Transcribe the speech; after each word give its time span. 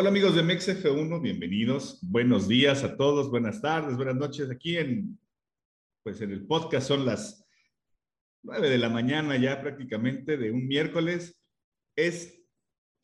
Hola 0.00 0.08
amigos 0.08 0.34
de 0.34 0.42
MexF1, 0.42 1.20
bienvenidos. 1.20 1.98
Buenos 2.00 2.48
días 2.48 2.84
a 2.84 2.96
todos, 2.96 3.28
buenas 3.28 3.60
tardes, 3.60 3.98
buenas 3.98 4.16
noches. 4.16 4.50
Aquí 4.50 4.78
en, 4.78 5.20
pues 6.02 6.22
en 6.22 6.30
el 6.30 6.46
podcast 6.46 6.88
son 6.88 7.04
las 7.04 7.46
nueve 8.42 8.70
de 8.70 8.78
la 8.78 8.88
mañana 8.88 9.36
ya 9.36 9.60
prácticamente 9.60 10.38
de 10.38 10.52
un 10.52 10.66
miércoles. 10.66 11.38
Es 11.94 12.42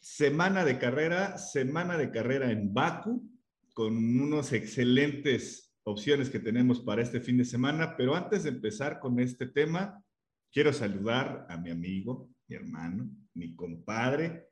semana 0.01 0.65
de 0.65 0.79
carrera, 0.79 1.37
semana 1.37 1.99
de 1.99 2.11
carrera 2.11 2.51
en 2.51 2.73
Baku, 2.73 3.31
con 3.75 3.95
unos 3.95 4.55
excelentes 4.55 5.77
opciones 5.83 6.31
que 6.31 6.41
tenemos 6.41 6.81
para 6.81 7.03
este 7.03 7.21
fin 7.21 7.37
de 7.37 7.45
semana. 7.45 7.95
Pero 7.99 8.17
antes 8.17 8.45
de 8.45 8.49
empezar 8.49 9.01
con 9.01 9.21
este 9.21 9.49
tema, 9.49 10.03
quiero 10.51 10.73
saludar 10.73 11.47
a 11.51 11.59
mi 11.59 11.71
amigo, 11.71 12.31
mi 12.49 12.57
hermano, 12.57 13.07
mi 13.35 13.55
compadre, 13.55 14.49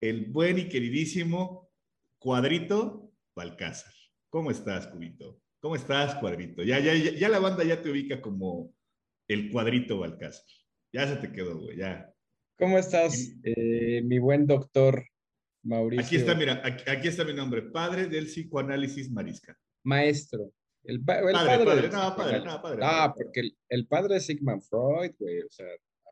el 0.00 0.26
buen 0.26 0.58
y 0.58 0.68
queridísimo 0.68 1.69
Cuadrito 2.20 3.10
Balcázar. 3.34 3.94
¿Cómo 4.28 4.50
estás, 4.50 4.86
Cubito? 4.88 5.40
¿Cómo 5.58 5.74
estás, 5.74 6.14
Cuadrito? 6.16 6.62
Ya, 6.62 6.78
ya, 6.78 6.92
ya, 6.94 7.28
la 7.30 7.38
banda 7.38 7.64
ya 7.64 7.80
te 7.80 7.90
ubica 7.90 8.20
como 8.20 8.74
el 9.26 9.50
Cuadrito 9.50 9.98
Balcázar. 9.98 10.44
Ya 10.92 11.06
se 11.06 11.16
te 11.16 11.32
quedó, 11.32 11.58
güey, 11.58 11.78
ya. 11.78 12.12
¿Cómo 12.58 12.76
estás, 12.76 13.32
eh, 13.42 14.02
mi 14.04 14.18
buen 14.18 14.46
doctor 14.46 15.02
Mauricio? 15.62 16.04
Aquí 16.04 16.16
está, 16.16 16.34
mira, 16.34 16.62
aquí, 16.62 17.08
está 17.08 17.24
mi 17.24 17.32
nombre, 17.32 17.62
padre 17.62 18.06
del 18.06 18.26
psicoanálisis 18.26 19.10
marisca. 19.10 19.58
Maestro. 19.82 20.52
El, 20.84 21.02
padre, 21.02 21.32
padre, 21.32 21.88
no, 21.88 22.16
padre, 22.16 22.44
no, 22.44 22.60
padre. 22.60 22.80
Ah, 22.82 23.14
porque 23.16 23.52
el, 23.70 23.86
padre 23.86 24.16
es 24.16 24.26
Sigmund 24.26 24.60
Freud, 24.62 25.12
güey, 25.18 25.40
o 25.40 25.50
sea. 25.50 25.66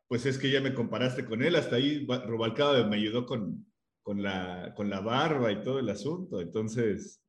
Pues 0.06 0.24
es 0.24 0.38
que 0.38 0.50
ya 0.50 0.62
me 0.62 0.72
comparaste 0.72 1.26
con 1.26 1.42
él, 1.42 1.54
hasta 1.54 1.76
ahí 1.76 2.06
Rubalcaba 2.06 2.86
me 2.86 2.96
ayudó 2.96 3.26
con, 3.26 3.66
con 4.08 4.22
la, 4.22 4.72
con 4.74 4.88
la 4.88 5.00
barba 5.00 5.52
y 5.52 5.62
todo 5.62 5.80
el 5.80 5.88
asunto. 5.90 6.40
Entonces, 6.40 7.20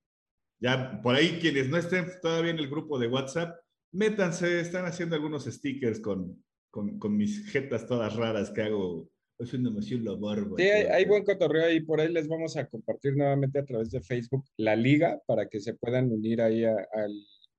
ya 0.61 1.02
por 1.02 1.13
ahí 1.13 1.38
quienes 1.41 1.67
no 1.67 1.75
estén 1.75 2.05
todavía 2.21 2.52
en 2.52 2.59
el 2.59 2.69
grupo 2.69 2.97
de 2.97 3.09
WhatsApp, 3.09 3.59
métanse, 3.91 4.61
están 4.61 4.86
haciendo 4.86 5.17
algunos 5.17 5.44
stickers 5.44 5.99
con, 5.99 6.41
con, 6.71 6.97
con 6.97 7.17
mis 7.17 7.45
jetas 7.52 7.86
todas 7.86 8.16
raras 8.16 8.49
que 8.52 8.61
hago 8.61 9.11
haciéndome 9.41 9.80
así 9.80 9.99
la 9.99 10.16
barba. 10.16 10.55
Sí, 10.58 10.63
hay, 10.63 11.03
buen 11.03 11.25
cotorreo 11.25 11.69
y 11.69 11.81
por 11.81 11.99
ahí 11.99 12.13
les 12.13 12.30
vamos 12.30 12.55
a 12.55 12.66
compartir 12.66 13.17
nuevamente 13.17 13.59
a 13.59 13.66
través 13.66 13.91
de 13.91 13.99
Facebook 13.99 14.45
la 14.55 14.77
liga 14.77 15.21
para 15.27 15.49
que 15.49 15.59
se 15.59 15.73
puedan 15.73 16.09
unir 16.09 16.41
ahí 16.41 16.64
al, 16.64 16.88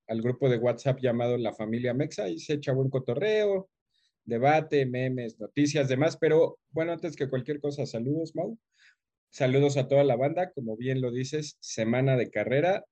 al, 0.07 0.21
grupo 0.23 0.49
de 0.49 0.57
WhatsApp 0.57 0.97
llamado 0.99 1.37
La 1.37 1.53
Familia 1.53 1.93
Mexa 1.93 2.27
y 2.27 2.39
se 2.39 2.53
echa 2.53 2.73
buen 2.73 2.89
cotorreo, 2.89 3.69
debate, 4.25 4.87
memes, 4.87 5.39
noticias, 5.39 5.87
demás. 5.87 6.17
Pero 6.17 6.57
bueno, 6.71 6.93
antes 6.93 7.15
que 7.15 7.29
cualquier 7.29 7.59
cosa, 7.59 7.85
saludos, 7.85 8.35
Mau. 8.35 8.57
Saludos 9.33 9.77
a 9.77 9.87
toda 9.87 10.03
la 10.03 10.17
banda, 10.17 10.51
como 10.51 10.75
bien 10.75 10.99
lo 10.99 11.09
dices, 11.09 11.55
semana 11.61 12.17
de 12.17 12.29
carrera, 12.29 12.83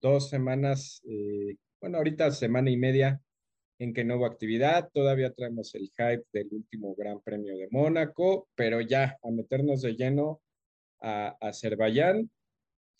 dos 0.00 0.28
semanas, 0.28 1.02
eh, 1.08 1.56
bueno, 1.80 1.98
ahorita 1.98 2.30
semana 2.30 2.70
y 2.70 2.76
media 2.76 3.20
en 3.80 3.92
que 3.92 4.04
no 4.04 4.16
hubo 4.16 4.26
actividad, 4.26 4.90
todavía 4.94 5.32
traemos 5.32 5.74
el 5.74 5.90
hype 5.96 6.22
del 6.32 6.50
último 6.52 6.94
Gran 6.96 7.20
Premio 7.20 7.56
de 7.56 7.66
Mónaco, 7.72 8.48
pero 8.54 8.80
ya 8.80 9.18
a 9.24 9.30
meternos 9.32 9.82
de 9.82 9.96
lleno 9.96 10.40
a 11.00 11.36
Azerbaiyán, 11.40 12.30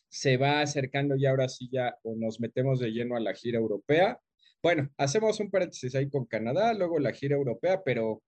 se 0.09 0.37
va 0.37 0.61
acercando 0.61 1.15
ya 1.17 1.31
ahora 1.31 1.49
sí 1.49 1.69
ya 1.71 1.97
o 2.03 2.17
nos 2.17 2.41
metemos 2.41 2.81
de 2.81 2.91
lleno 2.91 3.15
a 3.15 3.21
la 3.21 3.33
gira 3.33 3.59
europea. 3.59 4.19
Bueno, 4.61 4.91
hacemos 4.97 5.39
un 5.39 5.53
paréntesis 5.53 5.95
ahí 5.95 6.11
con 6.11 6.27
Canadá, 6.27 6.75
luego 6.75 6.99
la 6.99 7.13
gira 7.13 7.37
europea, 7.37 7.81
pero 7.85 8.25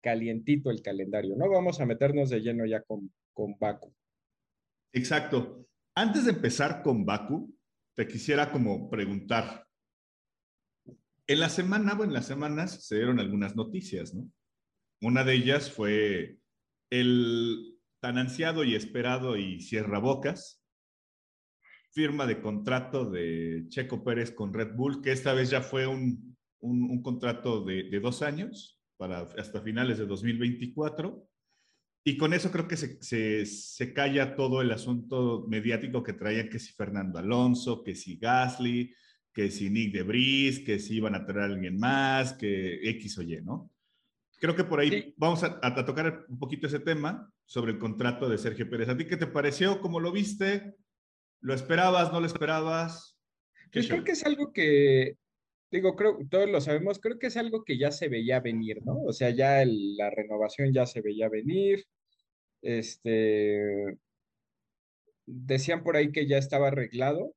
calientito 0.00 0.70
el 0.70 0.80
calendario, 0.80 1.34
¿no? 1.36 1.50
Vamos 1.50 1.80
a 1.80 1.86
meternos 1.86 2.30
de 2.30 2.40
lleno 2.40 2.64
ya 2.66 2.82
con, 2.82 3.12
con 3.32 3.58
Baku. 3.58 3.92
Exacto. 4.92 5.66
Antes 5.94 6.24
de 6.24 6.32
empezar 6.32 6.82
con 6.82 7.04
Baku, 7.04 7.54
te 7.94 8.06
quisiera 8.06 8.50
como 8.50 8.90
preguntar. 8.90 9.66
En 11.26 11.40
la 11.40 11.48
semana 11.48 11.94
o 11.94 12.04
en 12.04 12.12
las 12.12 12.26
semanas 12.26 12.86
se 12.86 12.96
dieron 12.96 13.20
algunas 13.20 13.56
noticias, 13.56 14.14
¿no? 14.14 14.30
Una 15.00 15.24
de 15.24 15.34
ellas 15.34 15.70
fue 15.70 16.38
el 16.90 17.78
tan 18.00 18.18
ansiado 18.18 18.64
y 18.64 18.74
esperado 18.74 19.36
y 19.36 19.60
cierra 19.60 19.98
bocas, 19.98 20.62
firma 21.92 22.26
de 22.26 22.40
contrato 22.40 23.10
de 23.10 23.64
Checo 23.68 24.02
Pérez 24.04 24.32
con 24.32 24.52
Red 24.52 24.74
Bull, 24.74 25.02
que 25.02 25.12
esta 25.12 25.34
vez 25.34 25.50
ya 25.50 25.60
fue 25.60 25.86
un, 25.86 26.36
contrato 27.02 27.64
de, 27.64 27.84
de, 27.84 28.00
dos 28.00 28.22
años 28.22 28.80
para 28.96 29.20
hasta 29.36 29.60
finales 29.62 29.98
de 29.98 30.06
2024 30.06 31.28
y 32.04 32.16
con 32.16 32.32
eso 32.32 32.50
creo 32.50 32.66
que 32.66 32.76
se, 32.76 33.46
se, 33.46 33.92
calla 33.92 34.34
todo 34.34 34.60
el 34.60 34.72
asunto 34.72 35.44
mediático 35.48 36.02
que 36.02 36.12
traían 36.12 36.48
que 36.48 36.58
si 36.58 36.72
Fernando 36.72 37.18
Alonso, 37.18 37.84
que 37.84 37.94
si 37.94 38.16
Gasly, 38.16 38.92
que 39.32 39.50
si 39.50 39.70
Nick 39.70 39.92
de 39.92 39.98
Debris, 39.98 40.60
que 40.60 40.80
si 40.80 40.96
iban 40.96 41.14
a 41.14 41.24
traer 41.24 41.40
a 41.50 41.54
alguien 41.54 41.78
más, 41.78 42.32
que 42.32 42.88
X 42.90 43.18
o 43.18 43.22
Y, 43.22 43.40
¿no? 43.42 43.70
Creo 44.40 44.56
que 44.56 44.64
por 44.64 44.80
ahí 44.80 45.14
vamos 45.16 45.44
a, 45.44 45.60
a, 45.62 45.84
tocar 45.84 46.26
un 46.28 46.38
poquito 46.40 46.66
ese 46.66 46.80
tema 46.80 47.32
sobre 47.44 47.70
el 47.70 47.78
contrato 47.78 48.28
de 48.28 48.38
Sergio 48.38 48.68
Pérez. 48.68 48.88
¿A 48.88 48.96
ti 48.96 49.06
qué 49.06 49.16
te 49.16 49.28
pareció? 49.28 49.80
¿Cómo 49.80 50.00
lo 50.00 50.10
viste? 50.10 50.74
¿Lo 51.40 51.54
esperabas? 51.54 52.12
¿No 52.12 52.18
lo 52.18 52.26
esperabas? 52.26 53.16
Yo 53.70 53.88
creo 53.88 54.04
que 54.04 54.12
es 54.12 54.26
algo 54.26 54.52
que 54.52 55.16
digo, 55.72 55.96
creo, 55.96 56.18
todos 56.30 56.48
lo 56.50 56.60
sabemos, 56.60 57.00
creo 57.00 57.18
que 57.18 57.28
es 57.28 57.36
algo 57.36 57.64
que 57.64 57.78
ya 57.78 57.90
se 57.90 58.08
veía 58.08 58.40
venir, 58.40 58.84
¿no? 58.84 59.00
O 59.02 59.12
sea, 59.12 59.30
ya 59.30 59.64
la 59.66 60.10
renovación 60.10 60.72
ya 60.72 60.86
se 60.86 61.00
veía 61.00 61.28
venir. 61.30 61.84
Este, 62.62 63.98
decían 65.26 65.82
por 65.84 65.96
ahí 65.96 66.12
que 66.12 66.26
ya 66.28 66.38
estaba 66.38 66.68
arreglado, 66.68 67.34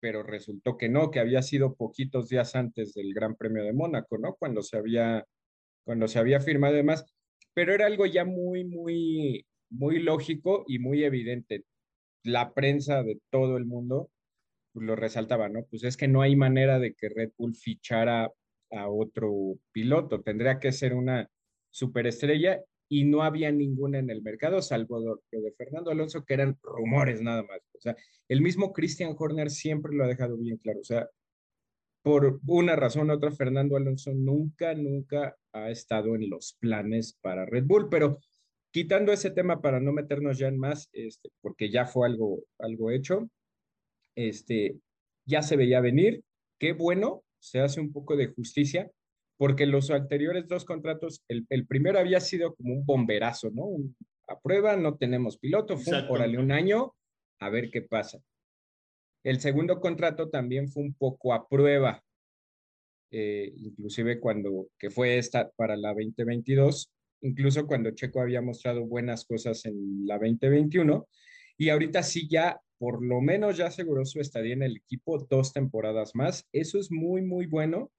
pero 0.00 0.22
resultó 0.22 0.76
que 0.76 0.88
no, 0.88 1.10
que 1.10 1.20
había 1.20 1.42
sido 1.42 1.74
poquitos 1.76 2.28
días 2.28 2.56
antes 2.56 2.94
del 2.94 3.14
Gran 3.14 3.36
Premio 3.36 3.64
de 3.64 3.72
Mónaco, 3.72 4.18
¿no? 4.18 4.34
Cuando 4.36 4.62
se 4.62 4.76
había, 4.76 5.26
cuando 5.84 6.08
se 6.08 6.18
había 6.18 6.40
firmado 6.40 6.74
además, 6.74 7.04
pero 7.54 7.74
era 7.74 7.86
algo 7.86 8.06
ya 8.06 8.24
muy, 8.24 8.64
muy, 8.64 9.46
muy 9.70 10.00
lógico 10.00 10.64
y 10.68 10.78
muy 10.80 11.04
evidente. 11.04 11.64
La 12.24 12.52
prensa 12.54 13.02
de 13.04 13.20
todo 13.30 13.56
el 13.56 13.66
mundo 13.66 14.10
lo 14.74 14.96
resaltaba, 14.96 15.48
¿no? 15.48 15.64
Pues 15.64 15.84
es 15.84 15.96
que 15.96 16.08
no 16.08 16.22
hay 16.22 16.36
manera 16.36 16.78
de 16.78 16.94
que 16.94 17.08
Red 17.08 17.32
Bull 17.36 17.54
fichara 17.54 18.30
a 18.70 18.88
otro 18.88 19.58
piloto, 19.72 20.22
tendría 20.22 20.58
que 20.60 20.72
ser 20.72 20.94
una 20.94 21.28
superestrella 21.70 22.62
y 22.88 23.04
no 23.04 23.22
había 23.22 23.52
ninguna 23.52 23.98
en 23.98 24.10
el 24.10 24.22
mercado, 24.22 24.60
salvo 24.62 25.00
lo 25.00 25.20
de 25.30 25.52
Fernando 25.52 25.90
Alonso, 25.90 26.24
que 26.24 26.34
eran 26.34 26.58
rumores 26.62 27.22
nada 27.22 27.42
más. 27.44 27.60
O 27.72 27.80
sea, 27.80 27.96
el 28.28 28.40
mismo 28.40 28.72
Christian 28.72 29.14
Horner 29.16 29.50
siempre 29.50 29.94
lo 29.94 30.04
ha 30.04 30.08
dejado 30.08 30.36
bien 30.36 30.56
claro. 30.56 30.80
O 30.80 30.84
sea, 30.84 31.08
por 32.02 32.40
una 32.46 32.76
razón 32.76 33.10
u 33.10 33.14
otra, 33.14 33.30
Fernando 33.30 33.76
Alonso 33.76 34.12
nunca, 34.12 34.74
nunca 34.74 35.36
ha 35.52 35.70
estado 35.70 36.14
en 36.16 36.30
los 36.30 36.56
planes 36.58 37.16
para 37.20 37.46
Red 37.46 37.64
Bull, 37.64 37.88
pero 37.90 38.18
quitando 38.72 39.12
ese 39.12 39.30
tema 39.30 39.60
para 39.60 39.80
no 39.80 39.92
meternos 39.92 40.38
ya 40.38 40.48
en 40.48 40.58
más, 40.58 40.88
este, 40.92 41.30
porque 41.40 41.70
ya 41.70 41.86
fue 41.86 42.08
algo, 42.08 42.40
algo 42.58 42.90
hecho, 42.90 43.30
este, 44.14 44.76
ya 45.26 45.42
se 45.42 45.56
veía 45.56 45.80
venir. 45.80 46.22
Qué 46.58 46.72
bueno, 46.72 47.22
se 47.38 47.60
hace 47.60 47.80
un 47.80 47.92
poco 47.92 48.16
de 48.16 48.28
justicia, 48.28 48.90
porque 49.36 49.66
los 49.66 49.90
anteriores 49.90 50.46
dos 50.48 50.64
contratos, 50.64 51.24
el, 51.28 51.66
primero 51.66 51.98
había 51.98 52.20
sido 52.20 52.54
como 52.54 52.74
un 52.74 52.84
bomberazo, 52.84 53.50
¿no? 53.50 53.68
a 54.28 54.38
prueba, 54.38 54.76
no 54.76 54.96
tenemos 54.96 55.38
piloto, 55.38 55.76
fue 55.76 56.04
por 56.06 56.20
un 56.20 56.52
año, 56.52 56.94
a 57.40 57.50
ver 57.50 57.70
qué 57.70 57.82
pasa. 57.82 58.20
El 59.24 59.40
segundo 59.40 59.80
contrato 59.80 60.30
también 60.30 60.68
fue 60.68 60.84
un 60.84 60.94
poco 60.94 61.34
a 61.34 61.48
prueba, 61.48 62.02
eh, 63.10 63.52
inclusive 63.56 64.20
cuando, 64.20 64.68
que 64.78 64.90
fue 64.90 65.18
esta 65.18 65.50
para 65.50 65.76
la 65.76 65.88
2022, 65.88 66.92
incluso 67.22 67.66
cuando 67.66 67.90
Checo 67.90 68.20
había 68.20 68.40
mostrado 68.40 68.86
buenas 68.86 69.24
cosas 69.24 69.64
en 69.66 70.06
la 70.06 70.14
2021, 70.18 71.08
y 71.58 71.68
ahorita 71.68 72.02
sí 72.02 72.28
ya 72.28 72.60
por 72.80 73.04
lo 73.04 73.20
menos 73.20 73.58
ya 73.58 73.66
aseguró 73.66 74.06
su 74.06 74.20
estadía 74.20 74.54
en 74.54 74.62
el 74.62 74.78
equipo 74.78 75.18
dos 75.28 75.52
temporadas 75.52 76.14
más. 76.14 76.48
Eso 76.50 76.78
es 76.78 76.90
muy, 76.90 77.20
muy 77.20 77.44
bueno, 77.44 77.92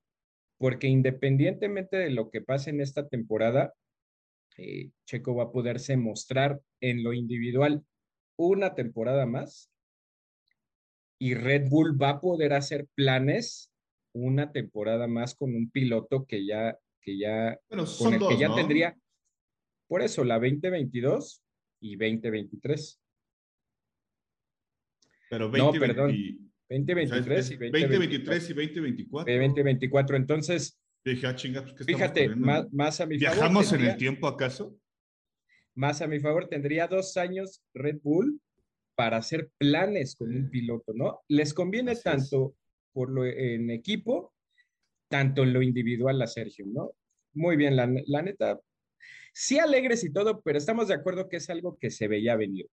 porque 0.57 0.87
independientemente 0.87 1.97
de 1.97 2.09
lo 2.09 2.31
que 2.31 2.41
pase 2.41 2.71
en 2.71 2.81
esta 2.81 3.07
temporada, 3.07 3.75
eh, 4.57 4.89
Checo 5.05 5.35
va 5.35 5.43
a 5.43 5.51
poderse 5.51 5.97
mostrar 5.97 6.59
en 6.79 7.03
lo 7.03 7.13
individual 7.13 7.85
una 8.37 8.73
temporada 8.73 9.27
más 9.27 9.69
y 11.19 11.35
Red 11.35 11.69
Bull 11.69 12.01
va 12.01 12.09
a 12.09 12.19
poder 12.19 12.53
hacer 12.53 12.87
planes 12.95 13.71
una 14.13 14.51
temporada 14.51 15.05
más 15.05 15.35
con 15.35 15.53
un 15.53 15.69
piloto 15.69 16.25
que 16.25 16.43
ya, 16.43 16.75
que 17.01 17.19
ya, 17.19 17.59
con 17.69 18.15
el 18.15 18.27
que 18.27 18.37
ya 18.39 18.55
tendría, 18.55 18.97
por 19.87 20.01
eso 20.01 20.23
la 20.23 20.39
2022 20.39 21.43
y 21.81 21.97
2023. 21.97 22.99
Pero 25.31 25.49
20, 25.49 25.79
no, 25.79 25.79
perdón. 25.79 26.11
2023 26.69 27.51
y 27.51 27.55
2023 27.55 28.49
y 28.49 28.53
2024. 28.53 29.33
2024. 29.33 30.17
Entonces, 30.17 30.77
Dije, 31.05 31.25
ah, 31.25 31.35
chinga, 31.35 31.63
pues, 31.63 31.85
fíjate, 31.85 32.35
más, 32.35 32.71
más, 32.71 32.99
a 32.99 33.05
mi 33.05 33.17
favor. 33.17 33.37
¿Viajamos 33.37 33.73
en 33.73 33.81
el 33.81 33.97
tiempo 33.97 34.27
acaso? 34.27 34.77
Más 35.73 36.01
a 36.01 36.07
mi 36.07 36.19
favor, 36.19 36.47
tendría 36.47 36.87
dos 36.87 37.15
años 37.15 37.63
Red 37.73 37.99
Bull 38.03 38.39
para 38.93 39.17
hacer 39.17 39.49
planes 39.57 40.15
con 40.15 40.35
un 40.35 40.49
piloto, 40.51 40.93
¿no? 40.93 41.21
Les 41.29 41.53
conviene 41.53 41.95
tanto 41.95 42.55
por 42.91 43.09
lo 43.09 43.25
en 43.25 43.71
equipo, 43.71 44.33
tanto 45.07 45.43
en 45.43 45.53
lo 45.53 45.61
individual 45.61 46.21
a 46.21 46.27
Sergio, 46.27 46.65
¿no? 46.67 46.91
Muy 47.33 47.55
bien, 47.55 47.77
la, 47.77 47.89
la 48.05 48.21
neta, 48.21 48.59
sí 49.33 49.57
alegres 49.57 50.03
y 50.03 50.11
todo, 50.11 50.41
pero 50.41 50.57
estamos 50.57 50.89
de 50.89 50.95
acuerdo 50.95 51.29
que 51.29 51.37
es 51.37 51.49
algo 51.49 51.77
que 51.79 51.89
se 51.89 52.09
veía 52.09 52.35
venir. 52.35 52.67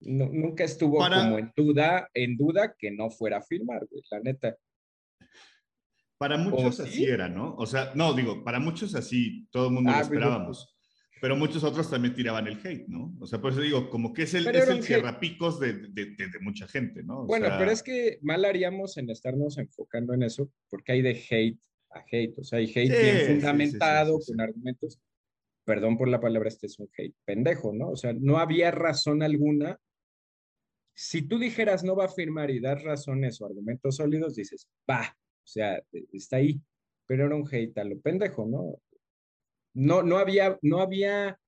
Nunca 0.00 0.64
estuvo 0.64 0.98
como 0.98 1.38
en 1.38 1.52
duda, 1.56 2.08
en 2.14 2.36
duda 2.36 2.74
que 2.78 2.90
no 2.90 3.10
fuera 3.10 3.38
a 3.38 3.42
firmar, 3.42 3.86
güey, 3.90 4.02
la 4.10 4.20
neta. 4.20 4.56
Para 6.18 6.36
muchos 6.36 6.80
así 6.80 7.04
era, 7.04 7.28
¿no? 7.28 7.54
O 7.56 7.66
sea, 7.66 7.92
no, 7.94 8.12
digo, 8.12 8.42
para 8.42 8.58
muchos 8.58 8.94
así, 8.94 9.46
todo 9.50 9.68
el 9.68 9.72
mundo 9.74 9.90
lo 9.90 9.96
ah, 9.96 10.00
esperábamos. 10.00 10.74
Pero 11.20 11.36
muchos 11.36 11.64
otros 11.64 11.90
también 11.90 12.14
tiraban 12.14 12.46
el 12.46 12.58
hate, 12.64 12.86
¿no? 12.88 13.14
O 13.20 13.26
sea, 13.26 13.40
por 13.40 13.52
eso 13.52 13.60
digo, 13.60 13.90
como 13.90 14.12
que 14.12 14.22
es 14.22 14.34
el, 14.34 14.46
es 14.48 14.68
el 14.68 14.82
cierrapicos 14.82 15.58
de, 15.58 15.72
de, 15.72 16.06
de, 16.06 16.38
mucha 16.40 16.68
gente, 16.68 17.02
¿no? 17.02 17.24
bueno, 17.24 17.48
pero 17.58 17.70
es 17.70 17.82
que 17.82 18.18
mal 18.22 18.44
haríamos 18.44 18.96
en 18.98 19.10
estarnos 19.10 19.58
enfocando 19.58 20.14
en 20.14 20.22
eso, 20.22 20.50
porque 20.68 20.92
hay 20.92 21.02
de 21.02 21.20
hate 21.28 21.58
a 21.90 22.04
hate, 22.10 22.38
o 22.38 22.44
sea, 22.44 22.58
hay 22.58 22.66
hate 22.66 22.88
bien 22.88 23.26
fundamentado, 23.26 24.18
con 24.24 24.40
argumentos. 24.40 24.98
Perdón 25.64 25.98
por 25.98 26.08
la 26.08 26.20
palabra, 26.20 26.48
este 26.48 26.66
es 26.66 26.78
un 26.78 26.88
hate 26.96 27.14
pendejo, 27.24 27.72
¿no? 27.74 27.90
O 27.90 27.96
sea, 27.96 28.12
no 28.12 28.38
había 28.38 28.70
razón 28.70 29.22
alguna. 29.22 29.78
Si 31.00 31.22
tú 31.22 31.38
dijeras 31.38 31.84
no 31.84 31.94
va 31.94 32.06
a 32.06 32.08
firmar 32.08 32.50
y 32.50 32.58
das 32.58 32.82
razones 32.82 33.40
o 33.40 33.46
argumentos 33.46 33.94
sólidos, 33.94 34.34
dices, 34.34 34.68
va, 34.90 35.16
o 35.16 35.46
sea, 35.46 35.80
está 36.12 36.38
ahí. 36.38 36.60
Pero 37.06 37.26
era 37.26 37.36
un 37.36 37.46
hate 37.48 37.78
a 37.78 37.84
lo 37.84 38.00
pendejo, 38.00 38.46
¿no? 38.46 38.80
No, 39.74 40.02
no 40.02 40.18
había, 40.18 40.58
no 40.60 40.80
había, 40.80 41.38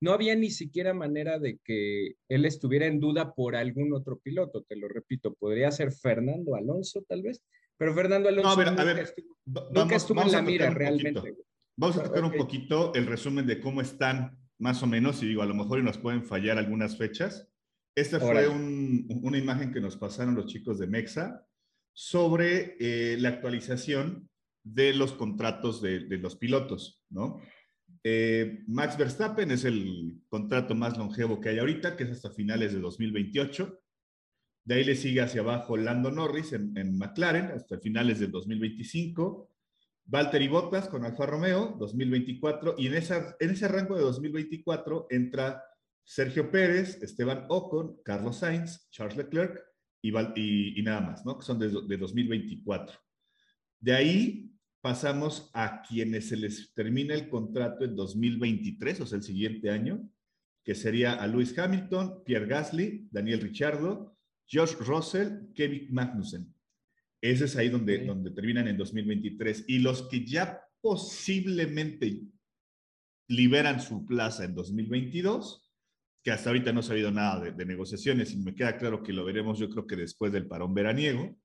no 0.00 0.12
había 0.12 0.34
ni 0.36 0.48
siquiera 0.48 0.94
manera 0.94 1.38
de 1.38 1.58
que 1.62 2.14
él 2.30 2.46
estuviera 2.46 2.86
en 2.86 2.98
duda 2.98 3.34
por 3.34 3.56
algún 3.56 3.92
otro 3.92 4.18
piloto, 4.20 4.62
te 4.62 4.74
lo 4.74 4.88
repito, 4.88 5.34
podría 5.34 5.70
ser 5.70 5.92
Fernando 5.92 6.54
Alonso 6.54 7.04
tal 7.06 7.20
vez, 7.20 7.42
pero 7.76 7.92
Fernando 7.92 8.30
Alonso 8.30 8.56
nunca, 8.56 9.96
estuvo, 9.96 10.22
en 10.22 10.32
la 10.32 10.40
mira 10.40 10.70
realmente. 10.70 11.36
Vamos 11.76 11.98
a 11.98 12.04
tocar 12.04 12.24
un 12.24 12.32
poquito 12.32 12.94
el 12.94 13.04
resumen 13.04 13.46
de 13.46 13.60
cómo 13.60 13.82
están 13.82 14.38
más 14.58 14.82
o 14.82 14.86
menos, 14.86 15.22
y 15.22 15.26
digo, 15.26 15.42
a 15.42 15.46
lo 15.46 15.54
mejor 15.54 15.82
nos 15.82 15.98
pueden 15.98 16.24
fallar 16.24 16.56
algunas 16.56 16.96
fechas. 16.96 17.50
Esta 17.94 18.18
fue 18.18 18.48
una 18.48 19.38
imagen 19.38 19.72
que 19.72 19.80
nos 19.80 19.96
pasaron 19.96 20.34
los 20.34 20.46
chicos 20.46 20.78
de 20.78 20.86
Mexa 20.86 21.46
sobre 21.92 22.76
eh, 22.80 23.16
la 23.18 23.28
actualización 23.28 24.28
de 24.64 24.94
los 24.94 25.12
contratos 25.12 25.80
de, 25.80 26.00
de 26.00 26.18
los 26.18 26.36
pilotos, 26.36 27.02
¿no? 27.08 27.40
Eh, 28.06 28.62
Max 28.66 28.98
Verstappen 28.98 29.50
es 29.50 29.64
el 29.64 30.20
contrato 30.28 30.74
más 30.74 30.98
longevo 30.98 31.40
que 31.40 31.48
hay 31.48 31.58
ahorita, 31.58 31.96
que 31.96 32.04
es 32.04 32.10
hasta 32.10 32.30
finales 32.30 32.74
de 32.74 32.80
2028. 32.80 33.80
De 34.64 34.74
ahí 34.74 34.84
le 34.84 34.94
sigue 34.94 35.22
hacia 35.22 35.40
abajo 35.40 35.76
Lando 35.78 36.10
Norris 36.10 36.52
en, 36.52 36.98
McLaren 36.98 37.46
hasta 37.46 37.78
finales 37.78 38.20
del 38.20 38.30
2025. 38.30 39.50
Valtteri 40.06 40.48
Bottas 40.48 40.88
con 40.88 41.06
Alfa 41.06 41.24
Romeo 41.24 41.76
2024 41.78 42.74
y 42.76 42.88
en, 42.88 42.94
esa, 42.94 43.36
en 43.40 43.50
ese 43.50 43.68
rango 43.68 43.96
de 43.96 44.02
2024 44.02 45.06
entra 45.08 45.64
Sergio 46.04 46.50
Pérez, 46.50 47.02
Esteban 47.02 47.46
Ocon, 47.48 48.00
Carlos 48.04 48.38
Sainz, 48.38 48.88
Charles 48.90 49.16
Leclerc 49.16 49.60
y, 50.02 50.78
y, 50.78 50.82
nada 50.82 51.00
más, 51.00 51.24
¿no? 51.24 51.38
Que 51.38 51.44
son 51.44 51.58
de, 51.58 51.68
de 51.68 51.96
2024. 51.96 52.98
De 53.80 53.94
ahí 53.94 54.52
pasamos 54.82 55.50
a 55.54 55.82
quienes 55.82 56.28
se 56.28 56.36
les 56.36 56.74
termina 56.74 57.14
el 57.14 57.28
contrato 57.28 57.84
en 57.84 57.96
2023, 57.96 59.00
o 59.00 59.06
sea, 59.06 59.16
el 59.16 59.22
siguiente 59.22 59.70
año, 59.70 60.10
que 60.62 60.74
sería 60.74 61.14
a 61.14 61.26
Lewis 61.26 61.58
Hamilton, 61.58 62.22
Pierre 62.24 62.46
Gasly, 62.46 63.08
Daniel 63.10 63.40
Ricciardo, 63.40 64.14
Josh 64.50 64.74
Russell, 64.80 65.52
Kevin 65.54 65.88
Magnussen. 65.90 66.54
Ese 67.20 67.46
es 67.46 67.56
ahí 67.56 67.70
donde, 67.70 68.04
donde 68.04 68.30
terminan 68.30 68.68
en 68.68 68.76
2023. 68.76 69.64
Y 69.68 69.78
los 69.78 70.02
que 70.02 70.26
ya 70.26 70.60
posiblemente 70.82 72.20
liberan 73.28 73.80
su 73.80 74.04
plaza 74.04 74.44
en 74.44 74.54
2022, 74.54 75.63
que 76.24 76.32
hasta 76.32 76.48
ahorita 76.48 76.72
no 76.72 76.80
ha 76.80 76.90
habido 76.90 77.10
nada 77.10 77.38
de, 77.38 77.52
de, 77.52 77.66
negociaciones 77.66 78.32
y 78.32 78.38
me 78.38 78.54
queda 78.54 78.78
claro 78.78 79.02
que 79.02 79.12
lo 79.12 79.26
veremos 79.26 79.58
yo 79.58 79.68
creo 79.68 79.86
que 79.86 79.94
después 79.94 80.32
del 80.32 80.48
parón 80.48 80.72
veraniego, 80.72 81.36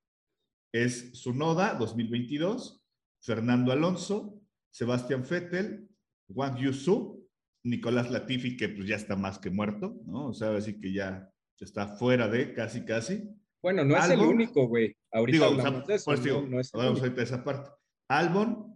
es 0.72 1.12
Sunoda 1.14 1.74
2022, 1.74 2.82
Fernando 3.22 3.74
Alonso, 3.74 4.42
Sebastián 4.72 5.24
Vettel, 5.30 5.90
Wang 6.30 6.58
Yusu, 6.58 7.28
Nicolás 7.64 8.10
Latifi, 8.10 8.56
que 8.56 8.70
pues 8.70 8.88
ya 8.88 8.96
está 8.96 9.16
más 9.16 9.40
que 9.40 9.50
muerto, 9.50 10.00
¿no? 10.06 10.28
O 10.28 10.34
sea, 10.34 10.56
así 10.56 10.80
que 10.80 10.94
ya 10.94 11.30
está 11.60 11.88
fuera 11.98 12.28
de 12.28 12.54
casi, 12.54 12.86
casi. 12.86 13.30
Bueno, 13.62 13.84
no 13.84 13.98
es 13.98 14.10
el 14.10 14.22
único, 14.22 14.68
güey. 14.68 14.96
Ahorita 15.12 15.46
hablamos 15.46 15.88
de 15.88 15.96
eso. 15.96 16.06
Pues, 16.06 16.26
no, 16.26 16.60
es 16.60 16.74
ahorita 16.74 17.10
de 17.10 17.24
esa 17.24 17.44
parte. 17.44 17.70
Albon, 18.08 18.69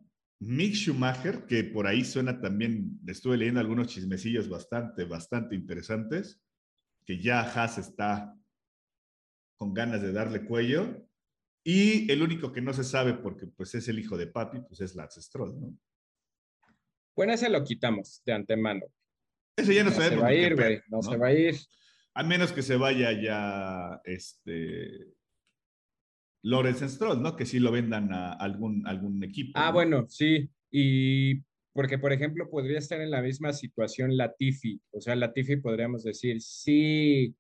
Mick 0.46 0.76
Schumacher, 0.76 1.46
que 1.46 1.64
por 1.64 1.88
ahí 1.88 2.04
suena 2.04 2.42
también, 2.42 3.00
estuve 3.08 3.38
leyendo 3.38 3.62
algunos 3.62 3.88
chismecillos 3.88 4.50
bastante, 4.50 5.06
bastante 5.06 5.56
interesantes, 5.56 6.42
que 7.06 7.22
ya 7.22 7.42
Haas 7.42 7.78
está 7.78 8.36
con 9.58 9.74
ganas 9.74 10.02
de 10.02 10.12
darle 10.12 10.46
cuello. 10.46 11.08
Y 11.64 12.12
el 12.12 12.22
único 12.22 12.52
que 12.52 12.62
no 12.62 12.74
se 12.74 12.84
sabe, 12.84 13.14
porque 13.14 13.48
pues 13.48 13.74
es 13.76 13.88
el 13.88 14.00
hijo 14.00 14.18
de 14.18 14.28
papi, 14.28 14.60
pues 14.68 14.82
es 14.82 14.96
Lance 14.96 15.22
Stroll, 15.22 15.60
¿no? 15.60 15.78
Bueno, 17.16 17.34
ese 17.34 17.50
lo 17.50 17.64
quitamos 17.64 18.22
de 18.26 18.34
antemano. 18.34 18.86
Ese 19.56 19.74
ya 19.74 19.84
no, 19.84 19.92
sabemos. 19.92 20.16
Se 20.16 20.22
va 20.22 20.28
a 20.28 20.34
ir, 20.34 20.56
güey, 20.56 20.82
no, 20.88 21.02
se 21.02 21.16
va 21.16 21.28
a 21.28 21.34
ir. 21.34 21.56
A 22.16 22.24
menos 22.24 22.52
que 22.52 22.64
se 22.64 22.76
vaya 22.76 23.14
ya, 23.14 24.02
este, 24.04 25.14
Lorenz 26.44 26.82
Stroll, 26.82 27.22
¿no? 27.22 27.36
Que 27.36 27.46
sí 27.46 27.60
lo 27.60 27.72
vendan 27.72 28.12
a 28.14 28.34
algún, 28.34 28.86
algún 28.86 29.24
equipo. 29.24 29.52
Ah, 29.56 29.72
bueno, 29.72 30.06
sí. 30.10 30.50
Y 30.70 31.42
porque, 31.74 31.98
por 31.98 32.14
ejemplo, 32.14 32.50
podría 32.50 32.78
estar 32.78 33.02
en 33.02 33.12
la 33.12 33.22
misma 33.22 33.54
situación 33.54 34.16
Latifi. 34.16 34.80
O 34.92 35.02
sea, 35.02 35.16
Latifi 35.16 35.58
podríamos 35.58 36.04
decir, 36.04 36.42
sí, 36.42 37.34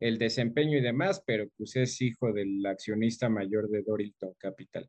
el 0.00 0.18
desempeño 0.18 0.78
y 0.78 0.82
demás, 0.82 1.22
pero 1.24 1.48
pues 1.56 1.76
es 1.76 2.00
hijo 2.02 2.32
del 2.32 2.64
accionista 2.66 3.28
mayor 3.28 3.68
de 3.68 3.82
Dorilton 3.82 4.34
Capital. 4.38 4.88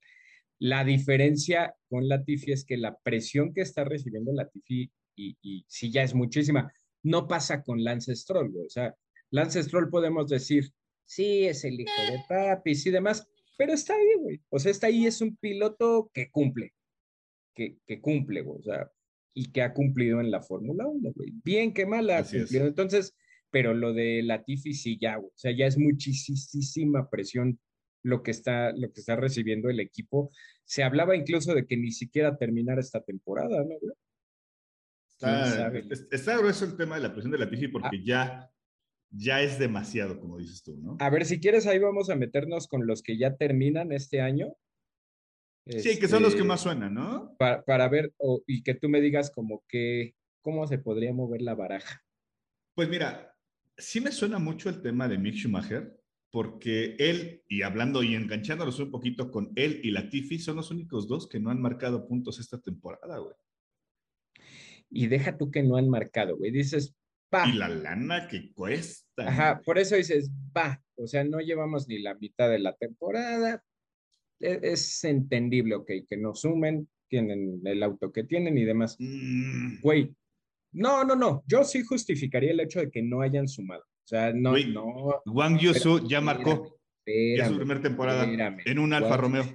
La 0.59 0.83
diferencia 0.83 1.75
con 1.87 2.07
Latifi 2.07 2.51
es 2.51 2.65
que 2.65 2.77
la 2.77 2.97
presión 2.97 3.53
que 3.53 3.61
está 3.61 3.83
recibiendo 3.83 4.33
Latifi, 4.33 4.91
y, 5.15 5.37
y 5.41 5.65
sí 5.67 5.91
ya 5.91 6.03
es 6.03 6.15
muchísima, 6.15 6.71
no 7.03 7.27
pasa 7.27 7.63
con 7.63 7.83
Lance 7.83 8.15
Stroll, 8.15 8.53
o 8.65 8.69
sea, 8.69 8.95
Lance 9.31 9.63
Stroll 9.63 9.89
podemos 9.89 10.27
decir, 10.27 10.71
sí, 11.05 11.45
es 11.45 11.63
el 11.63 11.79
hijo 11.79 12.01
de 12.09 12.23
papi 12.27 12.73
y 12.73 12.89
demás, 12.89 13.27
pero 13.61 13.73
está 13.73 13.93
ahí, 13.93 14.15
güey. 14.17 14.41
O 14.49 14.57
sea, 14.57 14.71
está 14.71 14.87
ahí, 14.87 15.05
es 15.05 15.21
un 15.21 15.37
piloto 15.37 16.09
que 16.15 16.31
cumple, 16.31 16.73
que, 17.53 17.77
que 17.85 18.01
cumple, 18.01 18.41
güey. 18.41 18.59
O 18.59 18.63
sea, 18.63 18.91
y 19.35 19.51
que 19.51 19.61
ha 19.61 19.71
cumplido 19.71 20.19
en 20.19 20.31
la 20.31 20.41
Fórmula 20.41 20.87
1, 20.87 21.11
güey. 21.13 21.31
Bien 21.43 21.71
que 21.71 21.85
mal 21.85 22.09
ha 22.09 22.23
cumplido. 22.23 22.65
Entonces, 22.65 23.15
pero 23.51 23.75
lo 23.75 23.93
de 23.93 24.23
Latifi 24.23 24.73
sí 24.73 24.97
ya, 24.99 25.19
o 25.19 25.31
sea, 25.35 25.51
ya 25.51 25.67
es 25.67 25.77
muchísima 25.77 27.07
presión 27.07 27.59
lo 28.01 28.23
que 28.23 28.31
está, 28.31 28.71
lo 28.71 28.91
que 28.91 28.99
está 28.99 29.15
recibiendo 29.15 29.69
el 29.69 29.79
equipo. 29.79 30.31
Se 30.65 30.81
hablaba 30.81 31.15
incluso 31.15 31.53
de 31.53 31.67
que 31.67 31.77
ni 31.77 31.91
siquiera 31.91 32.35
terminara 32.37 32.81
esta 32.81 33.03
temporada, 33.03 33.63
¿no? 33.63 33.75
Está, 36.09 36.35
grueso 36.39 36.65
el 36.65 36.75
tema 36.75 36.95
de 36.95 37.03
la 37.03 37.13
presión 37.13 37.31
de 37.31 37.37
Latifi 37.37 37.67
porque 37.67 37.97
ah. 37.97 38.03
ya, 38.03 38.50
ya 39.11 39.41
es 39.41 39.59
demasiado, 39.59 40.19
como 40.19 40.37
dices 40.37 40.63
tú, 40.63 40.77
¿no? 40.77 40.97
A 40.99 41.09
ver, 41.09 41.25
si 41.25 41.39
quieres, 41.39 41.67
ahí 41.67 41.79
vamos 41.79 42.09
a 42.09 42.15
meternos 42.15 42.67
con 42.67 42.87
los 42.87 43.03
que 43.03 43.17
ya 43.17 43.35
terminan 43.35 43.91
este 43.91 44.21
año. 44.21 44.55
Sí, 45.67 45.99
que 45.99 46.07
son 46.07 46.23
los 46.23 46.33
que 46.33 46.39
este, 46.39 46.47
más 46.47 46.61
suenan, 46.61 46.93
¿no? 46.93 47.35
Para, 47.37 47.61
para 47.63 47.87
ver, 47.87 48.13
y 48.47 48.63
que 48.63 48.73
tú 48.73 48.89
me 48.89 48.99
digas 48.99 49.31
como 49.31 49.63
que, 49.67 50.15
cómo 50.41 50.65
se 50.65 50.79
podría 50.79 51.13
mover 51.13 51.41
la 51.41 51.53
baraja. 51.53 52.01
Pues 52.73 52.89
mira, 52.89 53.35
sí 53.77 54.01
me 54.01 54.11
suena 54.11 54.39
mucho 54.39 54.69
el 54.69 54.81
tema 54.81 55.07
de 55.07 55.17
Mick 55.17 55.35
Schumacher, 55.35 56.01
porque 56.31 56.95
él, 56.97 57.43
y 57.47 57.61
hablando 57.61 58.01
y 58.03 58.15
enganchándonos 58.15 58.79
un 58.79 58.89
poquito 58.89 59.29
con 59.29 59.51
él 59.55 59.81
y 59.83 59.91
Latifi, 59.91 60.39
son 60.39 60.55
los 60.55 60.71
únicos 60.71 61.07
dos 61.07 61.27
que 61.27 61.39
no 61.39 61.49
han 61.49 61.61
marcado 61.61 62.07
puntos 62.07 62.39
esta 62.39 62.59
temporada, 62.59 63.17
güey. 63.17 63.35
Y 64.89 65.07
deja 65.07 65.37
tú 65.37 65.51
que 65.51 65.63
no 65.63 65.75
han 65.75 65.89
marcado, 65.89 66.37
güey. 66.37 66.51
Dices, 66.51 66.95
Y 67.47 67.53
la 67.53 67.69
lana 67.69 68.27
que 68.27 68.51
cuesta. 68.53 69.27
Ajá, 69.27 69.61
por 69.63 69.77
eso 69.77 69.95
dices, 69.95 70.29
va. 70.55 70.81
O 70.95 71.07
sea, 71.07 71.23
no 71.23 71.39
llevamos 71.39 71.87
ni 71.87 71.99
la 71.99 72.15
mitad 72.15 72.49
de 72.49 72.59
la 72.59 72.75
temporada. 72.75 73.63
E-, 74.39 74.59
es, 74.63 75.03
entendible, 75.03 75.75
ok, 75.75 75.89
que 76.07 76.17
no 76.17 76.35
sumen, 76.35 76.89
tienen 77.07 77.61
el 77.63 77.83
auto 77.83 78.11
que 78.11 78.23
tienen 78.23 78.57
y 78.57 78.65
demás. 78.65 78.97
Mm. 78.99 79.81
Güey, 79.81 80.13
no, 80.73 81.03
no, 81.03 81.15
no. 81.15 81.43
Yo 81.47 81.63
sí 81.63 81.83
justificaría 81.83 82.51
el 82.51 82.59
hecho 82.59 82.79
de 82.79 82.91
que 82.91 83.01
no 83.01 83.21
hayan 83.21 83.47
sumado. 83.47 83.83
O 83.83 84.07
sea, 84.07 84.33
no, 84.33 84.57
no. 84.57 85.21
Wang 85.25 85.57
Yusu 85.57 86.07
ya 86.07 86.21
marcó. 86.21 86.79
en 87.05 87.45
su 87.45 87.55
primera 87.55 87.81
temporada 87.81 88.25
en 88.65 88.79
un 88.79 88.93
Alfa 88.93 89.17
Romeo. 89.17 89.45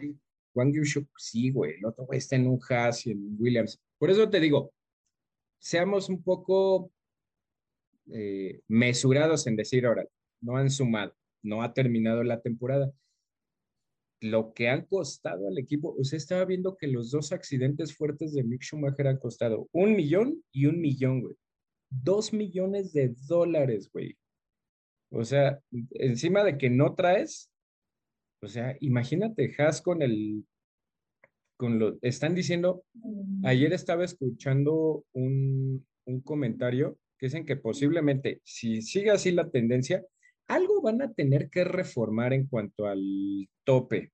Wang 0.55 0.73
Yusu, 0.73 1.07
sí, 1.17 1.51
güey. 1.51 1.75
El 1.75 1.87
otro 1.87 2.07
güey 2.07 2.19
está 2.19 2.37
en 2.37 2.47
un 2.47 2.59
Haas 2.69 3.07
y 3.07 3.11
en 3.11 3.37
Williams. 3.39 3.79
Por 3.99 4.11
eso 4.11 4.29
te 4.31 4.41
digo, 4.41 4.73
seamos 5.59 6.09
un 6.09 6.23
poco 6.23 6.91
eh, 8.13 8.61
mesurados 8.69 9.47
en 9.47 9.57
decir, 9.57 9.87
ahora, 9.87 10.07
no 10.41 10.57
han 10.57 10.71
sumado, 10.71 11.15
no 11.43 11.63
ha 11.63 11.73
terminado 11.73 12.23
la 12.23 12.41
temporada. 12.41 12.93
Lo 14.21 14.55
que 14.55 14.69
han 14.69 14.87
costado 14.87 15.49
al 15.49 15.59
equipo, 15.59 15.95
usted 15.99 16.17
estaba 16.17 16.45
viendo 16.45 16.77
que 16.77 16.87
los 16.87 17.11
dos 17.11 17.33
accidentes 17.33 17.97
fuertes 17.97 18.33
de 18.33 18.45
Mick 18.45 18.63
Schumacher 18.63 19.09
han 19.09 19.19
costado 19.19 19.69
un 19.73 19.95
millón 19.95 20.43
y 20.53 20.67
un 20.67 20.81
millón, 20.81 21.21
güey. 21.21 21.37
Dos 21.91 22.33
millones 22.33 22.93
de 22.93 23.15
dólares, 23.29 23.91
güey. 23.93 24.17
O 25.11 25.25
sea, 25.25 25.61
encima 25.93 26.43
de 26.45 26.59
que 26.59 26.71
no 26.71 26.95
traes, 26.95 27.51
o 28.43 28.49
sea, 28.49 28.77
imagínate, 28.81 29.55
Haas 29.59 29.81
con 29.81 30.03
el, 30.03 30.45
con 31.57 31.79
lo, 31.79 31.99
están 32.03 32.35
diciendo, 32.35 32.85
ayer 33.45 33.73
estaba 33.73 34.05
escuchando 34.05 35.05
un, 35.13 35.87
un 36.07 36.21
comentario 36.21 36.99
que 37.19 37.27
dicen 37.27 37.47
que 37.47 37.57
posiblemente, 37.57 38.41
si 38.45 38.83
sigue 38.83 39.11
así 39.11 39.33
la 39.33 39.51
tendencia, 39.51 40.05
algo 40.49 40.81
van 40.83 41.03
a 41.03 41.13
tener 41.13 41.51
que 41.51 41.65
reformar 41.65 42.33
en 42.33 42.47
cuanto 42.47 42.87
al 42.87 43.49
tope 43.65 44.13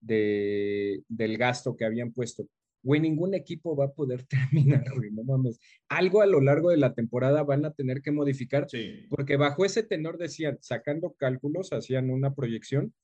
de, 0.00 1.02
del 1.08 1.36
gasto 1.36 1.76
que 1.76 1.84
habían 1.84 2.12
puesto. 2.12 2.48
Güey, 2.82 3.00
ningún 3.00 3.34
equipo 3.34 3.74
va 3.74 3.86
a 3.86 3.92
poder 3.92 4.24
terminar, 4.52 4.84
güey, 4.94 5.10
no 5.10 5.24
mames. 5.24 5.58
Algo 5.88 6.22
a 6.22 6.26
lo 6.26 6.40
largo 6.40 6.70
de 6.70 6.76
la 6.76 6.94
temporada 6.94 7.42
van 7.42 7.64
a 7.64 7.72
tener 7.72 8.00
que 8.00 8.12
modificar, 8.12 8.66
porque 9.08 9.36
bajo 9.36 9.64
ese 9.64 9.82
tenor 9.82 10.18
decían, 10.18 10.58
sacando 10.60 11.14
cálculos, 11.18 11.72
hacían 11.72 12.10
una 12.10 12.34
proyección, 12.34 12.94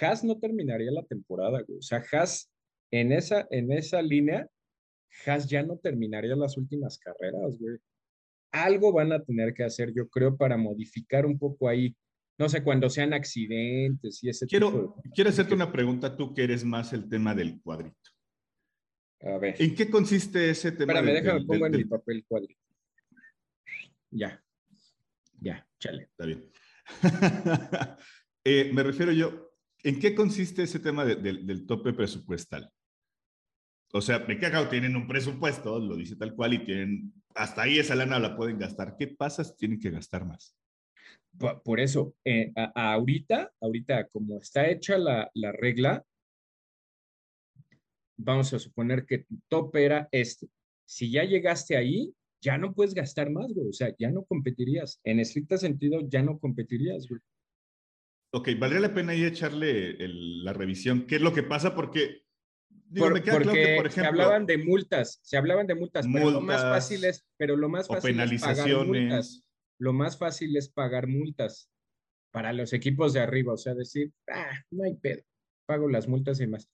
Haas 0.00 0.24
no 0.24 0.38
terminaría 0.38 0.90
la 0.92 1.04
temporada, 1.04 1.62
güey. 1.66 1.78
O 1.78 1.82
sea, 1.82 2.02
Haas 2.12 2.50
en 2.90 3.12
esa, 3.12 3.46
en 3.50 3.72
esa 3.72 4.02
línea, 4.02 4.48
Haas 5.26 5.48
ya 5.48 5.62
no 5.62 5.78
terminaría 5.78 6.36
las 6.36 6.56
últimas 6.56 6.98
carreras, 6.98 7.58
güey. 7.58 7.78
Algo 8.54 8.92
van 8.92 9.12
a 9.12 9.22
tener 9.22 9.52
que 9.52 9.64
hacer, 9.64 9.92
yo 9.94 10.08
creo, 10.08 10.36
para 10.36 10.56
modificar 10.56 11.26
un 11.26 11.38
poco 11.38 11.68
ahí 11.68 11.94
no 12.38 12.48
sé, 12.48 12.64
cuando 12.64 12.90
sean 12.90 13.12
accidentes 13.12 14.22
y 14.22 14.28
ese 14.28 14.46
quiero, 14.46 14.70
tipo 14.70 15.02
Quiero 15.14 15.30
hacerte 15.30 15.54
una 15.54 15.70
pregunta, 15.70 16.16
tú 16.16 16.34
que 16.34 16.42
eres 16.42 16.64
más 16.64 16.92
el 16.92 17.08
tema 17.08 17.34
del 17.34 17.60
cuadrito. 17.60 18.10
A 19.20 19.38
ver. 19.38 19.54
¿En 19.58 19.74
qué 19.74 19.88
consiste 19.88 20.50
ese 20.50 20.72
tema? 20.72 20.94
Espérame, 20.94 21.22
déjame 21.22 21.44
pongo 21.44 21.66
en 21.66 21.72
mi 21.72 21.84
papel 21.84 22.24
cuadrito. 22.26 22.60
Ya. 24.10 24.42
Ya, 25.40 25.66
chale. 25.78 26.04
Está 26.04 26.26
bien. 26.26 26.50
Eh, 28.46 28.70
me 28.74 28.82
refiero 28.82 29.10
yo, 29.10 29.54
¿en 29.82 29.98
qué 29.98 30.14
consiste 30.14 30.64
ese 30.64 30.78
tema 30.78 31.06
del 31.06 31.64
tope 31.64 31.94
presupuestal? 31.94 32.70
O 33.90 34.02
sea, 34.02 34.18
me 34.18 34.38
cago, 34.38 34.68
tienen 34.68 34.96
un 34.96 35.08
presupuesto, 35.08 35.78
lo 35.78 35.96
dice 35.96 36.14
tal 36.16 36.34
cual, 36.34 36.52
y 36.52 36.58
tienen, 36.62 37.23
hasta 37.34 37.62
ahí 37.62 37.78
esa 37.78 37.94
lana 37.94 38.18
la 38.18 38.36
pueden 38.36 38.58
gastar. 38.58 38.96
¿Qué 38.96 39.08
pasa 39.08 39.44
si 39.44 39.56
tienen 39.56 39.80
que 39.80 39.90
gastar 39.90 40.24
más? 40.24 40.56
por 41.64 41.80
eso, 41.80 42.14
eh, 42.24 42.52
ahorita, 42.76 43.52
ahorita 43.60 44.06
como 44.08 44.38
está 44.38 44.68
hecha 44.68 44.96
la, 44.96 45.28
la, 45.34 45.50
regla, 45.50 46.04
vamos 48.16 48.54
a 48.54 48.60
suponer 48.60 49.04
que 49.04 49.18
tu 49.18 49.40
tope 49.48 49.84
era 49.84 50.08
este. 50.12 50.48
Si 50.86 51.10
ya 51.10 51.24
llegaste 51.24 51.76
ahí, 51.76 52.14
ya 52.40 52.56
no 52.56 52.72
puedes 52.72 52.94
gastar 52.94 53.30
más, 53.30 53.52
güey. 53.52 53.68
O 53.68 53.72
sea, 53.72 53.92
ya 53.98 54.10
no 54.10 54.24
competirías. 54.24 55.00
En 55.02 55.18
estricto 55.18 55.56
sentido, 55.58 56.00
ya 56.08 56.22
no 56.22 56.38
competirías, 56.38 57.08
güey. 57.08 57.20
Ok, 58.32 58.50
valdría 58.58 58.80
la 58.80 58.94
pena 58.94 59.12
ahí 59.12 59.24
echarle 59.24 59.96
la 59.98 60.52
revisión. 60.52 61.06
¿Qué 61.06 61.16
es 61.16 61.22
lo 61.22 61.32
que 61.32 61.42
pasa? 61.42 61.74
Porque 61.74 62.23
Digo, 62.94 63.10
me 63.10 63.22
queda 63.22 63.34
porque 63.34 63.44
claro 63.44 63.52
que, 63.52 63.76
por 63.76 63.86
ejemplo, 63.86 64.02
se 64.02 64.06
hablaban 64.06 64.46
de 64.46 64.58
multas, 64.58 65.20
se 65.22 65.36
hablaban 65.36 65.66
de 65.66 65.74
multas, 65.74 66.06
multas 66.06 66.24
pero 66.24 66.30
lo 66.30 66.40
más 66.40 66.62
fácil 66.62 67.04
es, 67.04 67.26
pero 67.36 67.56
lo 67.56 67.68
más 67.68 67.88
fácil 67.88 68.20
es 68.20 68.40
pagar 68.40 68.86
multas 68.86 69.44
lo 69.78 69.92
más 69.92 70.18
fácil 70.18 70.56
es 70.56 70.68
pagar 70.68 71.06
multas 71.06 71.70
para 72.30 72.52
los 72.52 72.72
equipos 72.72 73.12
de 73.12 73.20
arriba, 73.20 73.52
o 73.52 73.56
sea, 73.56 73.74
decir, 73.74 74.12
ah, 74.28 74.58
no 74.70 74.84
hay 74.84 74.94
pedo, 74.96 75.22
pago 75.66 75.88
las 75.88 76.08
multas 76.08 76.40
y 76.40 76.46
más. 76.46 76.68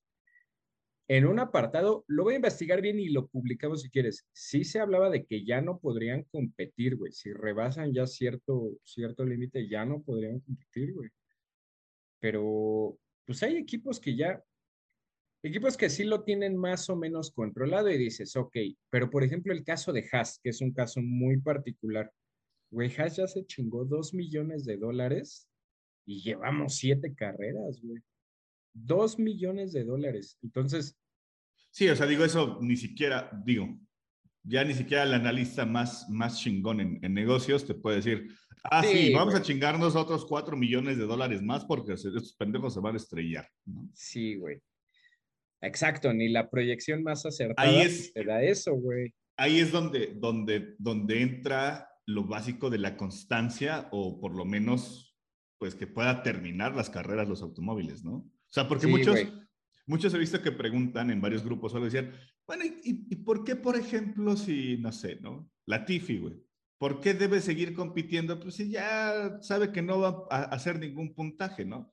En 1.08 1.26
un 1.26 1.40
apartado, 1.40 2.04
lo 2.06 2.22
voy 2.22 2.34
a 2.34 2.36
investigar 2.36 2.80
bien 2.80 3.00
y 3.00 3.08
lo 3.08 3.26
publicamos 3.26 3.82
si 3.82 3.90
quieres. 3.90 4.28
Sí 4.32 4.62
se 4.62 4.78
hablaba 4.78 5.10
de 5.10 5.24
que 5.24 5.44
ya 5.44 5.60
no 5.60 5.80
podrían 5.80 6.22
competir, 6.30 6.96
güey. 6.96 7.10
Si 7.10 7.32
rebasan 7.32 7.92
ya 7.92 8.06
cierto, 8.06 8.78
cierto 8.84 9.24
límite, 9.24 9.68
ya 9.68 9.84
no 9.84 10.02
podrían 10.02 10.38
competir, 10.38 10.94
güey. 10.94 11.10
Pero, 12.20 12.96
pues 13.26 13.42
hay 13.42 13.56
equipos 13.56 13.98
que 13.98 14.14
ya, 14.14 14.40
equipos 15.42 15.76
que 15.76 15.90
sí 15.90 16.04
lo 16.04 16.23
tienen 16.23 16.56
más 16.56 16.88
o 16.90 16.97
menos 16.97 17.30
controlado 17.32 17.90
y 17.90 17.99
dices, 17.99 18.37
ok, 18.37 18.56
pero 18.90 19.11
por 19.11 19.25
ejemplo 19.25 19.52
el 19.52 19.64
caso 19.64 19.92
de 19.92 20.06
Haas, 20.12 20.38
que 20.42 20.50
es 20.50 20.61
un 20.61 20.73
caso 20.73 21.00
muy 21.02 21.40
particular. 21.40 22.12
Güey, 22.70 22.94
Haas 22.97 23.16
ya 23.16 23.26
se 23.26 23.44
chingó 23.47 23.85
dos 23.85 24.14
millones 24.14 24.64
de 24.64 24.76
dólares 24.76 25.49
y 26.06 26.23
llevamos 26.23 26.76
siete 26.76 27.14
carreras, 27.14 27.80
güey. 27.82 28.02
Dos 28.73 29.18
millones 29.18 29.73
de 29.73 29.85
dólares. 29.85 30.38
Entonces. 30.42 30.97
Sí, 31.70 31.88
o 31.88 31.97
sea, 31.97 32.06
digo 32.06 32.25
eso, 32.25 32.59
ni 32.61 32.76
siquiera, 32.76 33.30
digo, 33.44 33.78
ya 34.42 34.64
ni 34.64 34.75
siquiera 34.75 35.02
el 35.04 35.14
analista 35.14 35.66
más, 35.66 36.09
más 36.09 36.40
chingón 36.40 36.80
en, 36.80 37.14
negocios 37.14 37.66
te 37.66 37.75
puede 37.75 37.97
decir, 37.97 38.28
ah, 38.64 38.82
sí, 38.82 39.12
vamos 39.12 39.35
a 39.35 39.42
chingarnos 39.42 39.97
otros 39.97 40.25
cuatro 40.25 40.56
millones 40.56 40.99
de 40.99 41.04
dólares 41.04 41.42
más 41.42 41.64
porque 41.64 41.92
estos 41.92 42.35
pendejos 42.35 42.75
se 42.75 42.80
van 42.80 42.94
a 42.94 42.99
estrellar. 42.99 43.49
Sí, 43.92 44.37
güey. 44.37 44.61
Exacto, 45.62 46.12
ni 46.12 46.28
la 46.28 46.48
proyección 46.48 47.02
más 47.02 47.26
acertada 47.26 47.68
ahí 47.68 47.80
es, 47.82 48.12
te 48.12 48.24
da 48.24 48.42
eso, 48.42 48.74
güey. 48.74 49.12
Ahí 49.36 49.58
es 49.60 49.72
donde, 49.72 50.14
donde, 50.14 50.74
donde 50.78 51.22
entra 51.22 51.88
lo 52.06 52.24
básico 52.24 52.70
de 52.70 52.78
la 52.78 52.96
constancia 52.96 53.88
o 53.92 54.20
por 54.20 54.34
lo 54.34 54.44
menos, 54.44 55.16
pues 55.58 55.74
que 55.74 55.86
pueda 55.86 56.22
terminar 56.22 56.74
las 56.74 56.90
carreras 56.90 57.28
los 57.28 57.42
automóviles, 57.42 58.04
¿no? 58.04 58.14
O 58.14 58.52
sea, 58.52 58.66
porque 58.66 58.86
muchos, 58.86 59.18
muchos 59.86 60.12
he 60.14 60.18
visto 60.18 60.42
que 60.42 60.52
preguntan 60.52 61.10
en 61.10 61.20
varios 61.20 61.44
grupos 61.44 61.72
o 61.72 61.76
algo, 61.76 61.86
decían, 61.86 62.12
bueno, 62.46 62.64
¿y, 62.64 63.06
¿y, 63.08 63.16
por 63.16 63.44
qué, 63.44 63.54
por 63.54 63.76
ejemplo, 63.76 64.36
si, 64.36 64.76
no 64.78 64.90
sé, 64.90 65.20
¿no? 65.20 65.48
La 65.66 65.84
Tifi, 65.84 66.18
güey. 66.18 66.34
¿Por 66.78 67.00
qué 67.00 67.14
debe 67.14 67.40
seguir 67.40 67.74
compitiendo? 67.74 68.40
Pues 68.40 68.54
si 68.54 68.70
ya 68.70 69.38
sabe 69.40 69.70
que 69.70 69.82
no 69.82 70.00
va 70.00 70.26
a 70.30 70.44
hacer 70.44 70.78
ningún 70.78 71.14
puntaje, 71.14 71.64
¿no? 71.64 71.92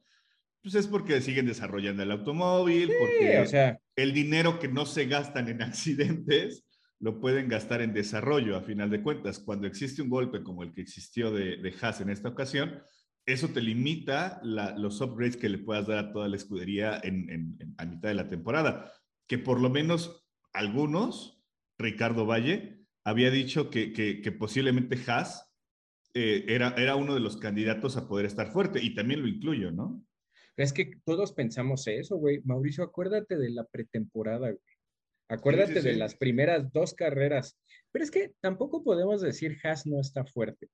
Pues 0.62 0.76
es 0.76 0.88
porque 0.88 1.22
siguen 1.22 1.46
desarrollando 1.46 2.04
el 2.04 2.12
automóvil, 2.12 2.92
porque 3.00 3.40
o 3.40 3.46
sea, 3.46 3.80
el 3.96 4.14
dinero 4.14 4.60
que 4.60 4.68
no 4.68 4.86
se 4.86 5.06
gastan 5.06 5.48
en 5.48 5.62
accidentes 5.62 6.64
lo 7.00 7.20
pueden 7.20 7.48
gastar 7.48 7.82
en 7.82 7.94
desarrollo, 7.94 8.58
a 8.58 8.62
final 8.62 8.90
de 8.90 9.04
cuentas. 9.04 9.40
Cuando 9.40 9.68
existe 9.68 10.02
un 10.02 10.10
golpe 10.10 10.42
como 10.42 10.64
el 10.64 10.74
que 10.74 10.82
existió 10.82 11.32
de, 11.32 11.58
de 11.58 11.74
Haas 11.80 12.02
en 12.02 12.10
esta 12.10 12.30
ocasión, 12.30 12.82
eso 13.28 13.50
te 13.50 13.62
limita 13.62 14.40
los 14.44 15.02
upgrades 15.02 15.36
que 15.36 15.50
le 15.50 15.58
puedas 15.58 15.86
dar 15.86 15.98
a 15.98 16.12
toda 16.14 16.30
la 16.30 16.38
escudería 16.38 17.00
en, 17.04 17.58
a 17.78 17.86
mitad 17.86 18.08
de 18.08 18.16
la 18.16 18.30
temporada. 18.30 18.92
Que 19.28 19.38
por 19.38 19.60
lo 19.60 19.70
menos 19.70 20.26
algunos, 20.54 21.44
Ricardo 21.78 22.26
Valle, 22.26 22.86
había 23.04 23.30
dicho 23.30 23.70
que, 23.70 23.92
que, 23.92 24.32
posiblemente 24.32 24.98
Haas 25.06 25.54
eh, 26.14 26.46
era, 26.48 26.74
era 26.78 26.96
uno 26.96 27.14
de 27.14 27.20
los 27.20 27.36
candidatos 27.36 27.98
a 27.98 28.08
poder 28.08 28.26
estar 28.26 28.52
fuerte, 28.52 28.82
y 28.82 28.96
también 28.96 29.22
lo 29.22 29.28
incluyo, 29.28 29.72
¿no? 29.72 30.02
Es 30.58 30.74
que 30.74 30.92
todos 31.06 31.34
pensamos 31.34 31.88
eso, 31.88 32.18
güey. 32.18 32.42
Mauricio, 32.44 32.84
acuérdate 32.84 33.38
de 33.38 33.52
la 33.52 33.64
pretemporada, 33.64 34.50
güey. 34.50 34.78
Acuérdate 35.30 35.82
de 35.82 35.94
las 35.94 36.16
primeras 36.16 36.72
dos 36.72 36.94
carreras. 36.94 37.58
Pero 37.92 38.04
es 38.04 38.12
que 38.12 38.34
tampoco 38.40 38.84
podemos 38.84 39.22
decir 39.22 39.58
Haas 39.64 39.86
no 39.86 40.00
está 40.00 40.26
fuerte, 40.26 40.70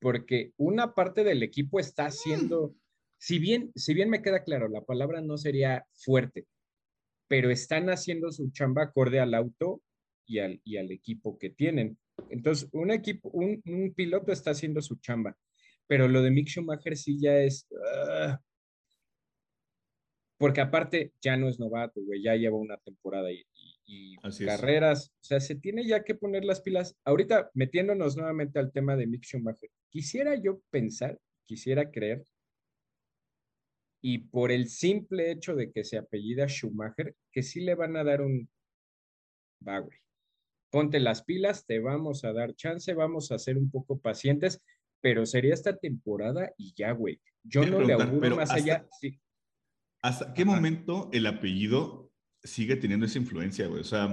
porque 0.00 0.52
una 0.56 0.94
parte 0.94 1.24
del 1.24 1.42
equipo 1.42 1.80
está 1.80 2.06
haciendo, 2.06 2.76
si 3.18 3.38
bien, 3.38 3.72
si 3.74 3.94
bien 3.94 4.10
me 4.10 4.22
queda 4.22 4.44
claro, 4.44 4.68
la 4.68 4.82
palabra 4.82 5.22
no 5.22 5.38
sería 5.38 5.86
fuerte, 5.94 6.46
pero 7.28 7.50
están 7.50 7.88
haciendo 7.88 8.30
su 8.30 8.50
chamba 8.50 8.84
acorde 8.84 9.20
al 9.20 9.34
auto 9.34 9.82
y 10.26 10.38
al, 10.40 10.60
y 10.64 10.76
al 10.76 10.90
equipo 10.90 11.38
que 11.38 11.50
tienen. 11.50 11.98
Entonces, 12.28 12.68
un 12.72 12.90
equipo, 12.90 13.30
un, 13.30 13.92
piloto 13.96 14.32
está 14.32 14.50
haciendo 14.50 14.82
su 14.82 14.96
chamba, 14.96 15.36
pero 15.86 16.08
lo 16.08 16.22
de 16.22 16.30
Mick 16.30 16.48
Schumacher 16.48 16.96
sí 16.96 17.18
ya 17.20 17.38
es, 17.38 17.66
ah, 18.08 18.38
porque 20.38 20.60
aparte 20.60 21.12
ya 21.20 21.36
no 21.36 21.48
es 21.48 21.58
novato, 21.58 22.00
güey, 22.02 22.22
ya 22.22 22.34
lleva 22.34 22.56
una 22.56 22.76
temporada 22.78 23.30
y, 23.32 23.44
y 23.86 24.16
carreras. 24.44 25.12
O 25.20 25.24
sea, 25.24 25.40
se 25.40 25.54
tiene 25.54 25.86
ya 25.86 26.04
que 26.04 26.14
poner 26.14 26.44
las 26.44 26.60
pilas. 26.60 26.96
Ahorita 27.04 27.50
metiéndonos 27.54 28.16
nuevamente 28.16 28.58
al 28.58 28.72
tema 28.72 28.96
de 28.96 29.06
Mick 29.06 29.24
Schumacher, 29.24 29.70
quisiera 29.90 30.34
yo 30.34 30.60
pensar, 30.70 31.18
quisiera 31.46 31.90
creer, 31.90 32.24
y 34.06 34.18
por 34.18 34.52
el 34.52 34.68
simple 34.68 35.30
hecho 35.30 35.54
de 35.54 35.72
que 35.72 35.82
se 35.82 35.96
apellida 35.96 36.46
Schumacher, 36.46 37.16
que 37.32 37.42
sí 37.42 37.60
le 37.60 37.74
van 37.74 37.96
a 37.96 38.04
dar 38.04 38.20
un, 38.20 38.50
va, 39.66 39.78
güey, 39.78 39.96
ponte 40.68 41.00
las 41.00 41.22
pilas, 41.22 41.64
te 41.64 41.78
vamos 41.78 42.22
a 42.24 42.34
dar 42.34 42.54
chance, 42.54 42.92
vamos 42.92 43.32
a 43.32 43.38
ser 43.38 43.56
un 43.56 43.70
poco 43.70 43.98
pacientes, 43.98 44.60
pero 45.00 45.24
sería 45.24 45.54
esta 45.54 45.78
temporada 45.78 46.52
y 46.58 46.74
ya, 46.76 46.92
güey. 46.92 47.18
Yo 47.42 47.64
no 47.64 47.80
le 47.80 47.94
auguro 47.94 48.36
más 48.36 48.50
allá. 48.50 48.86
¿Hasta 50.04 50.34
qué 50.34 50.44
momento 50.44 51.08
el 51.14 51.26
apellido 51.26 52.04
sigue 52.44 52.76
teniendo 52.76 53.06
esa 53.06 53.18
influencia, 53.18 53.66
güey. 53.66 53.80
O 53.80 53.84
sea, 53.84 54.06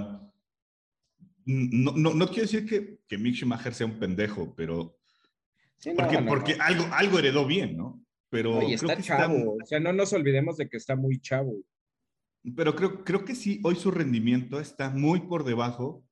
no, 1.44 1.92
no, 1.92 2.14
no 2.14 2.26
quiero 2.28 2.42
decir 2.42 2.66
que, 2.66 3.00
que 3.06 3.18
Mick 3.18 3.34
Schumacher 3.34 3.74
sea 3.74 3.86
un 3.86 3.98
pendejo, 3.98 4.54
pero 4.56 4.98
porque, 6.26 6.56
algo, 6.60 6.86
algo 6.92 7.18
heredó 7.18 7.46
bien, 7.46 7.76
¿no? 7.76 8.02
Pero 8.30 8.60
creo 8.60 8.70
está 8.70 8.96
que 8.96 9.02
chavo, 9.02 9.58
o 9.62 9.66
sea, 9.66 9.80
no 9.80 9.92
nos 9.92 10.12
olvidemos 10.14 10.56
de 10.56 10.68
que 10.68 10.78
está 10.78 10.96
muy 10.96 11.20
chavo. 11.20 11.62
Pero 12.56 12.74
creo, 12.74 13.04
creo 13.04 13.24
que 13.26 13.34
sí, 13.34 13.60
hoy 13.62 13.76
su 13.76 13.90
rendimiento 13.90 14.60
está 14.60 14.88
muy 14.88 15.20
por 15.20 15.44
debajo 15.44 16.04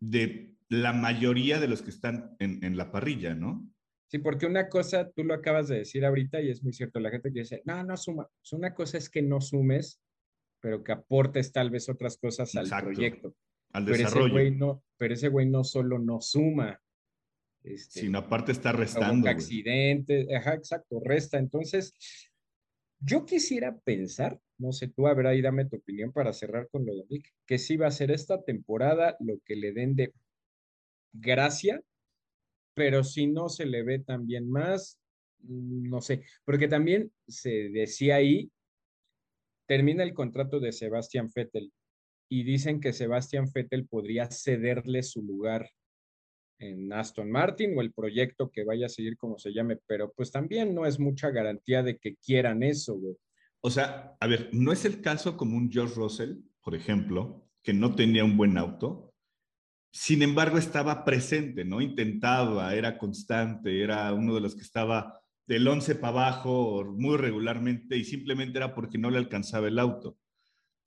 de 0.00 0.54
la 0.68 0.92
mayoría 0.92 1.60
de 1.60 1.68
los 1.68 1.80
que 1.80 1.90
están 1.90 2.36
en, 2.38 2.62
en 2.62 2.76
la 2.76 2.92
parrilla, 2.92 3.34
¿no? 3.34 3.66
Sí, 4.14 4.20
porque 4.20 4.46
una 4.46 4.68
cosa, 4.68 5.10
tú 5.10 5.24
lo 5.24 5.34
acabas 5.34 5.66
de 5.66 5.78
decir 5.78 6.04
ahorita 6.04 6.40
y 6.40 6.48
es 6.48 6.62
muy 6.62 6.72
cierto, 6.72 7.00
la 7.00 7.10
gente 7.10 7.32
que 7.32 7.40
dice, 7.40 7.62
no, 7.64 7.82
no 7.82 7.96
suma. 7.96 8.28
Pues 8.38 8.52
una 8.52 8.72
cosa 8.72 8.96
es 8.96 9.10
que 9.10 9.22
no 9.22 9.40
sumes, 9.40 10.00
pero 10.60 10.84
que 10.84 10.92
aportes 10.92 11.50
tal 11.50 11.68
vez 11.68 11.88
otras 11.88 12.16
cosas 12.16 12.54
al 12.54 12.68
proyecto. 12.80 13.34
Al 13.72 13.84
desarrollo. 13.84 14.12
Pero 14.12 14.26
ese 14.26 14.32
güey 14.32 14.50
no, 14.56 14.84
pero 14.96 15.14
ese 15.14 15.26
güey 15.26 15.50
no 15.50 15.64
solo 15.64 15.98
no 15.98 16.20
suma, 16.20 16.80
este, 17.64 18.02
sino 18.02 18.20
aparte 18.20 18.52
está 18.52 18.70
restando. 18.70 19.28
accidentes, 19.28 20.28
ajá, 20.32 20.54
exacto, 20.54 21.00
resta. 21.04 21.36
Entonces, 21.38 21.92
yo 23.00 23.26
quisiera 23.26 23.76
pensar, 23.80 24.40
no 24.58 24.70
sé, 24.70 24.86
tú 24.86 25.08
a 25.08 25.14
ver 25.14 25.26
ahí 25.26 25.42
dame 25.42 25.64
tu 25.64 25.74
opinión 25.74 26.12
para 26.12 26.32
cerrar 26.32 26.68
con 26.68 26.86
lo 26.86 26.94
de 26.94 27.04
Nick, 27.10 27.34
que 27.44 27.58
sí 27.58 27.76
va 27.76 27.88
a 27.88 27.90
ser 27.90 28.12
esta 28.12 28.40
temporada 28.44 29.16
lo 29.18 29.40
que 29.44 29.56
le 29.56 29.72
den 29.72 29.96
de 29.96 30.14
gracia 31.12 31.82
pero 32.74 33.04
si 33.04 33.26
no 33.26 33.48
se 33.48 33.66
le 33.66 33.82
ve 33.82 34.00
también 34.00 34.50
más, 34.50 35.00
mm, 35.40 35.88
no 35.88 36.00
sé, 36.00 36.24
porque 36.44 36.68
también 36.68 37.12
se 37.26 37.70
decía 37.70 38.16
ahí, 38.16 38.50
termina 39.66 40.02
el 40.02 40.12
contrato 40.12 40.60
de 40.60 40.72
Sebastián 40.72 41.30
Vettel 41.34 41.72
y 42.28 42.42
dicen 42.42 42.80
que 42.80 42.92
Sebastián 42.92 43.46
Vettel 43.54 43.86
podría 43.86 44.30
cederle 44.30 45.02
su 45.02 45.22
lugar 45.22 45.70
en 46.58 46.92
Aston 46.92 47.30
Martin 47.30 47.76
o 47.76 47.80
el 47.80 47.92
proyecto 47.92 48.50
que 48.50 48.64
vaya 48.64 48.86
a 48.86 48.90
seguir 48.90 49.16
como 49.16 49.38
se 49.38 49.52
llame, 49.52 49.78
pero 49.86 50.12
pues 50.12 50.30
también 50.30 50.74
no 50.74 50.86
es 50.86 50.98
mucha 50.98 51.30
garantía 51.30 51.82
de 51.82 51.98
que 51.98 52.16
quieran 52.16 52.62
eso, 52.62 52.94
güey. 52.94 53.16
O 53.60 53.70
sea, 53.70 54.14
a 54.20 54.26
ver, 54.26 54.50
no 54.52 54.72
es 54.72 54.84
el 54.84 55.00
caso 55.00 55.36
como 55.36 55.56
un 55.56 55.70
George 55.70 55.94
Russell, 55.94 56.36
por 56.62 56.74
ejemplo, 56.74 57.48
que 57.62 57.72
no 57.72 57.94
tenía 57.94 58.24
un 58.24 58.36
buen 58.36 58.58
auto, 58.58 59.13
sin 59.94 60.22
embargo, 60.22 60.58
estaba 60.58 61.04
presente, 61.04 61.64
¿no? 61.64 61.80
Intentaba, 61.80 62.74
era 62.74 62.98
constante, 62.98 63.80
era 63.80 64.12
uno 64.12 64.34
de 64.34 64.40
los 64.40 64.56
que 64.56 64.62
estaba 64.62 65.20
del 65.46 65.68
11 65.68 65.94
para 65.94 66.08
abajo 66.08 66.84
muy 66.98 67.16
regularmente 67.16 67.96
y 67.96 68.02
simplemente 68.02 68.58
era 68.58 68.74
porque 68.74 68.98
no 68.98 69.08
le 69.08 69.18
alcanzaba 69.18 69.68
el 69.68 69.78
auto. 69.78 70.18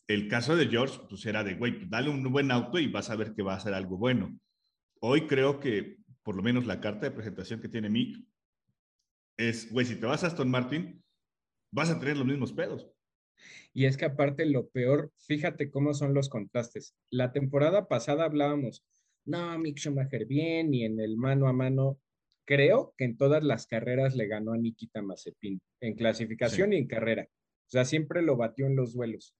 El 0.08 0.28
caso 0.28 0.58
de 0.58 0.68
George, 0.68 1.00
pues 1.08 1.26
era 1.26 1.46
de, 1.46 1.56
güey, 1.56 1.78
pues, 1.78 1.90
dale 1.90 2.10
un 2.10 2.22
buen 2.34 2.52
auto 2.52 2.80
y 2.80 2.88
vas 2.88 3.10
a 3.10 3.16
ver 3.16 3.34
que 3.34 3.44
va 3.44 3.56
a 3.56 3.60
ser 3.62 3.74
algo 3.74 3.98
bueno. 3.98 4.38
Hoy 5.00 5.26
creo 5.26 5.62
que, 5.62 6.00
por 6.22 6.36
lo 6.36 6.44
menos 6.44 6.66
la 6.66 6.82
carta 6.82 7.06
de 7.06 7.16
presentación 7.16 7.62
que 7.62 7.70
tiene 7.70 7.90
Mick, 7.90 8.22
es, 9.38 9.72
güey, 9.72 9.86
si 9.86 9.96
te 9.96 10.06
vas 10.06 10.26
a 10.26 10.28
Aston 10.28 10.52
Martin, 10.52 11.02
vas 11.72 11.90
a 11.90 11.98
tener 11.98 12.18
los 12.18 12.28
mismos 12.28 12.52
pedos. 12.52 12.92
Y 13.74 13.86
es 13.86 13.96
que 13.96 14.06
aparte 14.06 14.46
lo 14.46 14.68
peor, 14.68 15.14
fíjate 15.16 15.70
cómo 15.70 15.94
son 15.94 16.14
los 16.14 16.28
contrastes. 16.28 16.94
La 17.10 17.32
temporada 17.32 17.88
pasada 17.88 18.26
hablábamos, 18.26 18.84
no, 19.28 19.60
Mick 19.60 19.78
Schumacher 19.78 20.26
bien, 20.26 20.74
y 20.74 20.86
en 20.86 21.00
el 21.00 21.18
mano 21.18 21.48
a 21.48 21.54
mano, 21.54 22.00
creo 22.46 22.94
que 22.98 23.06
en 23.06 23.18
todas 23.18 23.44
las 23.44 23.68
carreras 23.68 24.16
le 24.16 24.28
ganó 24.28 24.54
a 24.54 24.58
Nikita 24.58 25.02
Mazepin, 25.02 25.60
en 25.82 25.96
clasificación 25.96 26.74
y 26.74 26.78
en 26.78 26.88
carrera. 26.88 27.28
O 27.30 27.70
sea, 27.70 27.84
siempre 27.84 28.22
lo 28.22 28.38
batió 28.38 28.66
en 28.66 28.76
los 28.76 28.94
duelos. 28.94 29.36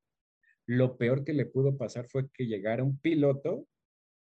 Lo 0.66 0.98
peor 0.98 1.24
que 1.24 1.34
le 1.34 1.46
pudo 1.46 1.78
pasar 1.78 2.08
fue 2.10 2.30
que 2.34 2.46
llegara 2.46 2.84
un 2.84 3.00
piloto 3.00 3.66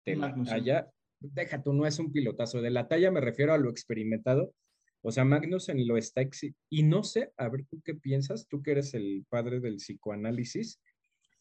de 0.05 0.15
la 0.15 0.35
talla, 0.43 0.91
deja 1.19 1.63
tú, 1.63 1.73
no 1.73 1.87
es 1.87 1.97
un 1.97 2.11
pilotazo, 2.11 2.61
de 2.61 2.69
la 2.69 2.87
talla 2.87 3.09
me 3.09 3.19
refiero 3.19 3.53
a 3.53 3.57
lo 3.57 3.71
experimentado. 3.71 4.53
O 5.01 5.11
sea, 5.11 5.25
Magnussen 5.25 5.87
lo 5.87 5.97
está, 5.97 6.21
y 6.69 6.83
no 6.83 7.03
sé, 7.03 7.31
a 7.37 7.49
ver 7.49 7.65
tú 7.69 7.81
qué 7.83 7.95
piensas, 7.95 8.47
tú 8.47 8.61
que 8.61 8.71
eres 8.71 8.93
el 8.93 9.25
padre 9.29 9.59
del 9.59 9.77
psicoanálisis, 9.77 10.79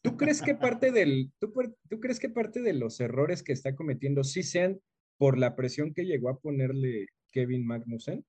¿Tú 0.07 0.17
crees 0.17 0.41
que 0.41 0.55
parte 0.55 0.91
del, 0.91 1.31
tú, 1.39 1.51
tú, 1.89 1.99
crees 1.99 2.19
que 2.19 2.29
parte 2.29 2.61
de 2.61 2.73
los 2.73 2.99
errores 2.99 3.43
que 3.43 3.51
está 3.51 3.75
cometiendo 3.75 4.23
sí 4.23 4.41
sean 4.41 4.79
por 5.17 5.37
la 5.37 5.55
presión 5.55 5.93
que 5.93 6.05
llegó 6.05 6.29
a 6.29 6.39
ponerle 6.39 7.07
Kevin 7.31 7.65
Magnussen? 7.65 8.25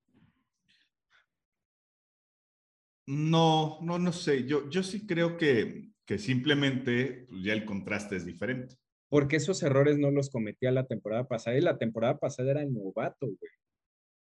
No, 3.07 3.79
no, 3.83 3.99
no 3.99 4.13
sé. 4.13 4.45
Yo, 4.45 4.69
yo 4.69 4.83
sí 4.83 5.07
creo 5.07 5.37
que, 5.37 5.93
que 6.05 6.19
simplemente 6.19 7.27
pues, 7.29 7.43
ya 7.45 7.53
el 7.53 7.65
contraste 7.65 8.17
es 8.17 8.27
diferente. 8.27 8.77
Porque 9.09 9.37
esos 9.37 9.63
errores 9.63 9.99
no 9.99 10.11
los 10.11 10.31
cometía 10.31 10.73
la 10.73 10.87
temporada 10.87 11.29
pasada 11.29 11.57
y 11.57 11.61
la 11.61 11.79
temporada 11.79 12.19
pasada 12.19 12.51
era 12.51 12.65
novato, 12.65 13.27
güey. 13.27 13.53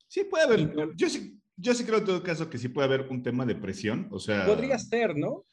Sí, 0.09 0.25
puede 0.25 0.45
haber. 0.45 0.95
Yo 0.97 1.09
sí, 1.09 1.41
yo 1.57 1.75
sí 1.75 1.85
creo 1.85 1.99
en 1.99 2.05
todo 2.05 2.23
caso 2.23 2.49
que 2.49 2.59
sí 2.59 2.69
puede 2.69 2.87
haber 2.87 3.03
un 3.11 3.23
tema 3.23 3.45
de 3.45 3.55
presión. 3.55 4.09
O 4.11 4.19
sea. 4.19 4.47
Podría 4.47 4.79
ser, 4.79 5.17
¿no? 5.17 5.45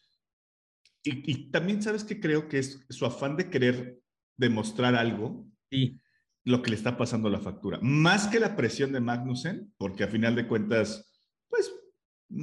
Y, 1.04 1.52
también 1.52 1.82
sabes 1.82 2.04
que 2.04 2.20
creo 2.20 2.48
que 2.48 2.60
es 2.60 2.86
su 2.90 3.06
afán 3.06 3.36
de 3.36 3.50
querer 3.50 4.00
demostrar 4.38 4.96
algo. 4.96 5.48
Sí. 5.70 6.00
Lo 6.44 6.62
que 6.62 6.72
le 6.72 6.76
está 6.76 6.98
pasando 6.98 7.28
a 7.28 7.32
la 7.32 7.40
factura. 7.40 7.80
Más 7.82 8.28
que 8.28 8.40
la 8.40 8.56
presión 8.56 8.92
de 8.92 9.00
Magnussen, 9.00 9.74
porque 9.78 10.04
a 10.04 10.08
final 10.08 10.36
de 10.36 10.48
cuentas, 10.48 11.22
pues 11.48 11.72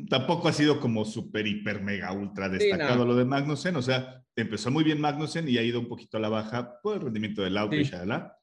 tampoco 0.09 0.49
ha 0.49 0.53
sido 0.53 0.81
como 0.81 1.05
súper, 1.05 1.47
hiper, 1.47 1.83
mega, 1.83 2.13
ultra 2.13 2.49
destacado 2.49 3.05
lo 3.05 3.17
de 3.17 3.25
Magnussen. 3.25 3.75
O 3.77 3.83
sea, 3.83 4.23
empezó 4.37 4.71
muy 4.71 4.85
bien 4.85 5.01
Magnussen 5.01 5.49
y 5.49 5.59
ha 5.59 5.63
ido 5.63 5.81
un 5.81 5.89
poquito 5.89 6.17
a 6.17 6.21
la 6.21 6.29
baja 6.29 6.81
por 6.81 6.97
el 6.97 7.03
rendimiento 7.03 7.43
del 7.43 7.57
auto 7.57 7.77
y 7.77 7.85
shalala. 7.85 8.37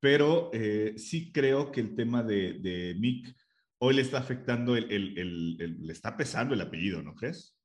Pero 0.00 0.50
eh, 0.52 0.94
sí 0.96 1.32
creo 1.32 1.70
que 1.70 1.80
el 1.80 1.94
tema 1.94 2.22
de, 2.22 2.54
de 2.60 2.94
Mick 2.98 3.34
hoy 3.78 3.94
le 3.94 4.02
está 4.02 4.18
afectando, 4.18 4.76
el, 4.76 4.90
el, 4.90 5.18
el, 5.18 5.86
le 5.86 5.92
está 5.92 6.16
pesando 6.16 6.54
el 6.54 6.60
apellido, 6.60 7.02
¿no 7.02 7.14
crees? 7.14 7.56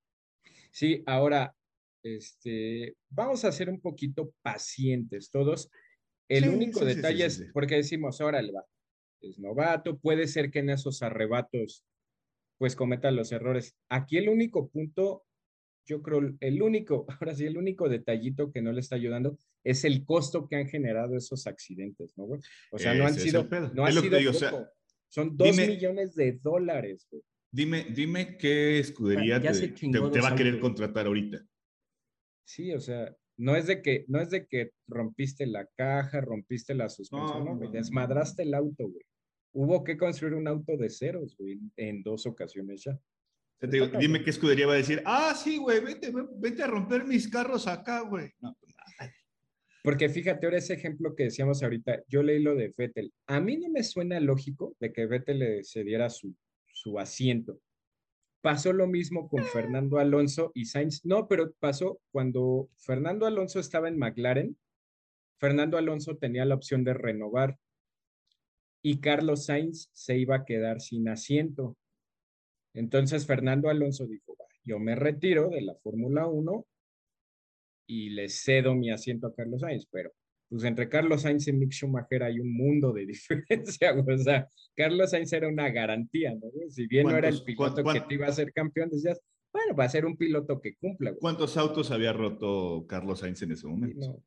Sí, 0.71 1.03
ahora 1.05 1.55
este, 2.03 2.95
vamos 3.09 3.45
a 3.45 3.51
ser 3.51 3.69
un 3.69 3.79
poquito 3.79 4.33
pacientes 4.41 5.29
todos. 5.29 5.69
El 6.27 6.49
único 6.49 6.85
detalle 6.85 7.25
es, 7.25 7.45
porque 7.53 7.75
decimos, 7.75 8.21
órale, 8.21 8.51
va, 8.51 8.63
es 9.21 9.39
novato, 9.39 9.97
puede 9.97 10.27
ser 10.27 10.51
que 10.51 10.59
en 10.59 10.69
esos 10.69 11.01
arrebatos 11.01 11.83
pues 12.59 12.75
cometa 12.75 13.09
los 13.09 13.31
errores. 13.31 13.75
Aquí 13.87 14.17
el 14.17 14.29
único 14.29 14.69
punto, 14.69 15.23
yo 15.87 16.03
creo, 16.03 16.35
el 16.39 16.61
único, 16.61 17.05
ahora 17.19 17.33
sí, 17.33 17.45
el 17.45 17.57
único 17.57 17.89
detallito 17.89 18.51
que 18.51 18.61
no 18.61 18.71
le 18.71 18.81
está 18.81 18.95
ayudando 18.95 19.39
es 19.63 19.85
el 19.85 20.05
costo 20.05 20.47
que 20.47 20.57
han 20.57 20.67
generado 20.67 21.17
esos 21.17 21.47
accidentes, 21.47 22.13
¿no, 22.17 22.27
O 22.71 22.77
sea, 22.77 22.93
no 22.93 23.07
han 23.07 23.15
sido, 23.15 23.47
no 23.73 23.85
ha 23.85 23.91
sido 23.91 24.19
son 25.11 25.35
dos 25.35 25.57
millones 25.57 26.13
de 26.13 26.33
dólares, 26.33 27.07
Dime, 27.51 27.83
dime 27.85 28.37
qué 28.37 28.77
escudería 28.77 29.41
te, 29.41 29.69
te, 29.69 30.21
va 30.21 30.29
a 30.29 30.35
querer 30.35 30.59
contratar 30.59 31.07
ahorita. 31.07 31.43
Sí, 32.49 32.73
o 32.73 32.79
sea, 32.79 33.15
no 33.37 33.55
es 33.55 33.67
de 33.67 33.83
que, 33.83 34.05
no 34.07 34.19
es 34.19 34.31
de 34.31 34.47
que 34.47 34.71
rompiste 34.87 35.45
la 35.45 35.67
caja, 35.77 36.19
rompiste 36.19 36.73
la 36.73 36.89
suspensión, 36.89 37.45
no, 37.45 37.69
desmadraste 37.69 38.41
el 38.41 38.55
auto, 38.55 38.89
güey. 38.89 39.05
Hubo 39.53 39.83
que 39.83 39.99
construir 39.99 40.33
un 40.33 40.47
auto 40.47 40.75
de 40.75 40.89
ceros, 40.89 41.37
güey, 41.37 41.59
en 41.77 42.01
dos 42.01 42.25
ocasiones 42.25 42.83
ya. 42.83 42.99
dime 43.99 44.23
qué 44.23 44.31
escudería 44.31 44.65
va 44.65 44.73
a 44.73 44.77
decir, 44.77 45.03
ah, 45.05 45.35
sí, 45.35 45.57
güey, 45.57 45.79
vete, 45.79 46.11
vete 46.37 46.63
a 46.63 46.67
romper 46.67 47.05
mis 47.05 47.27
carros 47.27 47.67
acá, 47.67 48.01
güey. 48.01 48.31
No, 48.39 48.57
pues 48.59 48.75
nada. 48.75 49.13
Porque 49.83 50.09
fíjate, 50.09 50.47
ahora 50.47 50.57
ese 50.57 50.73
ejemplo 50.73 51.15
que 51.15 51.25
decíamos 51.25 51.61
ahorita, 51.61 52.01
yo 52.07 52.23
leí 52.23 52.41
lo 52.41 52.55
de 52.55 52.73
Vettel. 52.75 53.13
A 53.27 53.39
mí 53.39 53.57
no 53.57 53.69
me 53.69 53.83
suena 53.83 54.19
lógico 54.19 54.75
de 54.79 54.91
que 54.91 55.05
Vettel 55.05 55.37
le 55.37 55.63
cediera 55.63 56.09
su, 56.09 56.35
su 56.65 56.97
asiento. 56.97 57.61
Pasó 58.41 58.71
lo 58.71 58.87
mismo 58.87 59.27
con 59.27 59.43
Fernando 59.43 59.99
Alonso 59.99 60.51
y 60.55 60.65
Sainz. 60.65 61.05
No, 61.05 61.27
pero 61.27 61.51
pasó 61.59 61.99
cuando 62.11 62.69
Fernando 62.77 63.25
Alonso 63.25 63.59
estaba 63.59 63.89
en 63.89 63.97
McLaren. 63.97 64.57
Fernando 65.39 65.77
Alonso 65.77 66.17
tenía 66.17 66.45
la 66.45 66.55
opción 66.55 66.83
de 66.83 66.93
renovar 66.93 67.57
y 68.81 68.99
Carlos 68.99 69.45
Sainz 69.45 69.89
se 69.93 70.17
iba 70.17 70.37
a 70.37 70.45
quedar 70.45 70.79
sin 70.81 71.09
asiento. 71.09 71.77
Entonces 72.73 73.25
Fernando 73.25 73.69
Alonso 73.69 74.05
dijo, 74.05 74.37
yo 74.63 74.79
me 74.79 74.95
retiro 74.95 75.49
de 75.49 75.61
la 75.61 75.75
Fórmula 75.75 76.27
1 76.27 76.65
y 77.87 78.09
le 78.11 78.29
cedo 78.29 78.75
mi 78.75 78.91
asiento 78.91 79.27
a 79.27 79.33
Carlos 79.33 79.61
Sainz, 79.61 79.87
pero 79.89 80.11
pues 80.49 80.63
entre 80.63 80.89
Carlos 80.89 81.21
Sainz 81.21 81.47
y 81.47 81.53
Mick 81.53 81.71
Schumacher 81.71 82.23
hay 82.23 82.39
un 82.39 82.51
mundo 82.51 82.91
de 82.91 83.05
diferencia, 83.05 83.93
o 83.93 84.17
sea, 84.17 84.47
Carlos 84.75 85.11
Sainz 85.11 85.31
era 85.33 85.47
una 85.47 85.69
garantía, 85.69 86.33
¿no? 86.33 86.49
Si 86.69 86.87
bien 86.87 87.07
no 87.07 87.15
era 87.15 87.29
el 87.29 87.43
piloto 87.43 87.83
que 87.83 88.01
te 88.01 88.13
iba 88.15 88.27
a 88.27 88.31
ser 88.31 88.51
campeón, 88.51 88.89
decías, 88.89 89.21
bueno, 89.53 89.75
va 89.75 89.85
a 89.85 89.89
ser 89.89 90.05
un 90.05 90.17
piloto 90.17 90.59
que 90.59 90.75
cumpla. 90.75 91.13
¿Cuántos 91.15 91.57
autos 91.57 91.91
había 91.91 92.13
roto 92.13 92.85
Carlos 92.87 93.19
Sainz 93.19 93.41
en 93.41 93.51
ese 93.51 93.67
momento? 93.67 94.23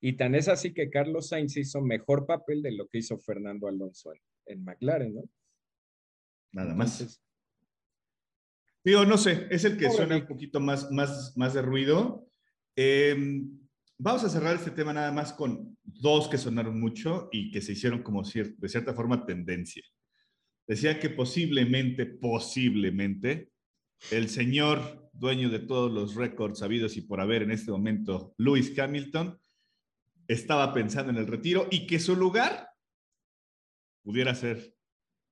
Y 0.00 0.14
tan 0.14 0.34
es 0.34 0.48
así 0.48 0.74
que 0.74 0.90
Carlos 0.90 1.28
Sainz 1.28 1.56
hizo 1.56 1.80
mejor 1.80 2.26
papel 2.26 2.62
de 2.62 2.72
lo 2.72 2.86
que 2.88 2.98
hizo 2.98 3.18
Fernando 3.18 3.68
Alonso 3.68 4.12
en, 4.46 4.64
McLaren, 4.64 5.14
¿no? 5.14 5.22
Nada 6.52 6.74
más. 6.74 7.22
Digo, 8.84 9.04
no 9.04 9.18
sé, 9.18 9.46
es 9.50 9.64
el 9.64 9.76
que 9.76 9.90
suena 9.90 10.16
un 10.16 10.26
poquito 10.26 10.60
más, 10.60 10.90
más, 10.90 11.36
más 11.36 11.54
de 11.54 11.62
ruido. 11.62 12.30
Eh, 12.76 13.16
Vamos 13.98 14.24
a 14.24 14.28
cerrar 14.28 14.56
este 14.56 14.70
tema 14.72 14.92
nada 14.92 15.10
más 15.10 15.32
con 15.32 15.78
dos 15.82 16.28
que 16.28 16.36
sonaron 16.36 16.78
mucho 16.78 17.30
y 17.32 17.50
que 17.50 17.62
se 17.62 17.72
hicieron 17.72 18.02
como 18.02 18.22
de 18.22 18.68
cierta 18.68 18.92
forma 18.92 19.24
tendencia. 19.24 19.82
decía 20.66 21.00
que 21.00 21.08
posiblemente, 21.08 22.04
posiblemente, 22.04 23.52
el 24.10 24.28
señor 24.28 25.08
dueño 25.14 25.48
de 25.48 25.60
todos 25.60 25.90
los 25.90 26.14
récords 26.14 26.58
sabidos 26.58 26.98
y 26.98 27.02
por 27.02 27.22
haber 27.22 27.42
en 27.42 27.52
este 27.52 27.70
momento, 27.70 28.34
Lewis 28.36 28.78
Hamilton, 28.78 29.40
estaba 30.28 30.74
pensando 30.74 31.10
en 31.10 31.16
el 31.16 31.26
retiro 31.26 31.66
y 31.70 31.86
que 31.86 31.98
su 31.98 32.16
lugar 32.16 32.68
pudiera 34.02 34.34
ser 34.34 34.76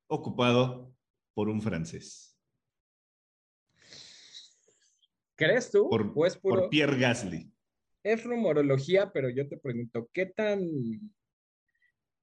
ocupado 0.06 0.94
por 1.34 1.50
un 1.50 1.60
francés. 1.60 2.38
¿Crees 5.34 5.70
tú? 5.70 5.90
Por, 5.90 6.14
pues 6.14 6.36
por 6.38 6.70
Pierre 6.70 6.98
Gasly. 6.98 7.53
Es 8.04 8.22
rumorología, 8.22 9.10
pero 9.12 9.30
yo 9.30 9.48
te 9.48 9.56
pregunto, 9.56 10.10
¿qué 10.12 10.26
tan, 10.26 10.60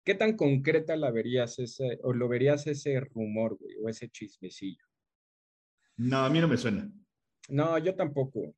qué 0.05 0.13
tan 0.13 0.37
concreta 0.37 0.95
la 0.95 1.09
verías 1.09 1.57
ese, 1.57 1.99
o 2.03 2.13
lo 2.13 2.29
verías 2.29 2.67
ese 2.67 2.99
rumor, 2.99 3.57
güey, 3.59 3.75
o 3.83 3.89
ese 3.89 4.07
chismecillo? 4.07 4.85
No, 5.97 6.19
a 6.19 6.29
mí 6.29 6.39
no 6.39 6.47
me 6.47 6.57
suena. 6.57 6.89
No, 7.49 7.77
yo 7.79 7.95
tampoco. 7.95 8.55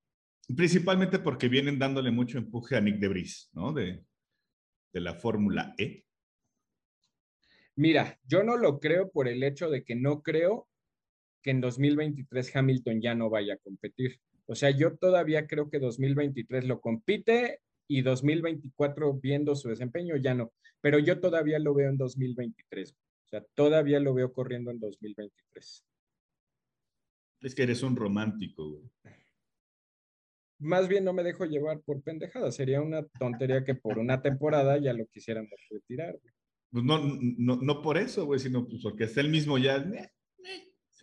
Principalmente 0.54 1.18
porque 1.18 1.48
vienen 1.48 1.80
dándole 1.80 2.12
mucho 2.12 2.38
empuje 2.38 2.76
a 2.76 2.82
Nick 2.82 3.00
Debris, 3.00 3.50
¿no? 3.54 3.72
De, 3.72 4.04
de 4.92 5.02
la 5.02 5.14
Fórmula 5.16 5.74
E. 5.78 6.06
Mira, 7.76 8.20
yo 8.28 8.44
no 8.44 8.58
lo 8.58 8.80
creo 8.80 9.10
por 9.10 9.30
el 9.30 9.42
hecho 9.44 9.70
de 9.70 9.84
que 9.84 9.96
no 9.96 10.22
creo 10.22 10.68
que 11.42 11.52
en 11.52 11.62
2023 11.62 12.56
Hamilton 12.56 13.02
ya 13.02 13.16
no 13.16 13.30
vaya 13.30 13.56
a 13.56 13.58
competir. 13.58 14.20
O 14.46 14.56
sea, 14.56 14.72
yo 14.72 14.98
todavía 14.98 15.48
creo 15.48 15.70
que 15.70 15.80
2023 15.80 16.66
lo 16.66 16.82
compite 16.82 17.60
y 17.88 18.02
2024 18.02 19.14
viendo 19.16 19.56
su 19.56 19.70
desempeño 19.70 20.16
ya 20.18 20.34
no, 20.34 20.52
pero 20.82 21.00
yo 21.00 21.20
todavía 21.20 21.60
lo 21.60 21.74
veo 21.74 21.90
en 21.90 21.98
2023. 21.98 22.92
O 22.92 23.28
sea, 23.30 23.44
todavía 23.56 24.00
lo 24.00 24.14
veo 24.14 24.34
corriendo 24.34 24.72
en 24.72 24.80
2023. 24.80 25.84
Es 27.42 27.56
que 27.56 27.64
eres 27.64 27.84
un 27.84 27.96
romántico, 27.96 28.70
güey. 28.70 28.90
Más 30.60 30.88
bien 30.88 31.04
no 31.04 31.12
me 31.12 31.24
dejo 31.24 31.46
llevar 31.46 31.82
por 31.82 32.02
pendejada. 32.02 32.52
Sería 32.52 32.82
una 32.82 33.06
tontería 33.20 33.66
que 33.66 33.76
por 33.76 34.00
una 34.00 34.22
temporada 34.22 34.78
ya 34.78 34.94
lo 34.94 35.06
quisiéramos 35.08 35.52
retirar. 35.70 36.18
Pues 36.72 36.86
no, 36.86 37.00
no, 37.00 37.58
no 37.58 37.82
por 37.82 37.98
eso, 37.98 38.26
güey, 38.26 38.40
sino 38.40 38.66
pues 38.66 38.82
porque 38.82 39.04
está 39.04 39.20
el 39.20 39.30
mismo 39.30 39.58
ya. 39.58 39.86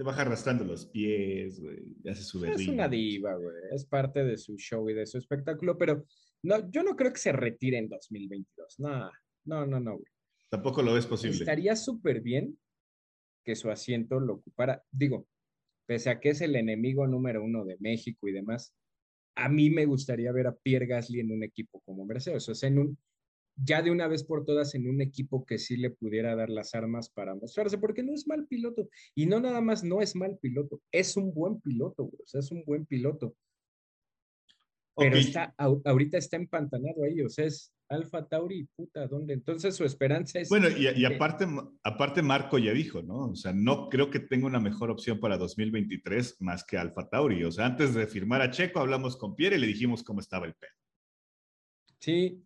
Se 0.01 0.05
baja 0.05 0.23
arrastrando 0.23 0.65
los 0.65 0.87
pies, 0.87 1.61
güey. 1.61 1.77
Ya 2.03 2.15
se 2.15 2.23
sube. 2.23 2.51
Es 2.51 2.67
una 2.67 2.89
diva, 2.89 3.35
güey. 3.35 3.55
Es 3.71 3.85
parte 3.85 4.25
de 4.25 4.39
su 4.39 4.57
show 4.57 4.89
y 4.89 4.95
de 4.95 5.05
su 5.05 5.19
espectáculo, 5.19 5.77
pero 5.77 6.07
no, 6.43 6.71
yo 6.71 6.83
no 6.83 6.97
creo 6.97 7.13
que 7.13 7.19
se 7.19 7.33
retire 7.33 7.77
en 7.77 7.91
2022. 7.91 8.81
No, 8.81 9.11
no, 9.45 9.67
no, 9.67 9.79
no, 9.79 9.93
güey. 9.99 10.11
Tampoco 10.49 10.81
lo 10.81 10.95
ves 10.95 11.05
posible. 11.05 11.37
Estaría 11.37 11.77
súper 11.77 12.23
bien 12.23 12.59
que 13.45 13.55
su 13.55 13.71
asiento 13.71 14.19
lo 14.21 14.37
ocupara. 14.37 14.83
Digo, 14.91 15.29
pese 15.85 16.09
a 16.09 16.19
que 16.19 16.31
es 16.31 16.41
el 16.41 16.57
enemigo 16.57 17.07
número 17.07 17.45
uno 17.45 17.67
de 17.67 17.77
México 17.79 18.27
y 18.27 18.33
demás, 18.33 18.75
a 19.37 19.51
mí 19.51 19.69
me 19.69 19.85
gustaría 19.85 20.33
ver 20.33 20.47
a 20.47 20.57
Pierre 20.57 20.87
Gasly 20.87 21.21
en 21.21 21.31
un 21.31 21.43
equipo 21.43 21.83
como 21.85 22.07
Mercedes, 22.07 22.49
o 22.49 22.55
sea, 22.55 22.71
en 22.71 22.79
un, 22.79 22.99
ya 23.57 23.83
de 23.83 23.91
una 23.91 24.09
vez 24.09 24.25
por 24.25 24.45
todas 24.45 24.75
en 24.75 24.89
un 24.89 25.01
equipo 25.01 25.45
que 25.45 25.59
sí 25.59 25.77
le 25.77 25.91
pudiera 25.91 26.35
dar 26.35 26.51
las 26.51 26.75
armas 26.75 27.11
para 27.11 27.35
mostrarse, 27.35 27.79
porque 27.79 28.03
no 28.03 28.15
es 28.15 28.27
mal 28.27 28.47
piloto. 28.47 28.89
Y 29.15 29.27
no 29.27 29.41
nada 29.41 29.61
más 29.61 29.85
no 29.85 30.01
es 30.01 30.17
mal 30.17 30.39
piloto, 30.41 30.81
es 30.91 31.17
un 31.17 31.33
buen 31.33 31.61
piloto, 31.61 32.05
o 32.05 32.27
sea, 32.27 32.41
es 32.41 32.51
un 32.51 32.65
buen 32.65 32.87
piloto. 32.87 33.35
Pero 34.97 35.17
está, 35.17 35.55
ahorita 35.57 36.19
está 36.19 36.37
empantanado 36.37 37.05
ahí, 37.05 37.23
o 37.23 37.29
sea, 37.29 37.47
es 37.47 37.73
Alfa 37.89 38.29
Tauri, 38.29 38.69
puta, 38.77 39.07
¿dónde? 39.07 39.35
Entonces 39.35 39.75
su 39.75 39.85
esperanza 39.85 40.41
es... 40.41 40.49
Bueno, 40.49 40.69
y, 40.69 41.05
aparte, 41.05 41.47
aparte 41.83 42.23
Marco 42.23 42.59
ya 42.59 42.73
dijo, 42.73 43.03
¿no? 43.03 43.31
O 43.31 43.35
sea, 43.35 43.53
no 43.53 43.89
creo 43.89 44.11
que 44.11 44.21
tenga 44.21 44.47
una 44.47 44.61
mejor 44.61 44.91
opción 44.91 45.19
para 45.19 45.37
2023 45.39 46.41
más 46.41 46.65
que 46.65 46.79
Alfa 46.79 47.09
Tauri. 47.09 47.43
O 47.45 47.51
sea, 47.51 47.67
antes 47.67 47.95
de 47.95 48.07
firmar 48.07 48.43
a 48.43 48.51
Checo 48.51 48.79
hablamos 48.79 49.17
con 49.17 49.35
Pierre 49.35 49.57
y 49.57 49.61
le 49.61 49.67
dijimos 49.67 50.05
cómo 50.05 50.21
estaba 50.21 50.47
el 50.47 50.55
pelo. 50.55 50.73
Sí, 51.99 52.43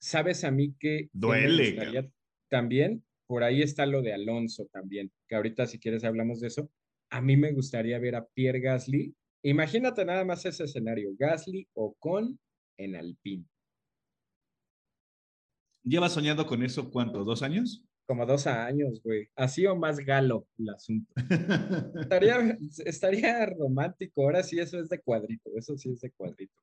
sabes 0.00 0.44
a 0.44 0.50
mí 0.50 0.74
que... 0.78 1.08
Duele. 1.12 2.10
también, 2.48 3.04
por 3.26 3.44
ahí 3.44 3.62
está 3.62 3.86
lo 3.86 4.02
de 4.02 4.12
Alonso 4.12 4.66
también, 4.72 5.12
que 5.28 5.36
ahorita 5.36 5.66
si 5.66 5.78
quieres 5.78 6.02
hablamos 6.02 6.40
de 6.40 6.48
eso. 6.48 6.70
A 7.10 7.20
mí 7.20 7.36
me 7.36 7.52
gustaría 7.52 7.98
ver 7.98 8.16
a 8.16 8.26
Pierre 8.26 8.60
Gasly. 8.60 9.14
Imagínate 9.42 10.04
nada 10.04 10.24
más 10.24 10.44
ese 10.46 10.64
escenario, 10.64 11.10
Gasly 11.16 11.68
o 11.74 11.94
con 11.98 12.38
en 12.76 12.96
Alpine. 12.96 13.44
¿Llevas 15.82 16.12
soñando 16.12 16.46
con 16.46 16.62
eso 16.62 16.90
cuánto? 16.90 17.24
¿Dos 17.24 17.42
años? 17.42 17.84
Como 18.06 18.26
dos 18.26 18.46
años, 18.46 19.00
güey. 19.02 19.28
Así 19.36 19.64
o 19.66 19.76
más 19.76 19.98
galo 19.98 20.46
el 20.58 20.68
asunto. 20.70 21.12
estaría, 22.00 22.58
estaría 22.84 23.46
romántico. 23.46 24.22
Ahora 24.22 24.42
sí, 24.42 24.58
eso 24.58 24.78
es 24.80 24.88
de 24.88 25.00
cuadrito. 25.00 25.50
Eso 25.56 25.76
sí 25.76 25.90
es 25.90 26.00
de 26.00 26.10
cuadrito. 26.10 26.54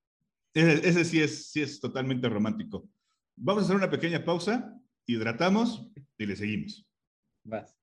Ese, 0.54 0.88
ese, 0.88 1.06
sí, 1.06 1.22
es, 1.22 1.50
sí 1.50 1.62
es 1.62 1.80
totalmente 1.80 2.28
romántico. 2.30 2.88
Vamos 3.38 3.64
a 3.64 3.66
hacer 3.66 3.76
una 3.76 3.90
pequeña 3.90 4.26
pausa, 4.26 4.76
hidratamos 5.06 5.92
y 6.18 6.26
le 6.26 6.36
seguimos. 6.36 6.86
Vas. 7.44 7.78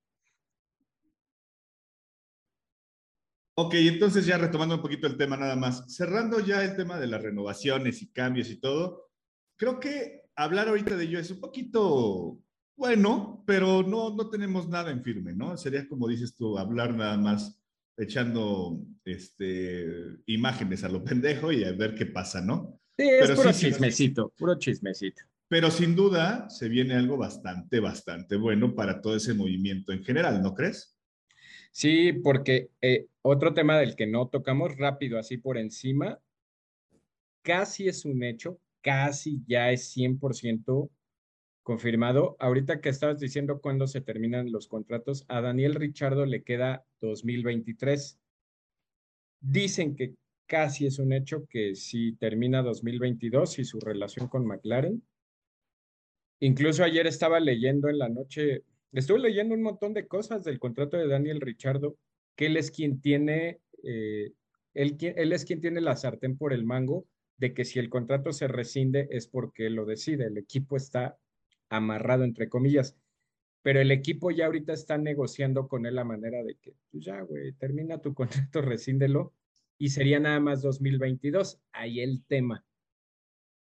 Ok, 3.57 3.75
entonces 3.75 4.27
ya 4.27 4.37
retomando 4.37 4.75
un 4.75 4.83
poquito 4.83 5.07
el 5.07 5.17
tema 5.17 5.37
nada 5.37 5.55
más, 5.55 5.85
cerrando 5.95 6.41
ya 6.41 6.65
el 6.65 6.75
tema 6.75 6.99
de 6.99 7.07
las 7.07 7.23
renovaciones 7.23 8.03
y 8.03 8.11
cambios 8.11 8.51
y 8.51 8.57
todo, 8.57 9.11
creo 9.57 9.79
que 9.79 10.23
hablar 10.35 10.69
ahorita 10.69 10.97
de 10.97 11.05
ello 11.05 11.21
es 11.21 11.31
un 11.31 11.41
poquito 11.41 12.41
bueno, 12.77 13.45
pero 13.47 13.85
no, 13.85 14.13
no 14.13 14.29
tenemos 14.29 14.69
nada 14.69 14.91
en 14.91 15.05
firme, 15.05 15.33
¿no? 15.33 15.57
Sería 15.57 15.87
como 15.87 16.09
dices 16.09 16.35
tú, 16.35 16.59
hablar 16.59 16.97
nada 16.97 17.17
más 17.17 17.61
echando 17.97 18.81
este, 19.05 19.87
imágenes 20.27 20.83
a 20.83 20.89
lo 20.89 21.05
pendejo 21.05 21.53
y 21.53 21.63
a 21.63 21.71
ver 21.71 21.95
qué 21.95 22.07
pasa, 22.07 22.41
¿no? 22.41 22.81
Sí, 22.97 23.09
es 23.09 23.31
puro 23.31 23.53
chismecito, 23.53 24.33
puro 24.37 24.59
chismecito. 24.59 25.23
Pero 25.49 25.71
sin 25.71 25.95
duda 25.95 26.49
se 26.49 26.69
viene 26.69 26.95
algo 26.95 27.17
bastante, 27.17 27.81
bastante 27.81 28.37
bueno 28.37 28.75
para 28.75 29.01
todo 29.01 29.17
ese 29.17 29.35
movimiento 29.35 29.93
en 29.93 30.03
general, 30.03 30.43
¿no 30.43 30.55
crees? 30.55 30.97
Sí, 31.71 32.13
porque 32.13 32.71
eh, 32.81 33.07
otro 33.23 33.53
tema 33.53 33.79
del 33.79 33.97
que 33.97 34.07
no 34.07 34.29
tocamos 34.29 34.77
rápido, 34.77 35.19
así 35.19 35.39
por 35.39 35.59
encima, 35.59 36.21
casi 37.43 37.89
es 37.89 38.05
un 38.05 38.23
hecho, 38.23 38.61
casi 38.81 39.43
ya 39.47 39.71
es 39.71 39.95
100% 39.97 40.91
confirmado. 41.65 42.37
Ahorita 42.39 42.81
que 42.81 42.91
estabas 42.91 43.19
diciendo 43.19 43.61
cuándo 43.61 43.87
se 43.87 44.01
terminan 44.01 44.53
los 44.53 44.69
contratos, 44.69 45.25
a 45.29 45.41
Daniel 45.41 45.75
Richardo 45.75 46.27
le 46.27 46.45
queda 46.45 46.85
2023. 47.01 48.21
Dicen 49.41 49.97
que 49.97 50.15
casi 50.47 50.87
es 50.87 50.99
un 50.99 51.13
hecho 51.13 51.47
que 51.49 51.75
si 51.75 52.13
termina 52.17 52.63
2022 52.63 53.59
y 53.59 53.65
su 53.65 53.81
relación 53.81 54.29
con 54.29 54.47
McLaren. 54.47 55.03
Incluso 56.45 56.85
ayer 56.85 57.07
estaba 57.07 57.41
leyendo 57.41 57.89
en 57.89 57.97
la 57.97 58.11
noche, 58.11 58.65
estuve 58.93 59.19
leyendo 59.19 59.55
un 59.55 59.63
montón 59.63 59.95
de 59.95 60.07
cosas 60.07 60.45
del 60.45 60.59
contrato 60.59 60.99
de 60.99 61.09
Daniel 61.09 61.41
Richardo, 61.41 61.97
que 62.37 62.47
él 62.47 62.59
es 62.59 62.71
quien 62.71 63.01
tiene, 63.01 63.61
eh, 63.83 64.31
él, 64.75 65.33
es 65.33 65.47
quien 65.47 65.63
tiene 65.63 65.81
la 65.81 65.97
sartén 65.97 66.37
por 66.37 66.53
el 66.53 66.67
mango 66.67 67.07
de 67.39 67.55
que 67.55 67.65
si 67.65 67.79
el 67.79 67.89
contrato 67.89 68.31
se 68.35 68.47
rescinde 68.47 69.09
es 69.11 69.27
porque 69.27 69.71
lo 69.71 69.87
decide, 69.87 70.27
el 70.27 70.37
equipo 70.37 70.77
está 70.77 71.17
amarrado 71.71 72.25
entre 72.25 72.51
comillas, 72.51 72.95
pero 73.63 73.81
el 73.81 73.91
equipo 73.91 74.31
ya 74.31 74.45
ahorita 74.45 74.75
está 74.75 74.99
negociando 74.99 75.67
con 75.67 75.87
él 75.87 75.95
la 75.95 76.05
manera 76.05 76.43
de 76.43 76.57
que, 76.57 76.75
pues 76.91 77.07
ya, 77.07 77.23
güey, 77.23 77.53
termina 77.53 78.03
tu 78.03 78.13
contrato, 78.53 78.61
rescíndelo 78.61 79.33
y 79.79 79.89
sería 79.89 80.21
nada 80.21 80.41
más 80.41 80.61
2022. 80.61 81.59
Ahí 81.73 82.01
el 82.01 82.23
tema. 82.27 82.63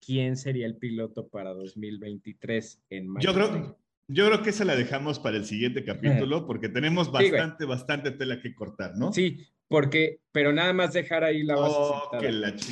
¿Quién 0.05 0.37
sería 0.37 0.65
el 0.65 0.77
piloto 0.77 1.27
para 1.27 1.53
2023 1.53 2.81
en 2.89 3.15
Yo 3.19 3.33
creo, 3.33 3.77
yo 4.07 4.25
creo 4.25 4.41
que 4.41 4.49
esa 4.49 4.65
la 4.65 4.75
dejamos 4.75 5.19
para 5.19 5.37
el 5.37 5.45
siguiente 5.45 5.83
capítulo 5.83 6.47
porque 6.47 6.69
tenemos 6.69 7.11
bastante, 7.11 7.65
bastante 7.65 8.11
tela 8.11 8.41
que 8.41 8.55
cortar, 8.55 8.97
¿no? 8.97 9.13
Sí, 9.13 9.45
porque, 9.67 10.19
pero 10.31 10.51
nada 10.51 10.73
más 10.73 10.93
dejar 10.93 11.23
ahí 11.23 11.43
la 11.43 11.55
base. 11.55 11.75
Oh, 11.77 12.09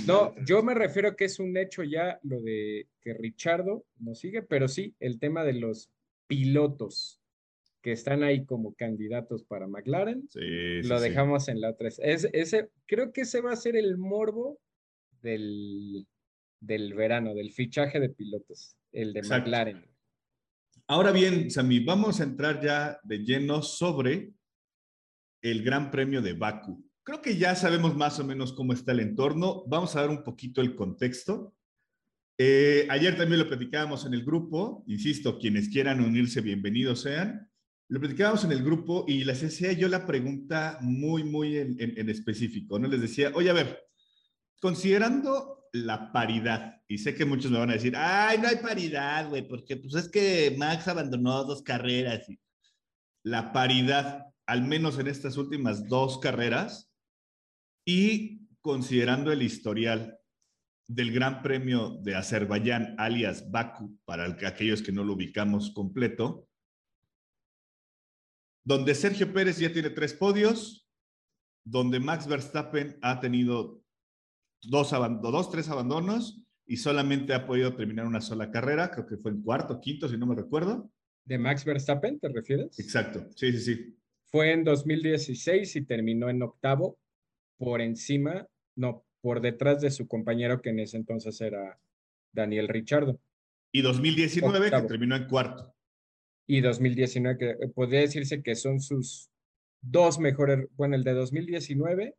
no, 0.08 0.34
yo 0.46 0.64
me 0.64 0.74
refiero 0.74 1.16
que 1.16 1.26
es 1.26 1.40
un 1.40 1.56
hecho 1.56 1.84
ya 1.84 2.20
lo 2.24 2.42
de 2.42 2.88
que 3.02 3.14
Richardo 3.14 3.86
nos 4.00 4.20
sigue, 4.20 4.42
pero 4.42 4.68
sí, 4.68 4.96
el 5.00 5.20
tema 5.20 5.44
de 5.44 5.54
los 5.54 5.92
pilotos 6.26 7.22
que 7.84 7.92
están 7.92 8.24
ahí 8.24 8.44
como 8.46 8.74
candidatos 8.74 9.44
para 9.44 9.68
McLaren, 9.68 10.28
lo 10.34 11.00
dejamos 11.00 11.48
en 11.50 11.62
la 11.62 11.78
3. 11.78 12.02
Es, 12.04 12.28
ese, 12.34 12.70
creo 12.88 13.14
que 13.14 13.22
ese 13.22 13.42
va 13.42 13.52
a 13.52 13.58
ser 13.58 13.76
el 13.76 13.98
morbo 13.98 14.60
del, 15.22 16.08
del 16.60 16.94
verano, 16.94 17.34
del 17.34 17.52
fichaje 17.52 18.00
de 18.00 18.10
pilotos, 18.10 18.76
el 18.92 19.14
de 19.14 19.22
McLaren. 19.24 19.86
Ahora 20.88 21.12
bien, 21.12 21.52
Sami, 21.52 21.80
vamos 21.82 22.20
a 22.20 22.24
entrar 22.24 22.62
ya 22.64 23.00
de 23.04 23.20
lleno 23.20 23.62
sobre 23.62 24.32
el 25.42 25.64
Gran 25.64 25.92
Premio 25.92 26.22
de 26.22 26.34
Baku. 26.34 26.84
Creo 27.04 27.22
que 27.22 27.38
ya 27.38 27.56
sabemos 27.56 27.96
más 27.96 28.20
o 28.20 28.26
menos 28.26 28.54
cómo 28.54 28.74
está 28.74 28.92
el 28.92 29.02
entorno. 29.02 29.64
Vamos 29.68 29.96
a 29.96 30.02
dar 30.02 30.10
un 30.10 30.24
poquito 30.24 30.62
el 30.62 30.76
contexto. 30.76 31.56
Eh, 32.38 32.88
ayer 32.90 33.18
también 33.18 33.40
lo 33.40 33.48
platicábamos 33.48 34.06
en 34.06 34.14
el 34.14 34.24
grupo. 34.24 34.84
Insisto, 34.88 35.40
quienes 35.40 35.70
quieran 35.70 36.02
unirse, 36.02 36.42
bienvenidos 36.42 37.02
sean. 37.02 37.50
lo 37.90 38.00
platicábamos 38.00 38.44
en 38.44 38.52
el 38.52 38.64
grupo 38.64 39.06
y 39.08 39.24
les 39.24 39.44
hacía 39.44 39.72
yo 39.72 39.88
la 39.88 40.06
pregunta 40.06 40.78
muy, 40.82 41.24
muy 41.24 41.58
en, 41.58 41.78
en 41.80 42.10
específico, 42.10 42.78
¿no? 42.78 42.88
Les 42.88 43.02
decía, 43.02 43.32
oye, 43.34 43.50
a 43.50 43.54
ver, 43.54 43.80
considerando 44.60 45.70
la 45.74 46.12
paridad, 46.12 46.82
y 46.88 46.98
sé 46.98 47.14
que 47.14 47.26
muchos 47.26 47.52
me 47.52 47.60
van 47.60 47.70
a 47.70 47.74
decir, 47.74 47.94
ay, 47.96 48.38
no 48.38 48.48
hay 48.48 48.58
paridad, 48.58 49.30
güey, 49.30 49.48
porque 49.48 49.78
pues 49.78 49.94
es 49.96 50.10
que 50.10 50.56
Max 50.58 50.88
abandonó 50.88 51.44
dos 51.44 51.62
carreras. 51.62 52.28
La 53.24 53.52
paridad, 53.52 54.26
al 54.46 54.64
menos 54.64 54.98
en 55.00 55.08
estas 55.08 55.38
últimas 55.38 55.88
dos 55.88 56.20
carreras, 56.20 56.90
y 57.86 58.48
considerando 58.62 59.32
el 59.32 59.42
historial 59.42 60.20
del 60.90 61.12
Gran 61.12 61.42
Premio 61.42 61.98
de 62.02 62.16
Azerbaiyán, 62.16 62.96
alias 62.98 63.52
Baku, 63.52 64.00
para 64.06 64.26
aquellos 64.26 64.82
que 64.82 64.92
no 64.94 65.04
lo 65.04 65.14
ubicamos 65.14 65.72
completo, 65.72 66.48
donde 68.66 68.96
Sergio 68.96 69.32
Pérez 69.32 69.58
ya 69.60 69.72
tiene 69.72 69.90
tres 69.90 70.14
podios, 70.14 70.88
donde 71.66 72.00
Max 72.00 72.28
Verstappen 72.28 72.98
ha 73.02 73.20
tenido 73.20 73.84
dos, 74.62 74.92
dos, 75.22 75.52
tres 75.52 75.70
abandonos 75.70 76.44
y 76.66 76.78
solamente 76.78 77.34
ha 77.34 77.46
podido 77.46 77.76
terminar 77.76 78.06
una 78.06 78.22
sola 78.22 78.52
carrera, 78.52 78.92
creo 78.92 79.08
que 79.08 79.18
fue 79.18 79.32
en 79.32 79.42
cuarto, 79.42 79.80
quinto, 79.80 80.10
si 80.10 80.18
no 80.18 80.26
me 80.26 80.36
recuerdo. 80.36 80.92
¿De 81.26 81.38
Max 81.38 81.66
Verstappen 81.66 82.20
te 82.20 82.30
refieres? 82.30 82.78
Exacto, 82.80 83.28
sí, 83.36 83.52
sí, 83.54 83.60
sí. 83.60 83.98
Fue 84.26 84.52
en 84.52 84.64
2016 84.64 85.76
y 85.78 85.82
terminó 85.86 86.30
en 86.30 86.42
octavo, 86.42 86.98
por 87.58 87.82
encima, 87.82 88.48
no, 88.76 89.06
por 89.22 89.42
detrás 89.42 89.82
de 89.82 89.92
su 89.92 90.08
compañero 90.08 90.62
que 90.62 90.70
en 90.70 90.80
ese 90.80 90.98
entonces 90.98 91.40
era 91.42 91.80
Daniel 92.34 92.68
Richardo. 92.68 93.20
Y 93.72 93.82
2019 93.82 94.72
que 94.72 94.82
terminó 94.84 95.16
en 95.16 95.28
cuarto. 95.28 95.74
Y 96.46 96.62
2019 96.62 97.38
que 97.38 97.68
podría 97.70 98.02
decirse 98.02 98.42
que 98.42 98.56
son 98.56 98.80
sus 98.80 99.30
dos 99.82 100.20
mejores, 100.20 100.68
bueno, 100.76 100.96
el 100.96 101.04
de 101.04 101.14
2019 101.14 102.16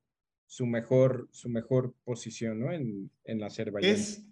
su 0.49 0.67
mejor, 0.67 1.29
su 1.31 1.51
mejor 1.51 1.95
posición 2.05 2.61
¿no? 2.61 2.73
en, 2.73 3.11
en 3.25 3.39
la 3.39 3.47
Azerbaiyán. 3.47 3.95
Es, 3.95 4.27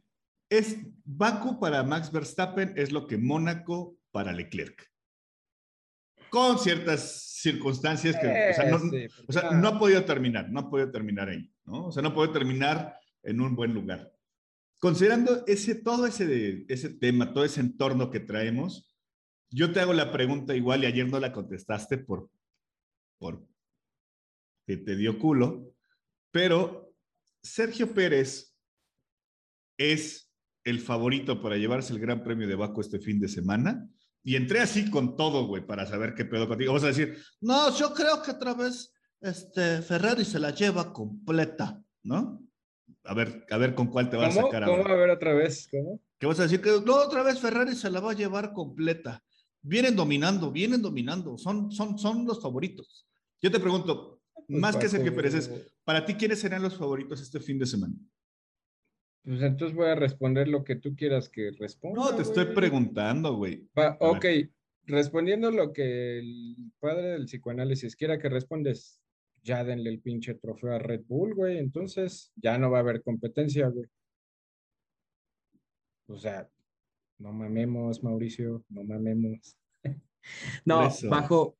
es 0.49 0.79
Baku 1.05 1.61
para 1.61 1.83
Max 1.83 2.11
Verstappen, 2.11 2.73
es 2.75 2.91
lo 2.91 3.07
que 3.07 3.19
Mónaco 3.19 3.99
para 4.11 4.33
Leclerc. 4.33 4.91
Con 6.31 6.59
ciertas 6.59 7.35
circunstancias 7.41 8.17
que 8.17 8.27
o 8.27 8.55
sea, 8.55 8.71
no, 8.71 8.77
o 9.29 9.33
sea, 9.33 9.51
no, 9.51 9.69
ha 9.69 9.79
podido 9.79 10.05
terminar, 10.05 10.51
no 10.51 10.61
ha 10.61 10.71
podido 10.71 10.91
terminar 10.91 11.29
ahí, 11.29 11.53
¿no? 11.67 11.87
O 11.87 11.93
sea, 11.93 12.03
no 12.03 12.09
ha 12.09 12.15
podido 12.15 12.33
terminar 12.33 12.99
en 13.23 13.41
un 13.41 13.55
buen 13.55 13.75
lugar. 13.75 14.13
Considerando 14.79 15.45
ese, 15.47 15.75
todo 15.75 16.07
ese, 16.07 16.65
ese 16.69 16.89
tema, 16.89 17.33
todo 17.35 17.45
ese 17.45 17.61
entorno 17.61 18.11
que 18.11 18.21
traemos, 18.21 18.97
yo 19.51 19.71
te 19.71 19.81
hago 19.81 19.93
la 19.93 20.13
pregunta 20.13 20.57
igual 20.57 20.83
y 20.83 20.87
ayer 20.87 21.09
no 21.09 21.21
la 21.21 21.33
contestaste 21.33 21.99
por, 21.99 22.31
por 23.19 23.47
que 24.67 24.79
te 24.79 24.97
dio 24.97 25.19
culo, 25.19 25.76
pero 26.37 26.92
Sergio 27.42 27.94
Pérez 27.94 28.55
es 29.79 30.31
el 30.64 30.81
favorito 30.81 31.40
para 31.40 31.57
llevarse 31.57 31.94
el 31.94 31.99
Gran 31.99 32.22
Premio 32.22 32.46
de 32.46 32.55
Baco 32.55 32.83
este 32.83 32.99
fin 32.99 33.18
de 33.18 33.27
semana. 33.27 33.88
Y 34.22 34.37
entré 34.37 34.61
así 34.61 34.90
con 34.90 35.16
todo, 35.16 35.46
güey, 35.46 35.66
para 35.66 35.87
saber 35.87 36.14
qué 36.14 36.27
pedo 36.27 36.46
contigo. 36.46 36.75
Vamos 36.75 36.85
a 36.85 36.88
decir, 36.88 37.16
no, 37.40 37.75
yo 37.75 37.94
creo 37.94 38.22
que 38.22 38.33
otra 38.33 38.53
vez 38.53 38.92
este, 39.18 39.81
Ferrari 39.81 40.27
se 40.27 40.38
la 40.38 40.51
lleva 40.51 40.92
completa, 40.92 41.83
¿no? 42.03 42.46
A 43.05 43.14
ver, 43.14 43.46
a 43.49 43.57
ver 43.57 43.75
con 43.75 43.87
cuál 43.87 44.11
te 44.11 44.18
vas 44.18 44.37
a 44.37 44.42
sacar 44.42 44.64
ahora. 44.64 44.83
¿Cómo? 44.83 44.94
A 44.94 44.99
ver 44.99 45.09
otra 45.09 45.33
vez, 45.33 45.66
¿cómo? 45.70 46.03
¿Qué 46.18 46.27
vas 46.27 46.38
a 46.38 46.42
decir? 46.42 46.61
Que 46.61 46.83
no, 46.85 46.96
otra 46.96 47.22
vez 47.22 47.40
Ferrari 47.40 47.75
se 47.75 47.88
la 47.88 48.01
va 48.01 48.11
a 48.11 48.14
llevar 48.14 48.53
completa. 48.53 49.25
Vienen 49.62 49.96
dominando, 49.96 50.53
vienen 50.53 50.83
dominando, 50.83 51.38
son, 51.38 51.72
son, 51.72 51.99
son 51.99 52.27
los 52.27 52.42
favoritos. 52.42 53.09
Yo 53.40 53.51
te 53.51 53.59
pregunto, 53.59 54.16
pues 54.47 54.61
más 54.61 54.77
que 54.77 54.89
Sergio 54.89 55.15
Pérez, 55.15 55.35
es, 55.35 55.51
para 55.85 56.05
ti, 56.05 56.15
¿quiénes 56.15 56.41
serán 56.41 56.63
los 56.63 56.77
favoritos 56.77 57.21
este 57.21 57.41
fin 57.41 57.59
de 57.59 57.67
semana? 57.67 57.95
Pues 59.25 59.43
entonces 59.43 59.77
voy 59.77 59.89
a 59.89 59.97
responder 59.97 60.47
lo 60.47 60.63
que 60.63 60.77
tú 60.77 60.95
quieras 60.95 61.29
que 61.29 61.51
responda. 61.59 62.01
No, 62.01 62.15
te 62.15 62.23
estoy 62.23 62.55
preguntando, 62.55 63.35
güey. 63.35 63.69
Ok, 63.99 64.25
respondiendo 64.85 65.51
lo 65.51 65.73
que 65.73 66.19
el 66.19 66.57
padre 66.79 67.09
del 67.09 67.25
psicoanálisis 67.25 67.97
quiera 67.97 68.19
que 68.19 68.29
respondes, 68.29 69.03
ya 69.43 69.65
denle 69.65 69.91
el 69.91 70.01
pinche 70.01 70.35
trofeo 70.35 70.73
a 70.73 70.79
Red 70.79 71.03
Bull, 71.07 71.35
güey. 71.35 71.59
Entonces 71.59 72.33
ya 72.37 72.57
no 72.57 72.71
va 72.71 72.79
a 72.79 72.81
haber 72.83 73.03
competencia, 73.03 73.67
güey. 73.67 73.89
O 76.07 76.17
sea, 76.17 76.49
no 77.19 77.33
mamemos, 77.33 78.05
Mauricio, 78.05 78.65
no 78.69 78.85
mamemos. 78.85 79.59
no, 80.65 80.89
bajo, 81.09 81.59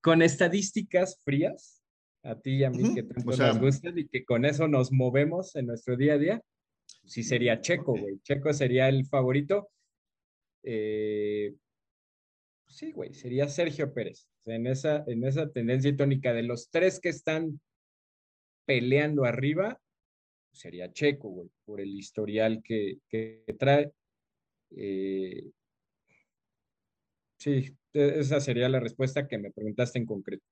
con 0.00 0.22
estadísticas 0.22 1.20
frías, 1.24 1.79
a 2.22 2.38
ti 2.38 2.56
y 2.56 2.64
a 2.64 2.70
mí 2.70 2.94
que 2.94 3.02
tanto 3.02 3.36
nos 3.36 3.58
gustan 3.58 3.98
y 3.98 4.06
que 4.06 4.24
con 4.24 4.44
eso 4.44 4.68
nos 4.68 4.92
movemos 4.92 5.56
en 5.56 5.66
nuestro 5.66 5.96
día 5.96 6.14
a 6.14 6.18
día, 6.18 6.42
sí 7.04 7.22
sería 7.22 7.60
Checo, 7.60 7.96
güey. 7.96 8.20
Checo 8.22 8.52
sería 8.52 8.88
el 8.88 9.06
favorito. 9.06 9.70
Eh, 10.62 11.54
sí, 12.68 12.92
güey, 12.92 13.14
sería 13.14 13.48
Sergio 13.48 13.92
Pérez. 13.92 14.28
en, 14.46 14.66
esa, 14.66 15.04
en 15.06 15.24
esa 15.24 15.50
tendencia 15.50 15.94
tónica 15.96 16.32
de 16.32 16.42
los 16.42 16.70
tres 16.70 17.00
que 17.00 17.08
están 17.08 17.60
peleando 18.66 19.24
arriba, 19.24 19.80
sería 20.52 20.92
Checo, 20.92 21.28
güey, 21.28 21.50
por 21.64 21.80
el 21.80 21.94
historial 21.94 22.62
que, 22.62 22.98
que 23.08 23.44
trae. 23.58 23.90
Eh, 24.76 25.50
sí, 27.38 27.76
e, 27.92 28.20
esa 28.20 28.40
sería 28.40 28.68
la 28.68 28.80
respuesta 28.80 29.26
que 29.26 29.38
me 29.38 29.50
preguntaste 29.50 29.98
en 29.98 30.06
concreto. 30.06 30.44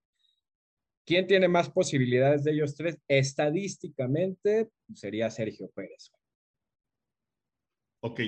¿Quién 1.08 1.26
tiene 1.26 1.48
más 1.48 1.70
posibilidades 1.70 2.44
de 2.44 2.52
ellos 2.52 2.74
tres? 2.74 2.98
Estadísticamente 3.08 4.68
sería 4.94 5.30
Sergio 5.30 5.70
Pérez. 5.70 6.12
Ok, 8.02 8.20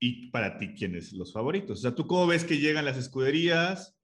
y 0.00 0.32
para 0.32 0.58
ti, 0.58 0.74
¿quiénes 0.74 1.12
los 1.12 1.32
favoritos? 1.32 1.78
O 1.78 1.82
sea, 1.82 1.94
¿tú 1.94 2.08
cómo 2.08 2.26
ves 2.26 2.42
que 2.42 2.58
llegan 2.58 2.86
las 2.86 2.96
escuderías? 2.96 3.96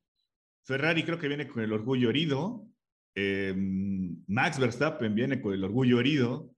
Ferrari 0.64 1.03
creo 1.03 1.19
que 1.19 1.27
viene 1.27 1.49
con 1.49 1.64
el 1.64 1.73
orgullo 1.73 2.09
herido. 2.09 2.69
Em, 3.16 4.23
Max 4.29 4.61
Verstappen 4.61 5.12
viene 5.12 5.40
con 5.40 5.53
el 5.53 5.64
orgullo 5.64 5.99
herido. 5.99 6.55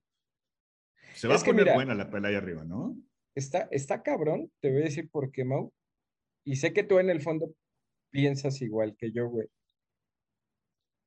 Se 1.15 1.27
va 1.27 1.37
a 1.37 1.39
poner 1.39 1.73
buena 1.73 1.95
la 1.95 2.11
pelea 2.11 2.33
ahí 2.33 2.37
arriba, 2.37 2.67
¿no? 2.67 2.99
Está, 3.35 3.67
está 3.71 4.03
cabrón, 4.03 4.53
te 4.61 4.71
voy 4.71 4.83
a 4.83 4.85
decir 4.85 5.09
por 5.09 5.33
qué, 5.33 5.47
Mau. 5.47 5.73
Y 6.45 6.57
sé 6.57 6.75
que 6.75 6.85
tú 6.85 6.99
en 6.99 7.09
el 7.09 7.23
fondo 7.23 7.55
piensas 8.11 8.61
igual 8.61 8.95
que 8.95 9.11
yo, 9.11 9.27
güey 9.31 9.49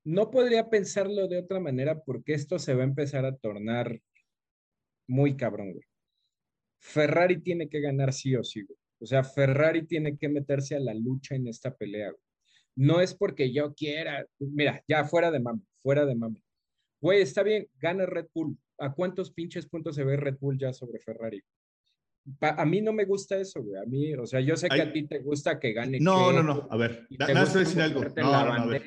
no 0.06 0.30
podría 0.30 0.70
pensarlo 0.70 1.28
de 1.28 1.40
otra 1.40 1.60
manera 1.60 2.00
porque 2.04 2.34
esto 2.34 2.60
se 2.60 2.76
va 2.76 2.84
a 2.84 2.86
empezar 2.88 3.26
a 3.26 3.36
tornar 3.36 4.00
muy 5.08 5.36
cabrón, 5.36 5.74
güey. 5.74 5.86
Ferrari 6.80 7.42
tiene 7.42 7.68
que 7.68 7.82
ganar 7.82 8.14
sí 8.14 8.36
o 8.36 8.44
sí, 8.44 8.62
güey. 8.62 8.78
O 9.00 9.06
sea, 9.06 9.24
Ferrari 9.24 9.86
tiene 9.86 10.18
que 10.18 10.30
meterse 10.30 10.76
a 10.76 10.80
la 10.80 10.94
lucha 10.94 11.36
en 11.36 11.48
esta 11.48 11.74
pelea, 11.74 12.12
güey. 12.12 12.22
No 12.78 13.02
es 13.02 13.16
porque 13.16 13.52
yo 13.52 13.74
quiera, 13.74 14.26
mira, 14.40 14.84
ya 14.88 15.06
fuera 15.06 15.32
de 15.32 15.40
mame, 15.40 15.62
fuera 15.82 16.06
de 16.06 16.16
mame. 16.16 16.42
Güey, 17.02 17.22
está 17.22 17.42
bien, 17.42 17.68
gana 17.80 18.06
Red 18.06 18.28
Bull. 18.34 18.58
¿A 18.78 18.94
cuántos 18.94 19.32
pinches 19.32 19.68
puntos 19.68 19.96
se 19.96 20.04
ve 20.04 20.18
Red 20.18 20.38
Bull 20.40 20.58
ya 20.60 20.72
sobre 20.72 21.00
Ferrari? 21.00 21.42
a 22.42 22.66
mí 22.66 22.82
no 22.82 22.92
me 22.92 23.06
gusta 23.06 23.38
eso, 23.38 23.62
güey. 23.62 23.80
A 23.80 23.86
mí, 23.86 24.14
o 24.16 24.26
sea, 24.26 24.40
yo 24.40 24.56
sé 24.56 24.68
que 24.68 24.82
a 24.82 24.92
ti 24.92 25.08
te 25.08 25.20
gusta 25.20 25.60
que 25.60 25.74
gane. 25.74 26.00
No, 26.00 26.32
no, 26.32 26.42
no. 26.42 26.68
A 26.72 26.78
ver, 26.78 27.08
nada 27.12 27.46
decir 27.46 27.82
algo. 27.82 28.04
No, 28.04 28.46
no, 28.46 28.66
no, 28.66 28.80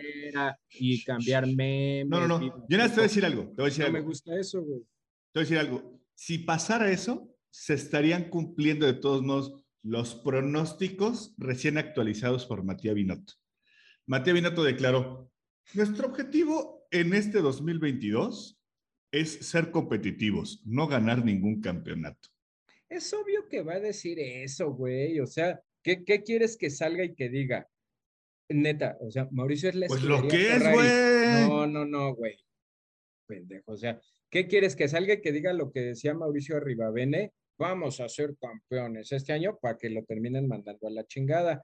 Y 0.70 1.02
cambiar 1.04 1.46
memes. 1.46 2.08
No, 2.08 2.26
no, 2.26 2.38
no. 2.38 2.66
Yo 2.68 2.76
nada 2.76 2.88
te 2.88 2.96
voy 2.96 3.04
a 3.04 3.08
decir 3.08 3.24
algo. 3.24 3.42
Te 3.48 3.62
voy 3.62 3.64
a 3.64 3.68
decir 3.68 3.80
no 3.80 3.86
algo. 3.86 3.98
me 3.98 4.04
gusta 4.04 4.38
eso, 4.38 4.62
güey. 4.62 4.80
Te 4.80 5.40
voy 5.40 5.40
a 5.40 5.44
decir 5.44 5.58
algo. 5.58 6.00
Si 6.14 6.38
pasara 6.38 6.90
eso, 6.90 7.34
se 7.50 7.74
estarían 7.74 8.28
cumpliendo 8.28 8.86
de 8.86 8.94
todos 8.94 9.22
modos 9.22 9.64
los 9.82 10.14
pronósticos 10.16 11.34
recién 11.38 11.78
actualizados 11.78 12.46
por 12.46 12.64
Matías 12.64 12.94
Binotto. 12.94 13.34
Matías 14.06 14.34
Binotto 14.34 14.64
declaró: 14.64 15.30
Nuestro 15.74 16.08
objetivo 16.08 16.86
en 16.90 17.14
este 17.14 17.40
2022 17.40 18.58
es 19.10 19.30
ser 19.46 19.70
competitivos, 19.70 20.62
no 20.64 20.86
ganar 20.86 21.24
ningún 21.24 21.60
campeonato. 21.60 22.28
Es 22.88 23.12
obvio 23.12 23.48
que 23.48 23.62
va 23.62 23.74
a 23.74 23.80
decir 23.80 24.18
eso, 24.18 24.72
güey. 24.72 25.20
O 25.20 25.26
sea, 25.26 25.60
¿qué, 25.82 26.04
¿qué, 26.04 26.22
quieres 26.22 26.56
que 26.56 26.70
salga 26.70 27.04
y 27.04 27.14
que 27.14 27.28
diga? 27.28 27.68
Neta, 28.48 28.96
o 29.00 29.10
sea, 29.10 29.28
Mauricio 29.30 29.68
es 29.68 29.74
la 29.74 29.86
Pues 29.86 30.02
lo 30.02 30.26
que 30.26 30.56
es, 30.56 30.62
güey. 30.72 31.48
No, 31.48 31.66
no, 31.66 31.84
no, 31.84 32.14
güey. 32.14 32.36
Pendejo, 33.26 33.72
o 33.72 33.76
sea, 33.76 34.00
¿qué 34.30 34.46
quieres 34.46 34.74
que 34.74 34.88
salga 34.88 35.14
y 35.14 35.20
que 35.20 35.32
diga 35.32 35.52
lo 35.52 35.70
que 35.70 35.80
decía 35.80 36.14
Mauricio 36.14 36.56
Arribavene? 36.56 37.32
Vamos 37.58 38.00
a 38.00 38.08
ser 38.08 38.36
campeones 38.40 39.12
este 39.12 39.32
año 39.32 39.58
para 39.60 39.76
que 39.76 39.90
lo 39.90 40.02
terminen 40.04 40.48
mandando 40.48 40.86
a 40.86 40.90
la 40.90 41.04
chingada. 41.04 41.62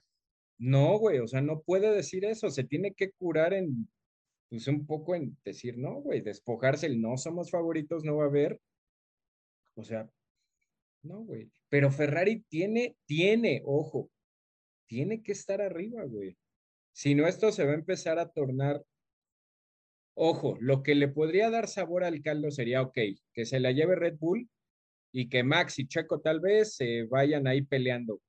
No, 0.59 0.99
güey, 0.99 1.21
o 1.21 1.27
sea, 1.27 1.41
no 1.41 1.63
puede 1.63 1.91
decir 1.95 2.25
eso. 2.25 2.51
Se 2.51 2.65
tiene 2.65 2.93
que 2.93 3.13
curar 3.13 3.55
en, 3.55 3.89
pues 4.51 4.69
un 4.69 4.87
poco 4.87 5.15
en 5.15 5.39
decir, 5.45 5.79
no, 5.79 6.01
güey, 6.03 6.21
despojarse 6.21 6.87
el 6.87 7.01
no 7.01 7.17
somos 7.17 7.51
favoritos, 7.51 8.05
no 8.05 8.17
va 8.17 8.25
a 8.25 8.29
haber. 8.29 8.61
O 9.77 9.85
sea, 9.85 10.09
no, 11.03 11.25
güey. 11.25 11.51
Pero 11.69 11.91
Ferrari 11.91 12.45
tiene, 12.49 12.97
tiene, 13.07 13.63
ojo, 13.65 14.11
tiene 14.87 15.23
que 15.23 15.33
estar 15.33 15.63
arriba, 15.63 16.05
güey. 16.05 16.37
Si 16.95 17.17
no, 17.17 17.27
esto 17.27 17.51
se 17.51 17.65
va 17.65 17.73
a 17.73 17.75
empezar 17.75 18.21
a 18.21 18.31
tornar. 18.31 18.85
Ojo, 20.17 20.57
lo 20.61 20.85
que 20.85 20.95
le 20.95 21.09
podría 21.09 21.51
dar 21.51 21.67
sabor 21.67 22.05
al 22.05 22.23
caldo 22.23 22.53
sería, 22.53 22.83
ok, 22.83 22.97
que 23.33 23.45
se 23.45 23.59
la 23.59 23.73
lleve 23.73 23.97
Red 23.97 24.17
Bull 24.17 24.49
y 25.13 25.29
que 25.29 25.43
Max 25.43 25.81
y 25.81 25.89
Checo 25.89 26.21
tal 26.21 26.39
vez 26.39 26.77
se 26.77 27.03
vayan 27.05 27.49
ahí 27.49 27.63
peleando. 27.63 28.23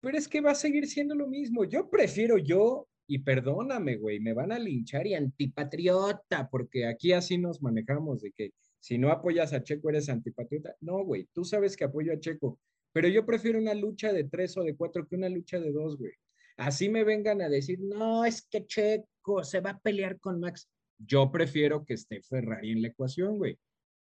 Pero 0.00 0.16
es 0.16 0.28
que 0.28 0.40
va 0.40 0.52
a 0.52 0.54
seguir 0.54 0.86
siendo 0.86 1.16
lo 1.16 1.26
mismo. 1.26 1.64
Yo 1.64 1.90
prefiero 1.90 2.38
yo, 2.38 2.86
y 3.08 3.18
perdóname, 3.18 3.96
güey, 3.96 4.20
me 4.20 4.32
van 4.32 4.52
a 4.52 4.58
linchar 4.60 5.04
y 5.08 5.14
antipatriota, 5.14 6.48
porque 6.48 6.86
aquí 6.86 7.12
así 7.12 7.36
nos 7.36 7.60
manejamos 7.62 8.20
de 8.20 8.30
que 8.30 8.52
si 8.78 8.96
no 8.96 9.10
apoyas 9.10 9.52
a 9.52 9.64
Checo 9.64 9.90
eres 9.90 10.08
antipatriota. 10.08 10.76
No, 10.80 11.02
güey, 11.04 11.26
tú 11.32 11.44
sabes 11.44 11.76
que 11.76 11.82
apoyo 11.82 12.12
a 12.12 12.20
Checo, 12.20 12.60
pero 12.92 13.08
yo 13.08 13.26
prefiero 13.26 13.58
una 13.58 13.74
lucha 13.74 14.12
de 14.12 14.22
tres 14.22 14.56
o 14.56 14.62
de 14.62 14.76
cuatro 14.76 15.04
que 15.04 15.16
una 15.16 15.28
lucha 15.28 15.58
de 15.58 15.72
dos, 15.72 15.98
güey. 15.98 16.12
Así 16.58 16.88
me 16.88 17.04
vengan 17.04 17.40
a 17.40 17.48
decir, 17.48 17.78
no, 17.80 18.24
es 18.24 18.42
que 18.42 18.66
Checo 18.66 19.44
se 19.44 19.60
va 19.60 19.70
a 19.70 19.78
pelear 19.78 20.18
con 20.18 20.40
Max. 20.40 20.68
Yo 20.98 21.30
prefiero 21.30 21.84
que 21.84 21.94
esté 21.94 22.20
Ferrari 22.20 22.72
en 22.72 22.82
la 22.82 22.88
ecuación, 22.88 23.38
güey. 23.38 23.56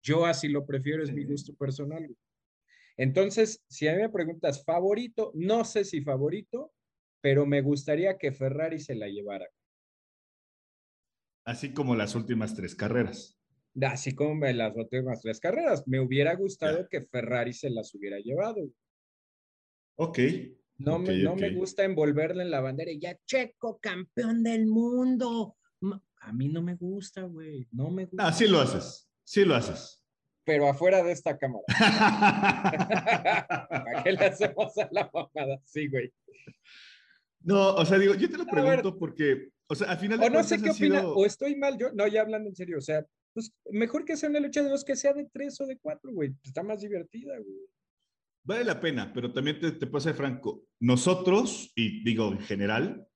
Yo 0.02 0.24
así 0.24 0.48
lo 0.48 0.64
prefiero, 0.64 1.02
es 1.02 1.12
mi 1.12 1.24
gusto 1.24 1.52
personal. 1.54 2.06
Güey. 2.06 2.16
Entonces, 2.96 3.64
si 3.68 3.88
a 3.88 3.94
mí 3.94 4.02
me 4.02 4.08
preguntas 4.08 4.64
favorito, 4.64 5.32
no 5.34 5.64
sé 5.64 5.84
si 5.84 6.00
favorito, 6.02 6.72
pero 7.20 7.44
me 7.44 7.60
gustaría 7.60 8.16
que 8.18 8.30
Ferrari 8.30 8.78
se 8.78 8.94
la 8.94 9.08
llevara. 9.08 9.48
Así 11.44 11.74
como 11.74 11.96
las 11.96 12.14
últimas 12.14 12.54
tres 12.54 12.76
carreras. 12.76 13.36
Así 13.82 14.14
como 14.14 14.46
las 14.46 14.76
últimas 14.76 15.20
tres 15.22 15.40
carreras. 15.40 15.88
Me 15.88 15.98
hubiera 15.98 16.36
gustado 16.36 16.88
que 16.88 17.02
Ferrari 17.02 17.52
se 17.52 17.68
las 17.68 17.92
hubiera 17.96 18.18
llevado. 18.20 18.70
Ok. 19.96 20.18
No, 20.78 20.98
me, 20.98 21.22
no 21.22 21.36
me 21.36 21.50
gusta 21.50 21.84
envolverle 21.84 22.42
en 22.42 22.50
la 22.50 22.60
bandera 22.60 22.90
y 22.90 22.98
ya 22.98 23.16
Checo, 23.24 23.78
campeón 23.80 24.42
del 24.42 24.66
mundo. 24.66 25.56
A 26.20 26.32
mí 26.32 26.48
no 26.48 26.62
me 26.62 26.74
gusta, 26.74 27.22
güey. 27.22 27.68
No 27.70 27.90
me 27.90 28.06
gusta. 28.06 28.26
Ah, 28.26 28.32
sí 28.32 28.46
lo 28.46 28.60
haces. 28.60 29.08
Sí 29.24 29.44
lo 29.44 29.54
haces 29.54 30.04
pero 30.44 30.68
afuera 30.68 31.02
de 31.02 31.12
esta 31.12 31.38
cámara. 31.38 31.64
¿Para 33.68 34.02
qué 34.02 34.12
le 34.12 34.26
hacemos 34.26 34.76
a 34.78 34.88
la 34.90 35.10
mamada? 35.12 35.60
Sí, 35.64 35.88
güey. 35.88 36.12
No, 37.40 37.74
o 37.74 37.84
sea, 37.84 37.98
digo, 37.98 38.14
yo 38.14 38.30
te 38.30 38.38
lo 38.38 38.46
pregunto 38.46 38.96
porque, 38.98 39.48
o 39.66 39.74
sea, 39.74 39.90
al 39.90 39.98
final 39.98 40.20
de 40.20 40.26
O 40.26 40.30
no 40.30 40.44
sé 40.44 40.60
qué 40.60 40.70
opina, 40.70 41.06
o 41.06 41.26
estoy 41.26 41.56
mal 41.56 41.76
yo, 41.78 41.92
no, 41.92 42.06
ya 42.06 42.22
hablando 42.22 42.48
en 42.48 42.56
serio, 42.56 42.78
o 42.78 42.82
sea, 42.82 43.04
pues 43.32 43.52
mejor 43.70 44.04
que 44.04 44.16
sea 44.16 44.30
una 44.30 44.40
lucha 44.40 44.62
de 44.62 44.70
dos 44.70 44.84
que 44.84 44.96
sea 44.96 45.12
de 45.12 45.28
tres 45.30 45.60
o 45.60 45.66
de 45.66 45.78
cuatro, 45.78 46.12
güey, 46.12 46.30
pues, 46.30 46.44
está 46.44 46.62
más 46.62 46.80
divertida, 46.80 47.36
güey. 47.38 47.58
Vale 48.44 48.64
la 48.64 48.78
pena, 48.78 49.10
pero 49.12 49.32
también 49.32 49.58
te, 49.58 49.72
te 49.72 49.86
puedo 49.86 50.02
ser 50.02 50.14
franco, 50.14 50.66
nosotros, 50.78 51.72
y 51.74 52.04
digo 52.04 52.30
en 52.30 52.40
general, 52.40 53.08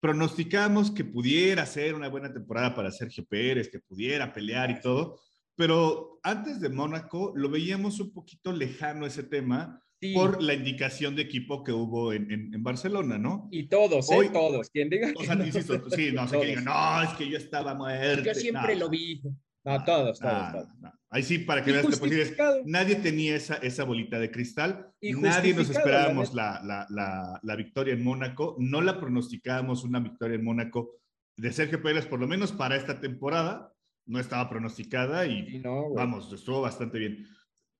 pronosticamos 0.00 0.90
que 0.90 1.04
pudiera 1.04 1.64
ser 1.64 1.94
una 1.94 2.08
buena 2.08 2.32
temporada 2.32 2.74
para 2.74 2.90
Sergio 2.90 3.24
Pérez, 3.24 3.68
que 3.70 3.78
pudiera 3.78 4.32
pelear 4.32 4.70
y 4.70 4.80
todo, 4.80 5.20
pero 5.54 6.18
antes 6.24 6.60
de 6.60 6.70
Mónaco 6.70 7.32
lo 7.36 7.48
veíamos 7.48 8.00
un 8.00 8.12
poquito 8.12 8.52
lejano 8.52 9.06
ese 9.06 9.22
tema 9.22 9.80
por 10.14 10.42
la 10.42 10.54
indicación 10.54 11.14
de 11.14 11.22
equipo 11.22 11.62
que 11.62 11.70
hubo 11.70 12.12
en, 12.12 12.30
en, 12.32 12.62
Barcelona, 12.62 13.18
¿no? 13.18 13.48
Y 13.52 13.68
todos, 13.68 14.10
¿eh? 14.10 14.30
todos. 14.32 14.68
Quien 14.70 14.90
diga. 14.90 15.12
O 15.14 15.22
sea, 15.22 15.34
insisto, 15.34 15.80
sí, 15.90 16.10
no 16.12 16.26
sé 16.26 16.40
que 16.40 16.46
digan, 16.46 16.64
no, 16.64 17.02
es 17.02 17.10
que 17.10 17.28
yo 17.28 17.38
estaba 17.38 17.74
muerto. 17.74 18.24
Yo 18.24 18.34
siempre 18.34 18.74
lo 18.74 18.88
vi. 18.88 19.22
No, 19.64 19.84
todos, 19.84 20.18
todos, 20.18 20.52
todos. 20.52 20.68
Ahí 21.10 21.22
sí, 21.22 21.38
para 21.38 21.62
que 21.62 21.72
veas 21.72 21.86
que 21.86 22.62
nadie 22.64 22.96
tenía 22.96 23.36
esa, 23.36 23.56
esa 23.56 23.84
bolita 23.84 24.18
de 24.18 24.30
cristal, 24.30 24.90
nadie 25.00 25.54
nos 25.54 25.68
esperábamos 25.68 26.34
la, 26.34 26.60
la, 26.64 26.86
la, 26.88 27.38
la, 27.42 27.56
victoria 27.56 27.92
en 27.92 28.02
Mónaco, 28.02 28.56
no 28.58 28.80
la 28.80 28.98
pronosticábamos 28.98 29.84
una 29.84 30.00
victoria 30.00 30.36
en 30.36 30.44
Mónaco 30.44 30.96
de 31.36 31.52
Sergio 31.52 31.82
Pérez, 31.82 32.06
por 32.06 32.18
lo 32.18 32.26
menos 32.26 32.50
para 32.52 32.76
esta 32.76 32.98
temporada, 33.00 33.72
no 34.06 34.18
estaba 34.18 34.48
pronosticada 34.48 35.26
y 35.26 35.62
vamos, 35.94 36.32
estuvo 36.32 36.60
bastante 36.60 36.98
bien. 36.98 37.28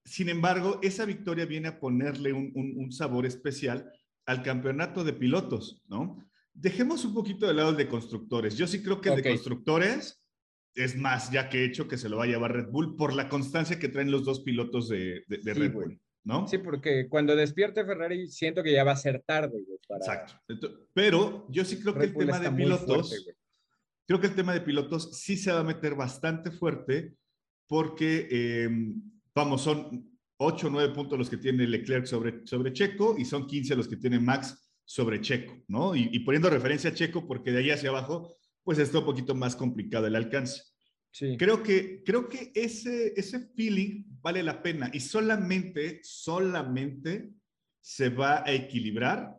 Sin 0.04 0.28
embargo, 0.28 0.78
esa 0.82 1.04
victoria 1.04 1.46
viene 1.46 1.68
a 1.68 1.80
ponerle 1.80 2.32
un, 2.32 2.92
sabor 2.92 3.26
especial 3.26 3.90
al 4.26 4.42
campeonato 4.42 5.04
de 5.04 5.12
pilotos, 5.12 5.82
¿no? 5.88 6.18
Dejemos 6.54 7.04
un 7.04 7.14
poquito 7.14 7.46
de 7.46 7.54
lado 7.54 7.70
el 7.70 7.76
de 7.76 7.88
constructores. 7.88 8.56
Yo 8.56 8.66
sí 8.66 8.82
creo 8.82 9.00
que 9.00 9.08
el 9.08 9.16
de 9.16 9.30
constructores 9.30 10.21
es 10.74 10.96
más 10.96 11.30
ya 11.30 11.48
que 11.48 11.64
hecho 11.64 11.88
que 11.88 11.98
se 11.98 12.08
lo 12.08 12.18
va 12.18 12.24
a 12.24 12.28
llevar 12.28 12.52
Red 12.52 12.68
Bull 12.68 12.96
por 12.96 13.14
la 13.14 13.28
constancia 13.28 13.78
que 13.78 13.88
traen 13.88 14.10
los 14.10 14.24
dos 14.24 14.40
pilotos 14.40 14.88
de, 14.88 15.24
Red 15.28 15.72
Bull, 15.72 16.00
¿no? 16.24 16.46
Sí, 16.48 16.58
porque 16.58 17.08
cuando 17.08 17.36
despierte 17.36 17.84
Ferrari 17.84 18.28
siento 18.28 18.62
que 18.62 18.72
ya 18.72 18.84
va 18.84 18.92
a 18.92 18.96
ser 18.96 19.22
tarde. 19.26 19.58
Exacto. 19.88 20.34
Pero 20.94 21.46
yo 21.50 21.64
sí 21.64 21.78
creo 21.80 21.94
que 21.94 22.04
el 22.04 22.14
tema 22.14 22.38
de 22.38 22.50
pilotos 22.50 23.26
creo 24.06 24.20
que 24.20 24.26
el 24.26 24.34
tema 24.34 24.52
de 24.52 24.60
pilotos 24.60 25.18
sí 25.18 25.36
se 25.36 25.52
va 25.52 25.60
a 25.60 25.64
meter 25.64 25.94
bastante 25.94 26.50
fuerte 26.50 27.14
porque, 27.66 28.28
em, 28.30 29.00
vamos, 29.34 29.62
son 29.62 30.18
8 30.36 30.66
o 30.66 30.70
9 30.70 30.92
puntos 30.92 31.18
los 31.18 31.30
que 31.30 31.38
tiene 31.38 31.66
Leclerc 31.66 32.04
sobre, 32.04 32.46
sobre 32.46 32.72
Checo 32.72 33.16
y 33.18 33.24
son 33.24 33.46
15 33.46 33.76
los 33.76 33.88
que 33.88 33.96
tiene 33.96 34.18
Max 34.18 34.70
sobre 34.84 35.20
Checo, 35.20 35.56
¿no? 35.68 35.94
Y, 35.94 36.18
poniendo 36.20 36.50
referencia 36.50 36.90
a 36.90 36.94
Checo 36.94 37.26
porque 37.26 37.52
de 37.52 37.58
ahí 37.58 37.70
hacia 37.70 37.88
abajo, 37.88 38.36
pues 38.64 38.78
está 38.78 38.98
un 38.98 39.04
poquito 39.04 39.34
más 39.34 39.56
complicado 39.56 40.06
el 40.06 40.16
alcance. 40.16 40.62
Sí. 41.10 41.36
Creo 41.36 41.62
que, 41.62 42.02
creo 42.04 42.28
que 42.28 42.52
ese, 42.54 43.12
ese 43.16 43.40
feeling 43.54 44.04
vale 44.22 44.42
la 44.42 44.62
pena 44.62 44.90
y 44.92 45.00
solamente, 45.00 46.00
solamente 46.02 47.30
se 47.80 48.08
va 48.08 48.42
a 48.44 48.52
equilibrar 48.52 49.36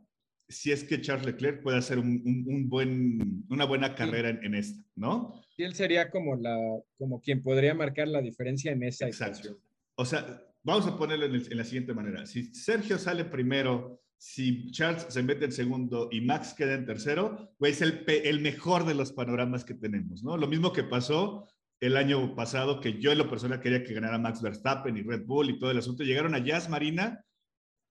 si 0.49 0.71
es 0.71 0.83
que 0.83 1.01
Charles 1.01 1.25
Leclerc 1.25 1.61
puede 1.61 1.77
hacer 1.77 1.99
un, 1.99 2.69
buen, 2.69 3.45
una 3.49 3.65
buena 3.65 3.95
carrera 3.95 4.29
en, 4.29 4.53
esta, 4.53 4.81
¿no? 4.95 5.41
Y 5.57 5.63
él 5.63 5.73
sería 5.73 6.09
como, 6.09 6.35
la, 6.35 6.57
como 6.97 7.21
quien 7.21 7.41
podría 7.41 7.73
marcar 7.73 8.07
la 8.07 8.21
diferencia 8.21 8.71
en 8.71 8.83
esa 8.83 9.07
Exacto. 9.07 9.59
O 9.95 10.05
sea, 10.05 10.41
vamos 10.63 10.87
a 10.87 10.97
ponerlo 10.97 11.25
en, 11.25 11.57
la 11.57 11.63
siguiente 11.63 11.93
manera. 11.93 12.25
Si 12.25 12.53
Sergio 12.53 12.97
sale 12.97 13.25
primero, 13.25 14.02
si 14.23 14.71
Charles 14.71 15.05
se 15.09 15.21
mete 15.21 15.43
en 15.43 15.51
segundo 15.51 16.07
y 16.09 16.21
Max 16.21 16.53
queda 16.53 16.75
en 16.75 16.85
tercero, 16.85 17.53
pues 17.57 17.81
es 17.81 17.81
el, 17.81 18.05
el 18.07 18.39
mejor 18.39 18.85
de 18.85 18.93
los 18.93 19.11
panoramas 19.11 19.65
que 19.65 19.73
tenemos, 19.73 20.23
¿no? 20.23 20.37
Lo 20.37 20.47
mismo 20.47 20.71
que 20.71 20.85
pasó 20.85 21.45
el 21.81 21.97
año 21.97 22.33
pasado, 22.33 22.79
que 22.79 23.01
yo 23.01 23.11
en 23.11 23.17
lo 23.17 23.29
personal 23.29 23.59
quería 23.59 23.83
que 23.83 23.93
ganara 23.93 24.17
Max 24.17 24.41
Verstappen 24.41 24.95
y 24.95 25.01
Red 25.01 25.25
Bull 25.25 25.49
y 25.49 25.59
todo 25.59 25.71
el 25.71 25.77
asunto. 25.77 26.05
Llegaron 26.05 26.33
a 26.35 26.37
Jazz 26.37 26.69
Marina 26.69 27.21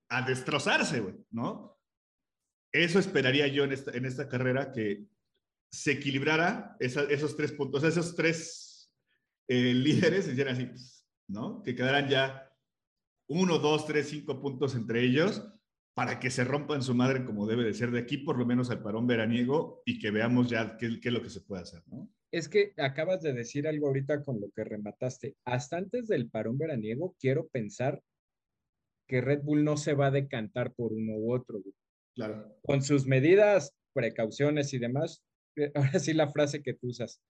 a 0.09 0.23
destrozarse, 0.23 1.01
güey, 1.01 1.13
¿no? 1.29 1.77
Eso 2.71 2.97
esperaría 2.97 3.47
yo 3.47 3.63
en 3.65 3.71
esta, 3.71 3.91
en 3.91 4.05
esta 4.05 4.27
carrera, 4.27 4.71
que 4.71 5.05
se 5.71 5.91
equilibrara 5.91 6.75
esos 6.79 7.37
tres 7.37 7.51
puntos, 7.51 7.83
esos 7.83 8.15
tres 8.15 8.91
eh, 9.47 9.71
líderes, 9.75 10.27
hicieran 10.27 10.55
así, 10.55 10.67
¿no? 11.27 11.61
Que 11.61 11.75
quedaran 11.75 12.09
ya 12.09 12.51
uno, 13.27 13.59
dos, 13.59 13.85
tres, 13.85 14.09
cinco 14.09 14.41
puntos 14.41 14.73
entre 14.73 15.03
ellos 15.03 15.52
para 15.93 16.19
que 16.19 16.31
se 16.31 16.43
rompan 16.43 16.81
su 16.81 16.95
madre 16.95 17.23
como 17.23 17.45
debe 17.45 17.63
de 17.63 17.73
ser 17.73 17.91
de 17.91 17.99
aquí, 17.99 18.17
por 18.17 18.37
lo 18.37 18.45
menos 18.45 18.69
al 18.69 18.81
parón 18.81 19.05
veraniego, 19.05 19.81
y 19.85 19.99
que 19.99 20.11
veamos 20.11 20.49
ya 20.49 20.77
qué, 20.77 20.99
qué 20.99 21.09
es 21.09 21.13
lo 21.13 21.21
que 21.21 21.29
se 21.29 21.41
puede 21.41 21.61
hacer, 21.61 21.83
¿no? 21.87 22.11
Es 22.31 22.49
que 22.49 22.73
acabas 22.77 23.21
de 23.21 23.33
decir 23.33 23.67
algo 23.67 23.87
ahorita 23.87 24.23
con 24.23 24.41
lo 24.41 24.49
que 24.55 24.63
remataste. 24.63 25.35
Hasta 25.45 25.77
antes 25.77 26.07
del 26.07 26.29
parón 26.31 26.57
veraniego, 26.57 27.15
quiero 27.19 27.47
pensar 27.47 28.01
que 29.07 29.21
Red 29.21 29.43
Bull 29.43 29.63
no 29.63 29.77
se 29.77 29.93
va 29.93 30.07
a 30.07 30.11
decantar 30.11 30.73
por 30.73 30.93
uno 30.93 31.13
u 31.13 31.31
otro. 31.31 31.61
Claro. 32.15 32.57
Con 32.63 32.81
sus 32.81 33.05
medidas, 33.05 33.75
precauciones 33.93 34.73
y 34.73 34.79
demás, 34.79 35.23
eh, 35.55 35.71
ahora 35.75 35.99
sí 35.99 36.13
la 36.13 36.31
frase 36.31 36.63
que 36.63 36.73
tú 36.73 36.87
usas, 36.87 37.21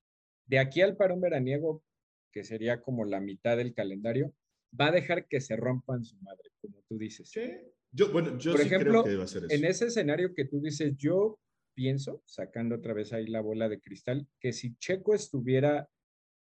de 0.46 0.60
aquí 0.60 0.82
al 0.82 0.96
parón 0.96 1.20
veraniego, 1.20 1.84
que 2.32 2.44
sería 2.44 2.82
como 2.82 3.04
la 3.06 3.20
mitad 3.20 3.58
del 3.58 3.74
calendario, 3.74 4.34
va 4.80 4.88
a 4.88 4.92
dejar 4.92 5.28
que 5.28 5.42
se 5.42 5.56
rompan 5.56 6.04
su 6.04 6.18
madre, 6.22 6.50
como 6.62 6.82
tú 6.88 6.98
dices. 6.98 7.30
Sí. 7.30 7.52
Yo, 7.94 8.12
bueno, 8.12 8.38
yo 8.38 8.52
Por 8.52 8.62
ejemplo, 8.62 9.04
creo 9.04 9.14
que 9.14 9.18
va 9.18 9.24
a 9.24 9.28
ser 9.28 9.46
eso. 9.46 9.54
En 9.54 9.66
ese 9.66 9.86
escenario 9.86 10.34
que 10.34 10.46
tú 10.46 10.60
dices, 10.60 10.96
yo 10.98 11.40
pienso, 11.76 12.22
sacando 12.26 12.76
otra 12.76 12.94
vez 12.94 13.14
ahí 13.14 13.28
la 13.28 13.42
bola 13.42 13.70
de 13.70 13.80
cristal, 13.80 14.28
que 14.40 14.52
si 14.52 14.76
Checo 14.78 15.14
estuviera 15.14 15.88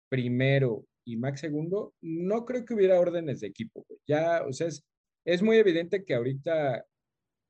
primero 0.10 0.86
y 1.06 1.18
Max 1.18 1.42
segundo, 1.42 1.94
no 2.02 2.46
creo 2.46 2.66
que 2.66 2.74
hubiera 2.74 3.00
órdenes 3.00 3.40
de 3.40 3.48
equipo. 3.48 3.86
Ya, 4.06 4.44
o 4.48 4.54
sea, 4.54 4.68
es, 4.68 4.84
es 5.26 5.42
muy 5.42 5.58
evidente 5.58 6.04
que 6.04 6.14
ahorita 6.14 6.86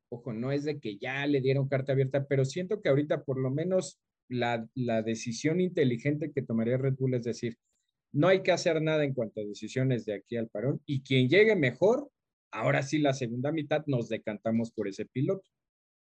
ojo, 0.10 0.34
no 0.34 0.52
es 0.52 0.64
de 0.64 0.80
que 0.80 0.98
ya 0.98 1.26
le 1.28 1.41
dieron 1.41 1.68
carta 1.68 1.91
abierta, 1.91 2.26
pero 2.28 2.45
siento 2.45 2.82
que 2.82 2.89
ahorita 2.89 3.24
por 3.24 3.39
lo 3.39 3.50
menos 3.50 4.00
la, 4.30 4.68
la 4.76 5.02
decisión 5.02 5.62
inteligente 5.62 6.32
que 6.32 6.41
tomaría 6.41 6.78
Red 6.78 6.95
Bull 6.98 7.16
es 7.16 7.24
decir, 7.24 7.58
no 8.14 8.28
hay 8.28 8.41
que 8.41 8.52
hacer 8.52 8.82
nada 8.82 9.04
en 9.04 9.14
cuanto 9.14 9.41
a 9.41 9.45
decisiones 9.45 10.06
de 10.06 10.16
aquí 10.16 10.38
al 10.38 10.50
parón 10.50 10.82
y 10.86 11.02
quien 11.02 11.30
llegue 11.30 11.56
mejor, 11.56 12.10
ahora 12.58 12.84
sí 12.84 12.99
la 12.99 13.14
segunda 13.14 13.51
mitad 13.51 13.84
nos 13.88 14.10
decantamos 14.10 14.72
por 14.72 14.88
ese 14.88 15.05
piloto. 15.05 15.47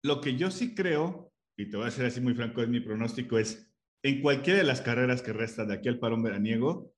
Lo 0.03 0.20
que 0.20 0.36
yo 0.36 0.51
sí 0.51 0.74
creo, 0.74 1.32
y 1.57 1.68
te 1.70 1.76
voy 1.76 1.86
a 1.86 1.90
ser 1.90 2.07
así 2.07 2.20
muy 2.20 2.34
franco, 2.34 2.62
es 2.62 2.68
mi 2.68 2.80
pronóstico, 2.80 3.38
es 3.38 3.70
en 4.03 4.20
cualquiera 4.22 4.59
de 4.59 4.64
las 4.64 4.80
carreras 4.80 5.22
que 5.22 5.32
restan 5.32 5.68
de 5.68 5.74
aquí 5.74 5.88
al 5.88 5.99
parón 5.99 6.22
veraniego, 6.22 6.94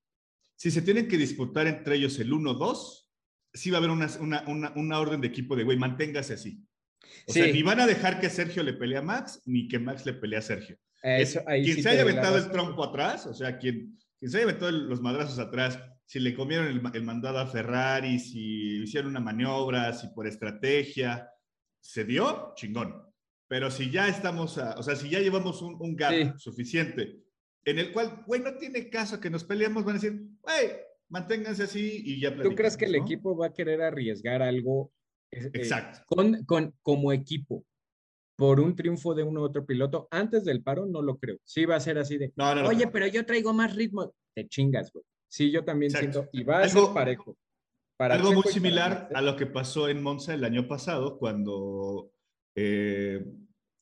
si 0.56 0.70
se 0.70 0.82
tienen 0.82 1.08
que 1.08 1.16
disputar 1.16 1.66
entre 1.66 1.96
ellos 1.96 2.18
el 2.18 2.30
1-2, 2.32 3.06
sí 3.54 3.70
va 3.70 3.78
a 3.78 3.80
haber 3.80 3.90
una, 3.90 4.06
una, 4.20 4.44
una, 4.46 4.72
una 4.76 5.00
orden 5.00 5.20
de 5.22 5.28
equipo 5.28 5.56
de, 5.56 5.64
güey, 5.64 5.78
manténgase 5.78 6.34
así. 6.34 6.62
O 7.26 7.32
sea, 7.32 7.46
ni 7.54 7.62
van 7.62 7.80
a 7.80 7.86
dejar 7.86 8.20
que 8.20 8.28
Sergio 8.28 8.62
le 8.62 8.74
pelee 8.74 8.98
a 8.98 9.02
Max, 9.02 9.40
ni 9.46 9.66
que 9.68 9.78
Max 9.78 10.04
le 10.04 10.12
pelee 10.12 10.38
a 10.38 10.42
Sergio. 10.42 10.76
Eso, 11.02 11.40
quien 11.64 11.76
sí 11.76 11.82
se 11.82 11.88
haya 11.88 12.02
aventado 12.02 12.36
el 12.36 12.50
trompo 12.50 12.84
atrás, 12.84 13.26
o 13.26 13.32
sea, 13.32 13.56
quien, 13.56 13.98
quien 14.18 14.30
se 14.30 14.36
haya 14.36 14.44
aventado 14.44 14.68
el- 14.68 14.86
los 14.86 15.00
madrazos 15.00 15.38
atrás, 15.38 15.78
si 16.10 16.18
le 16.18 16.34
comieron 16.34 16.66
el, 16.66 16.82
ma- 16.82 16.90
el 16.92 17.04
mandado 17.04 17.38
a 17.38 17.46
Ferrari, 17.46 18.18
si 18.18 18.82
hicieron 18.82 19.10
una 19.10 19.20
maniobra, 19.20 19.92
si 19.92 20.08
por 20.08 20.26
estrategia, 20.26 21.30
se 21.80 22.04
dio, 22.04 22.52
chingón. 22.56 23.00
Pero 23.46 23.70
si 23.70 23.92
ya 23.92 24.08
estamos, 24.08 24.58
a- 24.58 24.74
o 24.76 24.82
sea, 24.82 24.96
si 24.96 25.08
ya 25.08 25.20
llevamos 25.20 25.62
un, 25.62 25.76
un 25.80 25.94
gap 25.94 26.10
Sí. 26.12 26.32
suficiente, 26.36 27.22
en 27.64 27.78
el 27.78 27.92
cual, 27.92 28.24
güey, 28.26 28.40
no 28.40 28.56
tiene 28.56 28.90
caso 28.90 29.20
que 29.20 29.30
nos 29.30 29.44
peleemos, 29.44 29.84
van 29.84 29.96
a 29.96 29.98
decir, 30.00 30.20
güey, 30.42 30.70
manténganse 31.10 31.62
así 31.62 32.02
y 32.04 32.20
ya 32.20 32.34
¿Tú 32.36 32.56
crees 32.56 32.76
que 32.76 32.86
el 32.86 32.96
equipo 32.96 33.36
va 33.36 33.46
a 33.46 33.52
querer 33.52 33.80
arriesgar 33.80 34.42
algo 34.42 34.92
eh, 35.30 35.48
Exacto. 35.54 36.00
con, 36.06 36.44
con, 36.44 36.74
como 36.82 37.12
equipo 37.12 37.64
por 38.34 38.58
un 38.58 38.74
triunfo 38.74 39.14
de 39.14 39.22
uno 39.22 39.42
u 39.42 39.44
otro 39.44 39.64
piloto 39.64 40.08
antes 40.10 40.44
del 40.44 40.60
paro? 40.64 40.86
No 40.86 41.02
lo 41.02 41.18
creo. 41.18 41.38
Sí 41.44 41.66
va 41.66 41.76
a 41.76 41.80
ser 41.80 41.98
así 41.98 42.18
de, 42.18 42.32
No, 42.34 42.52
no, 42.52 42.62
no. 42.62 42.68
oye, 42.68 42.88
pero 42.88 43.06
yo 43.06 43.24
traigo 43.24 43.52
más 43.52 43.76
ritmo. 43.76 44.12
Te 44.34 44.48
chingas, 44.48 44.90
güey. 44.92 45.04
Sí, 45.30 45.50
yo 45.50 45.64
también 45.64 45.90
Exacto. 45.92 46.22
siento, 46.22 46.30
y 46.32 46.42
va 46.42 46.58
a 46.58 46.62
Algo- 46.64 46.86
ser 46.86 46.94
parejo. 46.94 47.38
Para 47.96 48.14
Algo 48.14 48.32
muy 48.32 48.42
Checo 48.42 48.54
similar 48.54 49.08
a 49.14 49.20
lo 49.20 49.36
que 49.36 49.46
pasó 49.46 49.88
en 49.88 50.02
Monza 50.02 50.32
el 50.34 50.42
año 50.44 50.66
pasado, 50.66 51.18
cuando, 51.18 52.10
eh, 52.56 53.24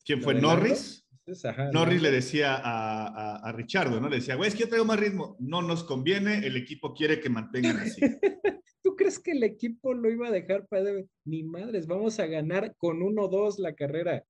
¿quién 0.05 0.20
fue? 0.22 0.34
Norris. 0.34 1.05
Ajá, 1.44 1.70
Norris 1.72 2.01
le 2.03 2.11
decía 2.11 2.55
a, 2.57 3.07
a, 3.07 3.36
a 3.36 3.53
Richardo, 3.53 4.01
¿no? 4.01 4.09
Le 4.09 4.16
decía, 4.16 4.34
güey, 4.34 4.49
es 4.49 4.55
que 4.55 4.62
yo 4.62 4.68
traigo 4.68 4.86
más 4.86 4.99
ritmo. 4.99 5.36
No 5.38 5.61
nos 5.62 5.84
conviene, 5.84 6.38
el 6.46 6.57
equipo 6.57 6.94
quiere 6.94 7.20
que 7.20 7.28
mantengan 7.28 7.76
así. 7.78 8.01
¿Tú 8.82 8.96
crees 8.96 9.18
que 9.18 9.32
el 9.32 9.42
equipo 9.42 9.92
lo 9.92 10.11
iba 10.11 10.28
a 10.28 10.32
dejar 10.32 10.66
para 10.68 10.90
Ni 11.24 11.42
madres, 11.44 11.86
vamos 11.86 12.18
a 12.18 12.26
ganar 12.26 12.74
con 12.78 13.01
1-2 13.01 13.59
la 13.59 13.74
carrera. 13.74 14.24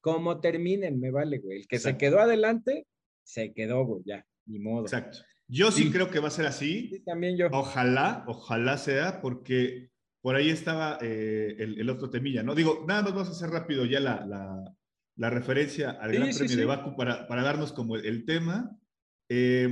Como 0.00 0.40
terminen, 0.40 1.00
me 1.00 1.10
vale, 1.10 1.38
güey. 1.38 1.58
El 1.60 1.66
que 1.66 1.78
se 1.78 1.96
quedó 1.96 2.20
adelante, 2.20 2.86
se 3.24 3.52
quedó, 3.52 3.84
güey, 3.84 4.02
ya, 4.06 4.24
ni 4.46 4.58
modo. 4.60 4.82
Exacto. 4.82 5.18
Yo 5.48 5.70
sí, 5.70 5.84
Sí. 5.84 5.92
creo 5.92 6.10
que 6.10 6.20
va 6.20 6.28
a 6.28 6.30
ser 6.30 6.50
Sí, 6.52 6.88
así. 6.90 7.02
también 7.04 7.36
yo. 7.36 7.48
Ojalá, 7.52 8.24
ojalá 8.26 8.78
sea, 8.78 9.20
porque 9.20 9.90
por 10.22 10.36
ahí 10.36 10.48
estaba 10.50 10.98
eh, 11.02 11.54
el, 11.58 11.78
el 11.80 11.90
otro 11.90 12.08
temilla, 12.10 12.42
¿no? 12.42 12.54
Digo, 12.54 12.84
nada 12.88 13.02
más 13.02 13.12
vamos 13.12 13.28
a 13.28 13.32
hacer 13.32 13.50
rápido 13.50 13.84
ya 13.84 14.00
la, 14.00 14.24
la, 14.24 14.74
la 15.16 15.30
referencia 15.30 15.90
al 15.90 16.10
Sí, 16.12 16.16
Gran 16.16 16.32
sí, 16.32 16.38
Premio 16.38 16.56
de 16.56 16.62
sí. 16.62 16.66
Baku 16.66 16.96
para, 16.96 17.28
para 17.28 17.42
darnos 17.42 17.72
como 17.72 17.96
el, 17.96 18.06
el 18.06 18.24
tema. 18.24 18.70
Eh, 19.28 19.68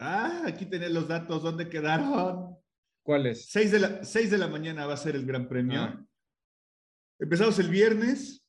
ah, 0.00 0.42
aquí 0.46 0.66
tenés 0.66 0.92
los 0.92 1.08
datos, 1.08 1.42
¿dónde 1.42 1.68
quedaron? 1.68 2.56
¿Cuál 3.04 3.26
es? 3.26 3.46
6 3.50 3.72
de, 3.72 3.78
la, 3.80 4.04
6 4.04 4.30
de 4.30 4.38
la 4.38 4.48
mañana 4.48 4.86
va 4.86 4.94
a 4.94 4.98
ser 4.98 5.16
el 5.16 5.26
Gran 5.26 5.48
Premio. 5.48 5.80
Ah. 5.82 6.06
Empezamos 7.20 7.58
el 7.58 7.68
viernes, 7.68 8.44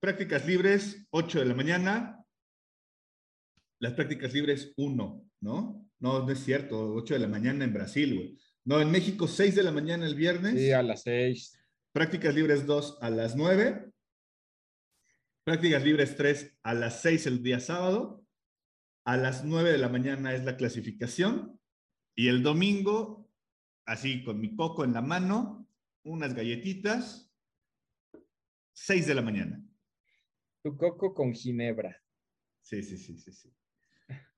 prácticas 0.00 0.46
libres, 0.46 1.06
8 1.10 1.38
de 1.40 1.44
la 1.46 1.54
mañana. 1.54 2.23
Las 3.84 3.92
prácticas 3.92 4.32
libres, 4.32 4.72
1, 4.78 5.30
¿no? 5.42 5.90
No, 5.98 6.24
no 6.24 6.30
es 6.30 6.38
cierto, 6.38 6.94
8 6.94 7.12
de 7.12 7.20
la 7.20 7.28
mañana 7.28 7.66
en 7.66 7.74
Brasil, 7.74 8.14
güey. 8.14 8.38
No, 8.64 8.80
en 8.80 8.90
México, 8.90 9.28
6 9.28 9.56
de 9.56 9.62
la 9.62 9.72
mañana 9.72 10.06
el 10.06 10.14
viernes. 10.14 10.54
Sí, 10.54 10.72
a 10.72 10.82
las 10.82 11.02
6. 11.02 11.60
Prácticas 11.92 12.34
libres 12.34 12.64
2 12.64 12.96
a 13.02 13.10
las 13.10 13.36
9. 13.36 13.92
Prácticas 15.44 15.84
libres 15.84 16.16
3 16.16 16.56
a 16.62 16.72
las 16.72 17.02
6 17.02 17.26
el 17.26 17.42
día 17.42 17.60
sábado. 17.60 18.24
A 19.04 19.18
las 19.18 19.44
9 19.44 19.72
de 19.72 19.78
la 19.78 19.90
mañana 19.90 20.34
es 20.34 20.46
la 20.46 20.56
clasificación. 20.56 21.60
Y 22.16 22.28
el 22.28 22.42
domingo, 22.42 23.30
así 23.84 24.24
con 24.24 24.40
mi 24.40 24.56
coco 24.56 24.84
en 24.84 24.94
la 24.94 25.02
mano, 25.02 25.68
unas 26.04 26.32
galletitas, 26.32 27.30
6 28.72 29.06
de 29.06 29.14
la 29.14 29.20
mañana. 29.20 29.62
Tu 30.62 30.74
coco 30.74 31.12
con 31.12 31.34
ginebra. 31.34 32.00
Sí, 32.62 32.82
sí, 32.82 32.96
sí, 32.96 33.18
sí, 33.18 33.30
sí. 33.30 33.54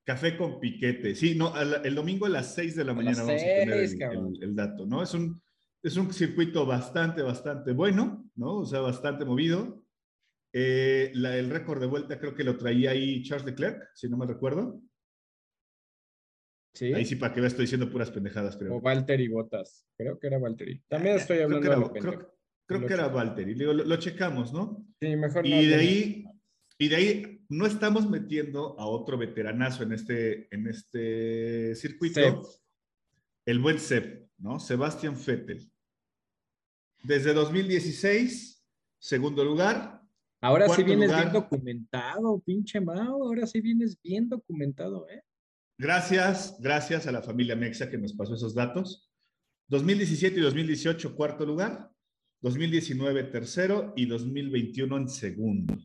Café 0.07 0.37
con 0.37 0.61
piquete. 0.61 1.17
Sí, 1.17 1.35
no, 1.35 1.53
la- 1.65 1.79
el 1.79 1.95
domingo 1.97 2.27
a 2.27 2.29
las 2.29 2.55
6 2.55 2.77
de 2.77 2.85
la 2.85 2.93
A 2.93 2.95
mañana 2.95 3.25
vamos 3.25 3.43
a 3.43 3.45
tener 3.45 3.73
el, 3.81 3.99
cabrón. 3.99 4.35
el- 4.37 4.43
el 4.45 4.55
dato, 4.55 4.87
¿no? 4.87 5.03
Es 5.03 5.13
un, 5.15 5.43
es 5.83 5.97
un 5.97 6.13
circuito 6.13 6.65
bastante, 6.65 7.23
bastante 7.23 7.73
bueno, 7.73 8.31
¿no? 8.37 8.59
O 8.59 8.65
sea, 8.67 8.81
bastante 8.81 9.25
movido. 9.25 9.83
Eh, 10.53 11.11
la- 11.15 11.37
el 11.37 11.51
récord 11.51 11.81
de 11.81 11.89
vuelta 11.89 12.21
creo 12.21 12.37
que 12.37 12.45
lo 12.45 12.57
traía 12.57 12.93
ahí 12.93 13.21
Charles 13.25 13.47
Leclerc, 13.47 13.83
si 13.97 14.09
no 14.09 14.17
me 14.17 14.27
recuerdo. 14.27 14.81
Sí. 16.73 16.93
Ahí 16.95 17.05
sí, 17.05 17.17
para 17.17 17.35
que 17.35 17.41
veas, 17.41 17.55
estoy 17.55 17.65
diciendo 17.65 17.91
puras 17.91 18.11
pendejadas, 18.13 18.57
creo. 18.57 18.77
O 18.77 18.81
Valtteri 18.81 19.27
Botas. 19.29 19.87
Creo 19.97 20.21
que 20.21 20.29
era 20.29 20.39
Valtteri. 20.39 20.83
También 20.89 21.17
Eh, 21.17 21.19
estoy 21.19 21.39
creo 21.39 21.49
que 21.49 21.55
hablando 21.57 21.87
era- 21.87 21.93
de 21.95 22.01
creo- 22.01 22.37
creo 22.67 22.87
que 22.87 22.95
era. 22.95 23.09
Valtteri. 23.09 23.55
Lo, 23.57 23.73
lo 23.73 23.97
checamos, 23.97 24.53
¿no? 24.53 24.87
Sí, 25.01 25.17
mejor 25.17 25.43
no. 25.43 25.49
Y 25.61 25.67
de 25.67 25.75
ahí, 25.75 26.25
y 26.79 26.89
de 26.89 26.97
ahí 26.97 27.36
no 27.49 27.67
estamos 27.67 28.09
metiendo 28.09 28.79
a 28.79 28.87
otro 28.87 29.19
veteranazo 29.19 29.83
en 29.83 29.93
este, 29.93 30.55
en 30.55 30.67
este 30.67 31.75
circuito. 31.75 32.21
Seb. 32.21 32.43
El 33.45 33.61
buen 33.61 33.79
Seb, 33.79 34.29
¿no? 34.39 34.59
Sebastián 34.59 35.17
Vettel. 35.25 35.71
Desde 37.03 37.33
2016, 37.33 38.65
segundo 38.99 39.45
lugar. 39.45 40.03
Ahora 40.41 40.69
sí 40.69 40.83
vienes 40.83 41.09
lugar. 41.09 41.25
bien 41.25 41.33
documentado, 41.33 42.41
pinche 42.41 42.81
Mao. 42.81 43.25
Ahora 43.25 43.47
sí 43.47 43.61
vienes 43.61 44.01
bien 44.03 44.29
documentado, 44.29 45.09
¿eh? 45.09 45.23
Gracias, 45.79 46.57
gracias 46.61 47.07
a 47.07 47.13
la 47.13 47.23
familia 47.23 47.55
Mexa 47.55 47.91
que 47.91 47.99
nos 47.99 48.15
pasó 48.15 48.35
esos 48.35 48.55
datos. 48.55 49.11
2017 49.69 50.39
y 50.39 50.43
2018, 50.43 51.15
cuarto 51.15 51.45
lugar. 51.45 51.91
2019, 52.41 53.25
tercero. 53.25 53.93
Y 53.97 54.07
2021 54.07 54.97
en 54.97 55.09
segundo. 55.09 55.77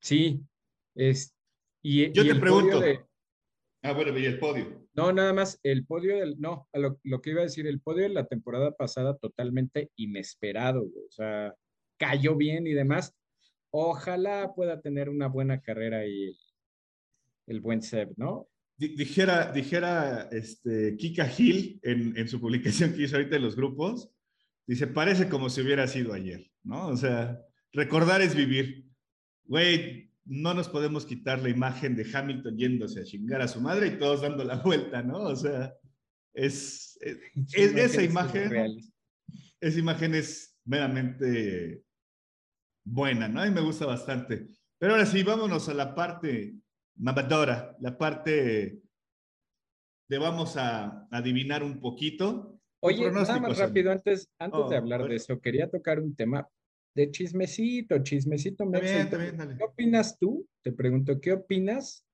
Sí. 0.00 0.40
Es, 0.94 1.34
y, 1.82 2.12
Yo 2.12 2.22
y 2.22 2.26
te 2.26 2.32
el 2.32 2.40
pregunto. 2.40 2.80
de- 2.80 3.00
Ah, 3.82 3.92
bueno, 3.92 4.16
y 4.18 4.24
el 4.24 4.40
podio. 4.40 4.88
no, 4.94 5.12
nada 5.12 5.32
más, 5.32 5.60
el 5.62 5.86
podio 5.86 6.16
del. 6.16 6.34
No, 6.40 6.68
a 6.72 6.78
lo, 6.80 6.98
lo 7.04 7.20
que 7.22 7.30
iba 7.30 7.40
a 7.40 7.44
decir, 7.44 7.66
el 7.68 7.80
podio 7.80 8.02
de 8.02 8.08
la 8.08 8.26
temporada 8.26 8.72
pasada 8.72 9.16
totalmente 9.16 9.92
inesperado, 9.96 10.80
güey, 10.80 11.06
O 11.06 11.10
sea, 11.12 11.54
cayó 11.96 12.34
bien 12.36 12.66
y 12.66 12.72
demás. 12.74 13.14
Ojalá 13.70 14.52
pueda 14.56 14.80
tener 14.80 15.08
una 15.08 15.28
buena 15.28 15.60
carrera 15.60 16.04
y 16.06 16.36
el, 17.46 17.60
buen 17.60 17.80
Seb, 17.82 18.14
¿no? 18.16 18.48
Di- 18.76 18.96
Dijera, 18.96 19.52
dijera 19.52 20.28
este, 20.32 20.96
Kika 20.96 21.26
Gil 21.28 21.78
en, 21.82 22.16
en 22.16 22.28
su 22.28 22.40
publicación 22.40 22.94
que 22.94 23.02
hizo 23.04 23.14
ahorita 23.16 23.36
en 23.36 23.42
los 23.42 23.54
grupos, 23.54 24.10
dice, 24.66 24.88
parece 24.88 25.28
como 25.28 25.50
si 25.50 25.60
hubiera 25.60 25.86
sido 25.86 26.12
ayer, 26.14 26.50
¿no? 26.64 26.88
O 26.88 26.96
sea, 26.96 27.40
recordar 27.72 28.22
es 28.22 28.34
vivir. 28.34 28.87
Güey, 29.48 30.10
no 30.26 30.52
nos 30.52 30.68
podemos 30.68 31.06
quitar 31.06 31.40
la 31.40 31.48
imagen 31.48 31.96
de 31.96 32.06
Hamilton 32.12 32.56
yéndose 32.56 33.00
a 33.00 33.04
chingar 33.04 33.40
a 33.40 33.48
su 33.48 33.60
madre 33.62 33.86
y 33.88 33.98
todos 33.98 34.20
dando 34.20 34.44
la 34.44 34.56
vuelta, 34.56 35.02
¿no? 35.02 35.20
O 35.20 35.34
sea, 35.34 35.74
es, 36.34 36.98
es- 37.00 37.18
Es- 37.54 37.74
esa 37.74 38.02
imagen- 38.02 38.78
esa 39.60 39.78
imagen 39.78 40.14
es 40.14 40.56
meramente 40.64 41.82
buena, 42.84 43.26
¿no? 43.26 43.44
Y 43.44 43.50
me 43.50 43.62
gusta 43.62 43.86
bastante. 43.86 44.48
Pero 44.78 44.92
ahora 44.92 45.06
sí, 45.06 45.22
vámonos 45.22 45.68
a 45.68 45.74
la 45.74 45.94
parte 45.94 46.54
mamadora, 46.96 47.74
la 47.80 47.96
parte 47.96 48.82
de 50.10 50.18
vamos 50.18 50.56
a 50.56 51.06
adivinar 51.10 51.62
un 51.64 51.80
poquito. 51.80 52.60
Oye, 52.80 53.10
nada 53.10 53.40
más 53.40 53.58
rápido, 53.58 53.90
antes, 53.90 54.30
antes 54.38 54.68
de 54.70 54.76
Oh, 54.76 54.78
hablar 54.78 55.08
de 55.08 55.16
eso, 55.16 55.40
quería 55.40 55.68
tocar 55.70 56.00
un 56.00 56.14
tema 56.14 56.46
de 56.98 57.12
chismecito, 57.12 58.02
chismecito. 58.02 58.66
Bien, 58.68 59.08
bien, 59.08 59.36
dale. 59.36 59.56
¿Qué 59.56 59.62
opinas 59.62 60.18
tú? 60.18 60.48
Te 60.64 60.72
pregunto, 60.72 61.20
¿qué 61.20 61.32
opinas 61.32 62.04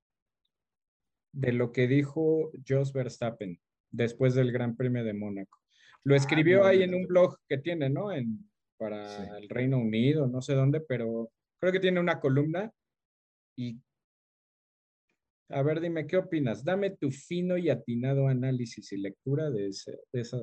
de 1.32 1.52
lo 1.52 1.72
que 1.72 1.88
dijo 1.88 2.52
Jos 2.68 2.92
Verstappen 2.92 3.58
después 3.90 4.34
del 4.34 4.52
Gran 4.52 4.76
Premio 4.76 5.02
de 5.02 5.14
Mónaco? 5.14 5.58
Lo 6.02 6.14
escribió 6.14 6.58
no, 6.60 6.64
ahí 6.66 6.78
no, 6.80 6.84
en 6.84 6.90
no. 6.90 6.96
un 6.98 7.06
blog 7.06 7.38
que 7.48 7.56
tiene, 7.56 7.88
¿no? 7.88 8.12
En, 8.12 8.46
para 8.76 9.08
Sí. 9.08 9.22
el 9.40 9.48
Reino 9.48 9.78
Unido, 9.78 10.26
no 10.26 10.42
sé 10.42 10.52
dónde, 10.52 10.82
pero 10.82 11.30
creo 11.58 11.72
que 11.72 11.80
tiene 11.80 11.98
una 11.98 12.20
columna 12.20 12.70
y... 13.56 13.80
A 15.48 15.62
ver, 15.62 15.80
dime, 15.80 16.06
¿qué 16.06 16.18
opinas? 16.18 16.62
Dame 16.62 16.90
tu 16.90 17.10
fino 17.10 17.56
y 17.56 17.70
atinado 17.70 18.28
análisis 18.28 18.92
y 18.92 18.98
lectura 18.98 19.50
de, 19.50 19.68
ese, 19.68 19.98
de 20.12 20.20
esa 20.20 20.38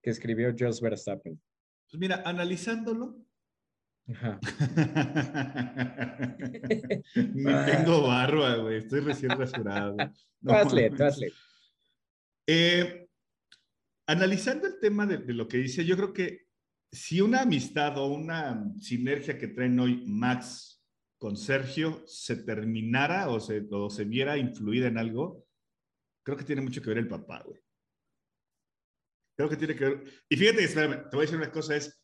que 0.00 0.10
escribió 0.10 0.54
Jos 0.56 0.80
Verstappen. 0.80 1.40
Pues 1.90 1.98
mira, 2.00 2.22
analizándolo. 2.24 3.24
Ajá. 4.06 4.38
Ni 7.14 7.44
tengo 7.44 8.02
barba, 8.02 8.56
güey. 8.56 8.78
Estoy 8.78 9.00
recién 9.00 9.30
rasurado. 9.30 9.96
Tú 10.42 10.52
hazle, 10.52 10.90
hazle. 10.98 11.32
Eh, 12.46 13.08
analizando 14.06 14.66
el 14.66 14.78
tema 14.78 15.06
de, 15.06 15.18
de 15.18 15.32
lo 15.32 15.48
que 15.48 15.56
dice, 15.56 15.84
yo 15.84 15.96
creo 15.96 16.12
que 16.12 16.46
si 16.92 17.20
una 17.20 17.42
amistad 17.42 17.96
o 17.98 18.06
una 18.06 18.72
sinergia 18.78 19.38
que 19.38 19.48
traen 19.48 19.80
hoy 19.80 20.04
Max 20.06 20.82
con 21.18 21.36
Sergio 21.36 22.04
se 22.06 22.36
terminara 22.36 23.28
o 23.30 23.40
se, 23.40 23.66
o 23.70 23.90
se 23.90 24.04
viera 24.04 24.36
influida 24.36 24.88
en 24.88 24.98
algo, 24.98 25.46
creo 26.22 26.36
que 26.36 26.44
tiene 26.44 26.62
mucho 26.62 26.82
que 26.82 26.90
ver 26.90 26.98
el 26.98 27.08
papá, 27.08 27.42
güey. 27.44 27.60
Creo 29.36 29.48
que 29.48 29.56
tiene 29.56 29.74
que 29.74 29.84
ver. 29.84 30.04
Y 30.28 30.36
fíjate, 30.36 30.64
espérame, 30.64 31.08
te 31.08 31.16
voy 31.16 31.24
a 31.24 31.26
decir 31.26 31.38
una 31.38 31.50
cosa, 31.50 31.74
es, 31.74 32.03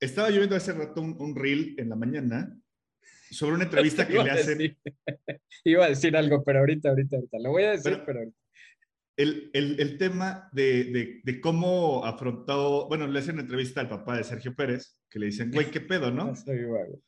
estaba 0.00 0.30
yo 0.30 0.36
viendo 0.38 0.56
hace 0.56 0.72
rato 0.72 1.00
un, 1.00 1.16
un 1.18 1.34
reel 1.34 1.74
en 1.78 1.88
la 1.88 1.96
mañana 1.96 2.56
sobre 3.30 3.54
una 3.54 3.64
entrevista 3.64 4.06
que 4.06 4.22
le 4.22 4.30
hacen. 4.30 4.78
Iba 5.64 5.86
a 5.86 5.88
decir 5.88 6.16
algo, 6.16 6.42
pero 6.44 6.60
ahorita, 6.60 6.90
ahorita, 6.90 7.16
ahorita. 7.16 7.38
Lo 7.38 7.50
voy 7.50 7.64
a 7.64 7.70
decir, 7.72 8.02
pero. 8.06 8.20
pero... 8.20 8.32
El, 9.16 9.50
el, 9.52 9.80
el, 9.80 9.98
tema 9.98 10.48
de, 10.52 10.84
de, 10.84 11.20
de, 11.24 11.40
cómo 11.40 12.04
afrontó, 12.04 12.86
bueno, 12.86 13.08
le 13.08 13.18
hacen 13.18 13.34
una 13.34 13.42
entrevista 13.42 13.80
al 13.80 13.88
papá 13.88 14.16
de 14.16 14.22
Sergio 14.22 14.54
Pérez, 14.54 14.96
que 15.10 15.18
le 15.18 15.26
dicen, 15.26 15.50
güey, 15.50 15.72
¿qué 15.72 15.80
pedo, 15.80 16.12
no? 16.12 16.32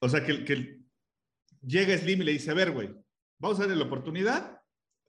O 0.00 0.08
sea, 0.10 0.22
que, 0.22 0.44
que 0.44 0.80
llega 1.62 1.96
Slim 1.96 2.20
y 2.20 2.24
le 2.24 2.32
dice, 2.32 2.50
a 2.50 2.54
ver, 2.54 2.72
güey, 2.72 2.94
vamos 3.38 3.58
a 3.58 3.62
darle 3.62 3.76
la 3.76 3.86
oportunidad, 3.86 4.60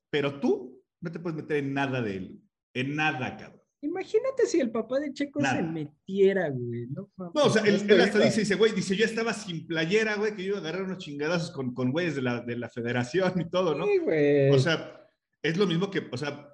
pero 0.10 0.40
tú 0.40 0.82
no 1.02 1.12
te 1.12 1.20
puedes 1.20 1.36
meter 1.36 1.58
en 1.58 1.74
nada 1.74 2.02
de 2.02 2.16
él, 2.16 2.42
en 2.74 2.96
nada, 2.96 3.36
cabrón. 3.36 3.65
Imagínate 3.86 4.46
si 4.48 4.60
el 4.60 4.72
papá 4.72 5.00
de 5.00 5.14
Checo 5.14 5.42
se 5.42 5.62
metiera, 5.62 6.50
güey. 6.50 6.88
No, 6.88 7.10
no 7.18 7.32
o 7.34 7.50
sea, 7.50 7.64
él, 7.64 7.82
él, 7.88 8.02
hasta 8.02 8.20
dice, 8.20 8.42
dice, 8.42 8.56
güey, 8.56 8.74
dice, 8.74 8.96
yo 8.96 9.06
estaba 9.06 9.34
sin 9.34 9.68
playera, 9.68 10.16
güey, 10.16 10.36
que 10.36 10.44
yo 10.44 10.50
iba 10.50 10.58
a 10.58 10.62
agarrar 10.62 10.84
unos 10.84 10.98
chingadazos 10.98 11.52
con, 11.52 11.74
con 11.74 11.92
güeyes 11.92 12.16
de 12.16 12.22
la, 12.22 12.42
de 12.42 12.58
la 12.58 12.70
federación 12.70 13.40
y 13.40 13.50
todo, 13.50 13.76
¿no? 13.76 13.86
Sí, 13.86 13.98
güey. 14.00 14.50
O 14.50 14.60
sea, 14.60 15.08
es 15.42 15.58
lo 15.58 15.68
mismo 15.68 15.92
que, 15.92 16.08
o 16.12 16.18
sea, 16.18 16.52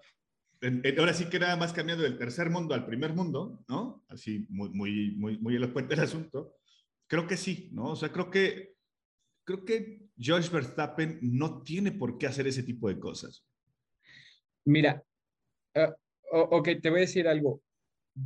en, 0.62 0.82
en, 0.84 1.00
ahora 1.00 1.14
sí 1.14 1.26
que 1.26 1.40
nada 1.40 1.56
más 1.56 1.74
cambiando 1.74 2.04
del 2.04 2.18
tercer 2.18 2.50
mundo 2.50 2.76
al 2.76 2.86
primer 2.86 3.14
mundo, 3.14 3.64
¿no? 3.68 4.04
Así, 4.10 4.46
muy, 4.50 4.70
muy, 4.70 5.12
muy, 5.16 5.38
muy 5.38 5.56
elocuente 5.56 5.94
el 5.94 6.02
asunto. 6.02 6.58
Creo 7.08 7.28
que 7.28 7.38
sí, 7.38 7.70
¿no? 7.72 7.92
O 7.92 7.96
sea, 7.96 8.12
creo 8.12 8.30
que, 8.30 8.76
creo 9.44 9.66
que 9.66 10.10
George 10.18 10.50
Verstappen 10.50 11.20
no 11.22 11.64
tiene 11.64 11.92
por 11.92 12.18
qué 12.18 12.28
hacer 12.28 12.48
ese 12.48 12.64
tipo 12.64 12.90
de 12.90 13.00
cosas. 13.00 13.46
Mira, 14.66 15.04
uh, 15.76 15.94
ok, 16.32 16.70
te 16.82 16.90
voy 16.90 17.00
a 17.00 17.02
decir 17.02 17.28
algo. 17.28 17.62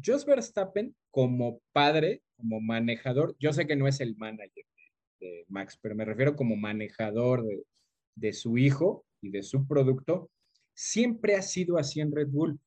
Jos 0.03 0.26
Verstappen, 0.26 0.95
como 1.12 1.62
padre, 1.72 2.22
como 2.38 2.60
manejador, 2.62 3.36
yo 3.39 3.53
sé 3.53 3.68
que 3.68 3.76
no 3.76 3.88
es 3.88 3.99
el 3.99 4.16
manager 4.18 4.66
de, 5.20 5.45
Max, 5.47 5.78
pero 5.82 5.95
me 5.95 6.06
refiero 6.06 6.36
como 6.36 6.56
manejador 6.56 7.43
de, 7.43 7.64
de, 8.16 8.34
su 8.34 8.58
hijo 8.58 9.06
y 9.22 9.30
de 9.30 9.43
su 9.43 9.66
producto, 9.68 10.30
siempre 10.74 11.36
ha 11.36 11.41
sido 11.41 11.78
así 11.78 12.01
en 12.01 12.12
Red 12.12 12.28
Bull, 12.28 12.60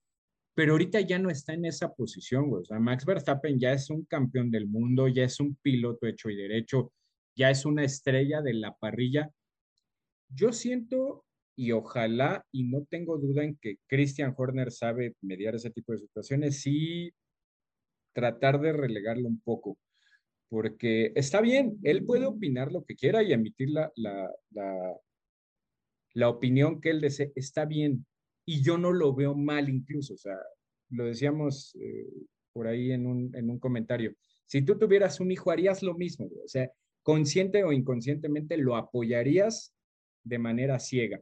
pero 0.55 0.73
ahorita 0.73 1.01
ya 1.01 1.19
no 1.19 1.31
está 1.31 1.53
en 1.53 1.67
esa 1.67 1.95
posición, 1.95 2.49
güey. 2.49 2.63
O 2.63 2.65
sea, 2.65 2.81
Max 2.81 3.05
Verstappen 3.05 3.59
ya 3.61 3.73
es 3.73 3.91
un 3.91 4.05
campeón 4.07 4.51
del 4.51 4.67
mundo, 4.67 5.07
ya 5.07 5.25
es 5.25 5.39
un 5.39 5.55
piloto 5.57 6.07
hecho 6.07 6.31
y 6.31 6.37
derecho, 6.37 6.93
ya 7.37 7.51
es 7.51 7.65
una 7.65 7.85
estrella 7.85 8.43
de 8.43 8.55
la 8.55 8.75
parrilla. 8.75 9.31
Yo 10.29 10.53
siento 10.53 11.25
y 11.59 11.73
ojalá, 11.73 12.47
y 12.53 12.63
no 12.63 12.87
tengo 12.89 13.19
duda 13.19 13.43
en 13.43 13.57
que 13.57 13.79
Christian 13.89 14.33
Horner 14.37 14.71
sabe 14.71 15.17
mediar 15.23 15.57
ese 15.57 15.73
tipo 15.73 15.91
de 15.91 15.99
situaciones, 15.99 16.61
sí 16.61 17.13
tratar 18.13 18.61
de 18.61 18.73
relegarlo 18.73 19.27
un 19.27 19.41
poco, 19.41 19.77
porque 20.49 21.13
está 21.17 21.41
bien, 21.41 21.77
él 21.83 22.05
puede 22.05 22.27
opinar 22.27 22.71
lo 22.71 22.85
que 22.85 22.95
quiera 22.95 23.25
y 23.25 23.33
emitir 23.33 23.71
la, 23.71 23.91
la, 23.97 24.31
la, 24.51 24.97
la 26.15 26.29
opinión 26.29 26.81
que 26.81 26.91
él 26.91 27.01
desee, 27.01 27.33
está 27.35 27.65
bien, 27.65 28.07
y 28.47 28.63
yo 28.63 28.79
no 28.79 28.93
lo 28.93 29.13
veo 29.13 29.35
mal 29.35 29.69
incluso, 29.69 30.15
o 30.15 30.19
sea, 30.19 30.39
lo 30.91 31.07
decíamos 31.07 31.75
eh, 31.81 32.07
por 32.53 32.69
ahí 32.69 32.93
en 32.93 33.05
un, 33.05 33.35
en 33.35 33.51
un 33.51 33.59
comentario, 33.59 34.15
si 34.47 34.63
tú 34.63 34.79
tuvieras 34.79 35.19
un 35.19 35.33
hijo 35.33 35.51
harías 35.51 35.83
lo 35.83 35.95
mismo, 35.95 36.27
o 36.27 36.47
sea, 36.47 36.71
consciente 37.03 37.65
o 37.65 37.73
inconscientemente 37.73 38.57
lo 38.57 38.77
apoyarías 38.77 39.75
de 40.23 40.39
manera 40.39 40.79
ciega 40.79 41.21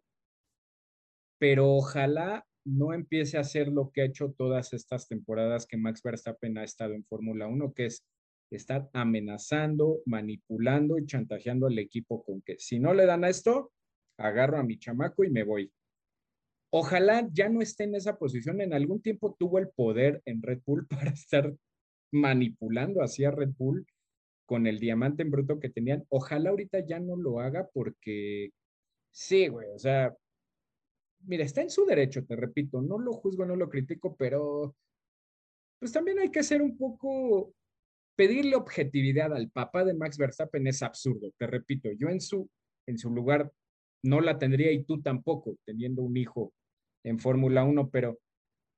pero 1.39 1.73
ojalá 1.73 2.45
no 2.65 2.93
empiece 2.93 3.37
a 3.37 3.41
hacer 3.41 3.69
lo 3.69 3.91
que 3.91 4.03
ha 4.03 4.07
hecho 4.07 4.35
todas 4.37 4.73
estas 4.73 5.07
temporadas 5.09 5.67
que 5.67 5.77
Max 5.77 6.03
Verstappen 6.03 6.59
ha 6.59 6.65
estado 6.65 6.95
en 6.95 7.05
Fórmula 7.05 7.47
1, 7.47 7.73
que 7.75 7.87
es 7.87 8.05
estar 8.51 8.89
amenazando, 8.93 10.01
manipulando 10.05 10.99
y 10.99 11.07
chantajeando 11.07 11.67
al 11.67 11.79
equipo 11.79 12.25
con 12.25 12.43
que 12.43 12.59
si 12.59 12.79
no 12.79 12.95
le 12.95 13.07
dan 13.07 13.25
a 13.25 13.29
esto, 13.29 13.73
agarro 14.19 14.59
a 14.59 14.65
mi 14.65 14.79
chamaco 14.79 15.25
y 15.25 15.31
me 15.31 15.45
voy. 15.45 15.71
Ojalá 16.73 17.29
ya 17.33 17.49
no 17.49 17.63
esté 17.63 17.85
en 17.85 17.95
esa 17.95 18.19
posición. 18.19 18.61
En 18.61 18.75
algún 18.75 19.01
tiempo 19.01 19.37
tuvo 19.39 19.59
el 19.59 19.69
poder 19.69 20.23
en 20.25 20.43
Red 20.43 20.61
Bull 20.67 20.87
para 20.89 21.11
estar 21.11 21.55
manipulando 22.13 23.03
así 23.03 23.25
a 23.25 23.31
Red 23.31 23.51
Bull 23.57 23.87
con 24.47 24.67
el 24.67 24.79
diamante 24.79 25.23
en 25.23 25.31
bruto 25.31 25.61
que 25.61 25.71
tenían. 25.71 26.05
Ojalá 26.09 26.51
ahorita 26.51 26.81
ya 26.81 27.01
no 27.01 27.17
lo 27.17 27.41
haga 27.41 27.69
porque 27.73 28.51
sí, 29.11 29.49
güey, 29.49 29.69
o 29.71 29.79
sea, 29.79 30.15
mira, 31.27 31.45
está 31.45 31.63
en 31.63 31.71
su 31.71 31.85
derecho, 31.85 32.25
te 32.25 32.37
repito, 32.37 32.81
no 32.81 32.99
lo 32.99 33.13
juzgo, 33.13 33.45
no 33.45 33.57
lo 33.57 33.69
critico, 33.69 34.17
pero 34.17 34.75
pues 35.79 35.93
también 35.93 36.19
hay 36.19 36.31
que 36.31 36.43
ser 36.43 36.63
un 36.63 36.77
poco, 36.77 37.53
pedirle 38.17 38.57
objetividad 38.57 39.35
al 39.35 39.51
papá 39.51 39.85
de 39.85 39.95
Max 39.95 40.17
Verstappen 40.17 40.67
es 40.67 40.83
absurdo, 40.83 41.33
te 41.37 41.47
repito, 41.47 41.91
yo 41.93 42.09
en 42.09 42.21
su, 42.21 42.49
en 42.87 42.99
su 42.99 43.11
lugar 43.11 43.53
no 44.03 44.21
la 44.21 44.39
tendría 44.39 44.73
y 44.73 44.85
tú 44.85 45.03
tampoco, 45.03 45.57
teniendo 45.65 46.03
un 46.03 46.17
hijo 46.17 46.53
en 47.05 47.19
Fórmula 47.19 47.65
1, 47.65 47.91
pero 47.91 48.19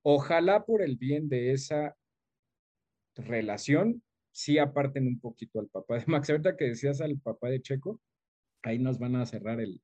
ojalá 0.02 0.64
por 0.64 0.82
el 0.82 0.96
bien 0.96 1.28
de 1.28 1.52
esa 1.52 1.96
relación, 3.14 4.02
sí 4.32 4.58
aparten 4.58 5.06
un 5.06 5.20
poquito 5.20 5.60
al 5.60 5.68
papá 5.68 5.98
de 5.98 6.04
Max. 6.06 6.30
Ahorita 6.30 6.56
que 6.56 6.66
decías 6.66 7.00
al 7.00 7.18
papá 7.18 7.48
de 7.48 7.60
Checo, 7.60 8.00
ahí 8.62 8.78
nos 8.78 8.98
van 8.98 9.16
a 9.16 9.26
cerrar 9.26 9.60
el, 9.60 9.80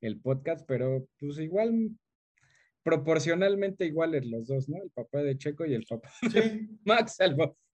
el 0.00 0.20
podcast, 0.20 0.66
pero 0.66 1.06
pues 1.18 1.38
igual 1.38 1.90
proporcionalmente 2.88 3.84
iguales 3.84 4.24
los 4.24 4.46
dos, 4.46 4.66
¿no? 4.66 4.82
El 4.82 4.90
papá 4.90 5.22
de 5.22 5.36
Checo 5.36 5.66
y 5.66 5.74
el 5.74 5.84
papá 5.84 6.10
de 6.22 6.68
Max. 6.86 7.18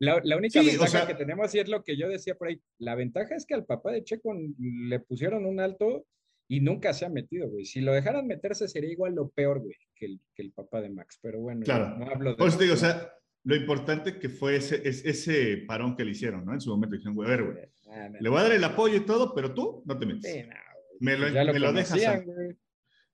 La, 0.00 0.20
la 0.24 0.36
única 0.36 0.60
sí, 0.60 0.66
ventaja 0.66 0.84
o 0.84 0.88
sea, 0.88 1.06
que 1.06 1.14
tenemos, 1.14 1.54
y 1.54 1.60
es 1.60 1.68
lo 1.68 1.84
que 1.84 1.96
yo 1.96 2.08
decía 2.08 2.34
por 2.34 2.48
ahí, 2.48 2.60
la 2.78 2.96
ventaja 2.96 3.36
es 3.36 3.46
que 3.46 3.54
al 3.54 3.64
papá 3.64 3.92
de 3.92 4.02
Checo 4.02 4.34
le 4.58 4.98
pusieron 4.98 5.46
un 5.46 5.60
alto 5.60 6.04
y 6.48 6.60
nunca 6.60 6.92
se 6.92 7.04
ha 7.06 7.08
metido, 7.08 7.48
güey. 7.48 7.64
Si 7.64 7.80
lo 7.80 7.92
dejaran 7.92 8.26
meterse 8.26 8.66
sería 8.66 8.90
igual 8.90 9.14
lo 9.14 9.28
peor, 9.28 9.60
güey, 9.60 9.76
que 9.94 10.06
el, 10.06 10.20
que 10.34 10.42
el 10.42 10.50
papá 10.50 10.80
de 10.80 10.90
Max. 10.90 11.20
Pero 11.22 11.40
bueno, 11.40 11.62
claro. 11.62 11.96
no 11.96 12.10
hablo 12.10 12.30
de... 12.30 12.36
Por 12.36 12.48
eso 12.48 12.58
digo, 12.58 12.74
o 12.74 12.76
sea, 12.76 13.12
lo 13.44 13.54
importante 13.54 14.18
que 14.18 14.28
fue 14.28 14.56
ese, 14.56 14.82
ese 14.84 15.58
parón 15.68 15.94
que 15.96 16.04
le 16.04 16.10
hicieron, 16.10 16.44
¿no? 16.44 16.54
En 16.54 16.60
su 16.60 16.70
momento 16.70 16.96
dijeron, 16.96 17.14
güey, 17.14 17.28
a 17.28 17.36
ver, 17.36 17.44
güey, 17.44 17.58
ah, 17.88 18.08
no, 18.08 18.18
le 18.20 18.28
voy 18.28 18.40
a 18.40 18.42
dar 18.42 18.52
el 18.52 18.64
apoyo 18.64 18.96
y 18.96 19.06
todo, 19.06 19.32
pero 19.32 19.54
tú 19.54 19.84
no 19.86 19.96
te 19.96 20.06
metes. 20.06 20.32
Sí, 20.32 20.42
no, 20.42 20.54
me 20.98 21.16
lo, 21.16 21.28
ya 21.28 21.44
lo, 21.44 21.52
me 21.52 21.60
lo 21.60 21.72
dejas 21.72 22.24
güey. 22.24 22.56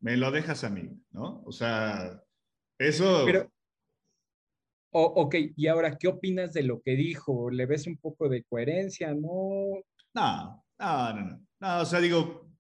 Me 0.01 0.17
lo 0.17 0.31
dejas 0.31 0.65
a 0.65 0.71
mí, 0.71 0.91
¿no? 1.11 1.43
O 1.45 1.53
sea, 1.53 2.23
eso. 2.79 3.25
Pero, 3.27 3.53
ok, 4.91 5.35
y 5.57 5.67
ahora, 5.67 5.97
¿qué 5.97 6.09
opinas 6.09 6.53
de 6.53 6.63
lo 6.63 6.81
que 6.83 6.97
dijo? 6.97 7.51
¿Le 7.51 7.67
ves 7.67 7.87
un 7.87 7.99
poco 7.99 8.29
de 8.29 8.45
coherencia? 8.45 9.15
No. 9.15 9.83
No, 10.15 10.65
no, 10.79 11.13
no, 11.15 11.25
no. 11.25 11.47
no 11.61 11.81
o 11.81 11.85
sea, 11.85 12.01
digo, 12.01 12.51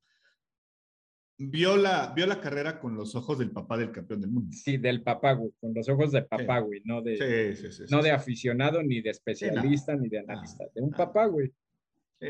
vio 1.40 1.76
la, 1.76 2.12
vio 2.14 2.26
la 2.26 2.40
carrera 2.40 2.78
con 2.78 2.94
los 2.94 3.14
ojos 3.14 3.38
del 3.38 3.50
papá 3.50 3.78
del 3.78 3.90
campeón 3.90 4.20
del 4.20 4.30
mundo. 4.30 4.54
Sí, 4.54 4.76
del 4.76 5.02
papá, 5.02 5.32
güey, 5.32 5.52
con 5.58 5.72
los 5.74 5.88
ojos 5.88 6.12
de 6.12 6.22
papá, 6.22 6.60
güey, 6.60 6.82
no 6.84 7.00
de, 7.00 7.56
sí, 7.56 7.62
sí, 7.62 7.72
sí, 7.72 7.84
no 7.90 8.02
de 8.02 8.10
aficionado, 8.10 8.82
ni 8.82 9.00
de 9.00 9.10
especialista, 9.10 9.94
no, 9.94 10.02
ni 10.02 10.08
de 10.10 10.18
analista, 10.18 10.64
no, 10.64 10.70
de 10.74 10.82
un 10.82 10.90
papá, 10.90 11.26
güey. 11.26 11.50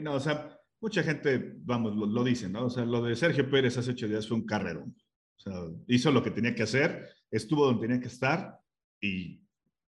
no, 0.03 0.15
o 0.15 0.21
sea, 0.21 0.60
mucha 0.81 1.03
gente, 1.03 1.55
vamos, 1.59 1.95
lo, 1.95 2.07
lo 2.07 2.25
dice, 2.25 2.49
¿no? 2.49 2.67
O 2.67 2.71
sea, 2.71 2.85
lo 2.85 3.03
de 3.03 3.17
Sergio 3.17 3.51
Pérez 3.51 3.77
hace 3.77 3.91
ocho 3.91 4.09
días 4.09 4.27
fue 4.27 4.37
un 4.37 4.47
carrerón. 4.47 4.97
O 5.37 5.41
sea, 5.41 5.55
hizo 5.87 6.11
lo 6.11 6.23
que 6.23 6.31
tenía 6.31 6.55
que 6.55 6.63
hacer, 6.63 7.09
estuvo 7.31 7.67
donde 7.67 7.87
tenía 7.87 8.01
que 8.01 8.09
estar 8.09 8.59
y 9.01 9.43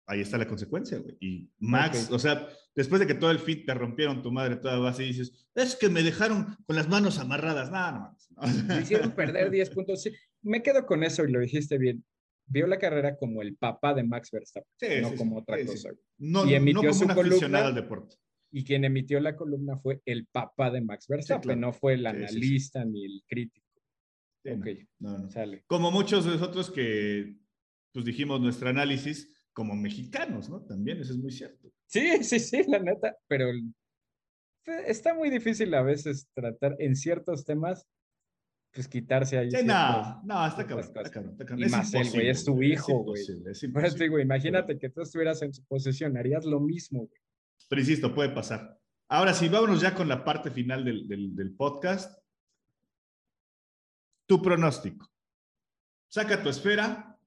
ahí 0.06 0.20
está 0.20 0.38
la 0.38 0.48
consecuencia, 0.48 0.98
güey. 0.98 1.16
Y 1.20 1.50
Max, 1.58 2.04
okay. 2.04 2.16
o 2.16 2.18
sea, 2.18 2.48
después 2.74 3.00
de 3.00 3.06
que 3.06 3.14
todo 3.14 3.30
el 3.30 3.38
fit 3.38 3.66
te 3.66 3.74
rompieron 3.74 4.22
tu 4.22 4.32
madre 4.32 4.56
toda 4.56 4.78
base 4.78 5.04
y 5.04 5.08
dices, 5.08 5.48
es 5.54 5.76
que 5.76 5.88
me 5.88 6.02
dejaron 6.02 6.56
con 6.66 6.76
las 6.76 6.88
manos 6.88 7.18
amarradas. 7.18 7.70
Nada, 7.70 7.92
no, 7.92 8.46
no. 8.46 8.64
Me 8.74 8.80
hicieron 8.80 9.12
perder 9.12 9.50
10 9.50 9.70
puntos. 9.70 10.02
Sí, 10.02 10.12
me 10.42 10.62
quedo 10.62 10.86
con 10.86 11.04
eso 11.04 11.24
y 11.24 11.32
lo 11.32 11.40
dijiste 11.40 11.78
bien. 11.78 12.04
Vio 12.46 12.66
la 12.66 12.78
carrera 12.78 13.16
como 13.16 13.42
el 13.42 13.56
papá 13.56 13.92
de 13.92 14.04
Max 14.04 14.30
Verstappen, 14.30 14.72
sí, 14.76 15.02
no 15.02 15.10
sí, 15.10 15.16
como 15.16 15.38
otra 15.38 15.62
cosa. 15.66 15.90
No, 16.16 16.46
y 16.46 16.54
emitió 16.54 16.82
no 16.82 16.88
como 16.88 16.94
su 16.94 17.04
un 17.04 17.14
columna, 17.14 17.34
aficionado 17.34 17.66
al 17.66 17.74
deporte. 17.74 18.16
Y 18.50 18.64
quien 18.64 18.84
emitió 18.84 19.20
la 19.20 19.36
columna 19.36 19.78
fue 19.78 20.00
el 20.06 20.26
papá 20.26 20.70
de 20.70 20.80
Max 20.80 21.06
Verstappen, 21.08 21.42
claro. 21.42 21.60
no 21.60 21.72
fue 21.72 21.94
el 21.94 22.00
Sí, 22.00 22.06
sí, 22.06 22.16
sí. 22.18 22.36
analista 22.36 22.84
ni 22.84 23.04
el 23.04 23.22
crítico. 23.26 23.66
Sí, 24.42 24.50
no, 25.00 25.18
no. 25.18 25.30
sale. 25.30 25.64
Como 25.66 25.90
muchos 25.90 26.24
de 26.24 26.32
nosotros 26.32 26.70
que 26.70 27.36
pues 27.92 28.04
dijimos 28.04 28.40
nuestro 28.40 28.68
análisis 28.68 29.30
como 29.52 29.74
mexicanos, 29.74 30.48
¿no? 30.48 30.62
También 30.62 31.00
eso 31.00 31.12
es 31.12 31.18
muy 31.18 31.32
cierto. 31.32 31.70
Sí, 31.86 32.22
sí, 32.22 32.38
sí, 32.38 32.62
la 32.68 32.78
neta, 32.78 33.16
pero 33.26 33.50
está 34.86 35.14
muy 35.14 35.30
difícil 35.30 35.74
a 35.74 35.82
veces 35.82 36.28
tratar 36.34 36.76
en 36.78 36.94
ciertos 36.94 37.44
temas, 37.44 37.86
pues 38.72 38.86
quitarse 38.88 39.38
ahí. 39.38 39.50
Sí, 39.50 39.58
no, 39.64 40.22
no, 40.22 40.46
está 40.46 40.66
cabrón, 40.66 40.86
está 40.86 41.02
cabrón, 41.10 41.32
está 41.32 41.44
cabrón. 41.44 41.62
Y 41.62 41.66
Es 41.66 41.72
más 41.72 41.94
él, 41.94 42.08
güey, 42.12 42.28
es 42.28 42.44
tu 42.44 42.62
hijo, 42.62 43.04
güey. 43.04 44.22
imagínate 44.22 44.78
que 44.78 44.90
tú 44.90 45.02
estuvieras 45.02 45.42
en 45.42 45.52
su 45.52 45.64
posición, 45.64 46.16
harías 46.16 46.44
lo 46.44 46.60
mismo, 46.60 47.00
güey. 47.06 47.20
Pero 47.68 47.80
insisto, 47.80 48.14
puede 48.14 48.30
pasar. 48.30 48.78
Ahora 49.10 49.32
sí, 49.34 49.48
vámonos 49.48 49.80
ya 49.80 49.94
con 49.94 50.08
la 50.08 50.24
parte 50.24 50.50
final 50.50 50.84
del, 50.84 51.06
del, 51.08 51.34
del 51.34 51.54
podcast. 51.54 52.18
Tu 54.26 54.40
pronóstico. 54.42 55.10
Saca 56.10 56.42
tu 56.42 56.48
esfera 56.48 57.18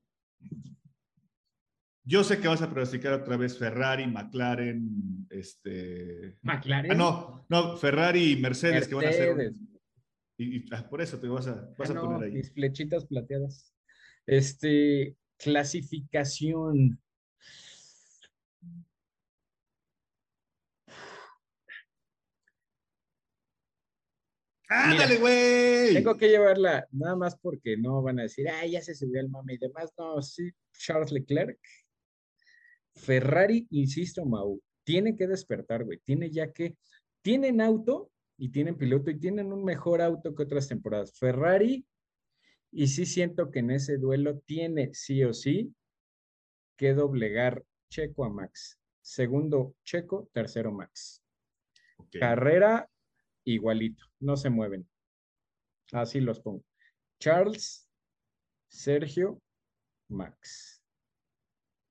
Yo 2.04 2.24
sé 2.24 2.40
que 2.40 2.48
vas 2.48 2.62
a 2.62 2.70
pronosticar 2.70 3.14
otra 3.14 3.38
vez 3.38 3.58
Ferrari, 3.58 4.08
McLaren, 4.08 5.28
este... 5.30 6.38
McLaren. 6.42 6.92
Ah, 6.92 6.96
no, 6.96 7.46
no, 7.50 7.78
Ferrari 7.78 8.32
y 8.34 8.38
Mercedes, 8.38 8.88
que 8.88 8.96
van 8.96 9.06
a. 9.06 9.08
Mercedes. 9.10 9.56
Y, 10.38 10.58
y- 10.58 10.66
ah, 10.72 10.88
por 10.90 11.02
eso 11.02 11.20
te 11.20 11.28
vas 11.28 11.46
a, 11.48 11.70
vas 11.78 11.90
Ah, 11.90 11.94
a 11.94 11.96
no, 11.96 12.02
poner 12.02 12.24
ahí. 12.24 12.32
Mis 12.34 12.52
flechitas 12.52 13.06
plateadas. 13.06 13.72
Este, 14.26 15.16
clasificación. 15.38 17.00
¡Ándale, 24.74 25.18
güey! 25.18 25.94
Tengo 25.96 26.16
que 26.16 26.30
llevarla, 26.30 26.88
nada 26.92 27.18
más 27.18 27.36
porque 27.36 27.76
no 27.76 28.02
van 28.02 28.20
a 28.20 28.24
decir, 28.24 28.48
ah, 28.48 28.66
ya 28.66 28.82
se 28.82 28.96
subió 28.96 29.20
el 29.20 29.28
mame 29.28 29.56
y 29.56 29.58
demás. 29.58 29.92
No, 29.98 30.22
sí, 30.22 30.50
Charles 30.72 31.12
Leclerc. 31.12 31.60
Ferrari, 32.96 33.68
insisto, 33.72 34.24
Mau, 34.24 34.62
tiene 34.86 35.18
que 35.18 35.28
despertar, 35.28 35.84
güey. 35.84 36.00
Tiene 36.06 36.32
ya 36.32 36.54
que, 36.54 36.78
tienen 37.22 37.60
auto 37.60 38.12
y 38.38 38.50
tienen 38.50 38.78
piloto 38.78 39.12
y 39.12 39.20
tienen 39.20 39.52
un 39.52 39.66
mejor 39.66 40.02
auto 40.02 40.34
que 40.34 40.44
otras 40.44 40.70
temporadas. 40.70 41.20
Ferrari, 41.20 41.86
y 42.72 42.88
sí 42.88 43.06
siento 43.06 43.52
que 43.52 43.60
en 43.60 43.72
ese 43.72 43.98
duelo 43.98 44.40
tiene 44.40 44.94
sí 44.94 45.22
o 45.26 45.34
sí 45.34 45.76
que 46.78 46.94
doblegar 46.94 47.66
Checo 47.90 48.24
a 48.24 48.30
Max. 48.30 48.80
Segundo, 49.02 49.76
Checo, 49.84 50.30
tercero, 50.32 50.72
Max. 50.72 51.22
Carrera, 52.18 52.90
igualito, 53.46 54.04
no 54.20 54.38
se 54.38 54.50
mueven. 54.50 54.88
Así 55.92 56.20
los 56.22 56.40
pongo. 56.40 56.64
Charles, 57.20 57.90
Sergio, 58.70 59.42
Max. 60.10 60.82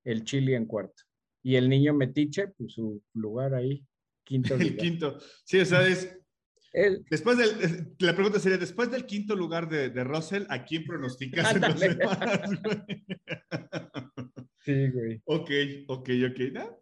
El 0.05 0.25
Chile 0.25 0.57
en 0.57 0.67
cuarto. 0.67 1.03
Y 1.43 1.57
el 1.57 1.69
niño 1.69 1.95
Metiche, 1.95 2.49
pues 2.49 2.73
su 2.75 3.03
lugar 3.15 3.55
ahí, 3.55 3.87
quinto 4.25 4.55
El 4.55 4.61
lugar. 4.61 4.77
quinto. 4.77 5.19
Sí, 5.45 5.59
o 5.61 5.65
sea, 5.65 5.87
es... 5.87 6.17
El- 6.73 7.05
Después 7.11 7.37
del... 7.37 7.95
La 7.99 8.15
pregunta 8.15 8.39
sería, 8.39 8.59
después 8.59 8.91
del 8.91 9.05
quinto 9.07 9.35
lugar 9.35 9.69
de, 9.69 9.91
de 9.91 10.05
Russell, 10.05 10.45
¿a 10.49 10.65
quién 10.65 10.85
pronosticas 10.85 11.55
en 11.55 11.61
los 11.63 11.81
demás, 11.81 12.19
güey? 12.63 13.07
sí, 14.65 14.89
güey. 14.91 15.23
Ok, 15.25 15.51
ok, 15.89 16.09
ok. 16.31 16.41
¿no? 16.53 16.81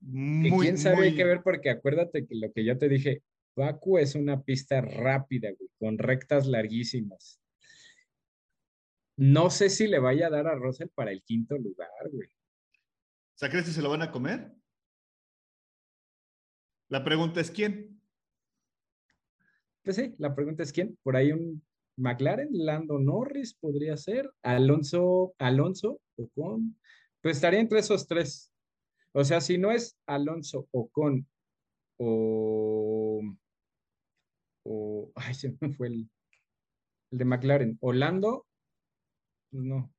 Que 0.00 0.06
Muy, 0.50 0.66
quién 0.66 0.78
sabe, 0.78 0.96
hay 1.04 1.10
muy- 1.10 1.16
que 1.16 1.24
ver, 1.24 1.42
porque 1.42 1.70
acuérdate 1.70 2.26
que 2.26 2.34
lo 2.36 2.52
que 2.52 2.64
yo 2.64 2.78
te 2.78 2.88
dije, 2.88 3.22
Baku 3.56 3.98
es 3.98 4.14
una 4.14 4.42
pista 4.42 4.80
rápida, 4.80 5.50
güey, 5.58 5.70
con 5.78 5.98
rectas 5.98 6.46
larguísimas. 6.46 7.40
No 9.16 9.50
sé 9.50 9.68
si 9.68 9.88
le 9.88 9.98
vaya 9.98 10.28
a 10.28 10.30
dar 10.30 10.46
a 10.46 10.54
Russell 10.54 10.88
para 10.94 11.10
el 11.10 11.22
quinto 11.24 11.58
lugar, 11.58 11.88
güey. 12.12 12.28
O 12.28 13.38
sea, 13.38 13.50
¿crees 13.50 13.66
que 13.66 13.72
se 13.72 13.82
lo 13.82 13.90
van 13.90 14.02
a 14.02 14.12
comer? 14.12 14.52
La 16.88 17.04
pregunta 17.04 17.40
es 17.40 17.50
quién. 17.50 18.00
Pues 19.82 19.96
sí, 19.96 20.14
la 20.18 20.34
pregunta 20.34 20.62
es 20.62 20.72
quién. 20.72 20.96
Por 21.02 21.16
ahí 21.16 21.32
un 21.32 21.66
McLaren, 21.96 22.48
Lando 22.52 22.98
Norris 23.00 23.54
podría 23.54 23.96
ser, 23.96 24.30
Alonso, 24.42 25.34
Alonso, 25.38 26.00
Ocon. 26.16 26.78
Pues 27.20 27.36
estaría 27.36 27.58
entre 27.60 27.80
esos 27.80 28.06
tres. 28.06 28.47
O 29.18 29.24
sea, 29.24 29.40
si 29.40 29.58
no 29.58 29.72
es 29.72 29.96
Alonso, 30.06 30.68
Ocon 30.70 31.26
o, 31.98 33.20
o 34.64 35.12
ay, 35.16 35.34
se 35.34 35.56
me 35.60 35.72
fue 35.72 35.88
el, 35.88 36.08
el 37.10 37.18
de 37.18 37.24
McLaren, 37.24 37.78
Orlando, 37.80 38.46
pues 39.50 39.64
no. 39.64 39.92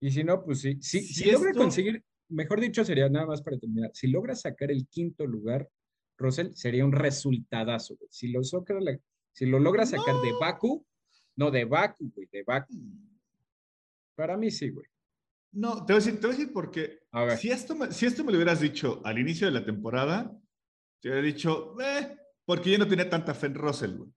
Y 0.00 0.10
si 0.10 0.22
no, 0.24 0.44
pues 0.44 0.60
sí. 0.60 0.76
Si, 0.82 1.00
Si 1.00 1.14
si 1.24 1.30
logra 1.32 1.50
esto- 1.50 1.62
conseguir, 1.62 2.04
mejor 2.28 2.60
dicho, 2.60 2.84
sería 2.84 3.08
nada 3.08 3.26
más 3.26 3.40
para 3.40 3.58
terminar. 3.58 3.90
Si 3.94 4.08
logra 4.08 4.34
sacar 4.34 4.70
el 4.70 4.86
quinto 4.88 5.26
lugar, 5.26 5.68
Russell, 6.18 6.52
sería 6.54 6.84
un 6.84 6.92
resultadazo. 6.92 7.96
güey. 7.96 8.08
Si 8.10 8.28
lo, 8.28 8.42
saca 8.44 8.74
la- 8.80 8.98
si 9.32 9.46
lo 9.46 9.58
logra 9.60 9.86
sacar 9.86 10.14
de. 10.16 10.32
Baku, 10.38 10.84
no 11.36 11.50
de 11.50 11.64
Baku, 11.64 12.10
güey, 12.14 12.28
de 12.30 12.42
Baku. 12.42 12.74
Para 14.14 14.36
mí 14.36 14.50
sí, 14.50 14.68
güey. 14.68 14.86
No, 15.52 15.84
te 15.84 15.92
voy 15.92 16.02
a 16.02 16.04
decir, 16.04 16.20
te 16.20 16.26
voy 16.26 16.34
a 16.34 16.38
decir 16.38 16.52
porque 16.52 17.00
A 17.12 17.36
si 17.36 17.50
esto, 17.50 17.74
me, 17.74 17.92
si 17.92 18.06
esto 18.06 18.24
me 18.24 18.32
lo 18.32 18.38
hubieras 18.38 18.60
dicho 18.60 19.00
al 19.04 19.18
inicio 19.18 19.46
de 19.46 19.52
la 19.52 19.64
temporada, 19.64 20.36
te 21.00 21.08
hubiera 21.08 21.22
dicho, 21.22 21.76
eh, 21.80 22.16
porque 22.44 22.70
yo 22.70 22.78
no 22.78 22.88
tenía 22.88 23.10
tanta 23.10 23.34
fe 23.34 23.48
en 23.48 23.54
Russell, 23.54 23.96
güey. 23.96 24.10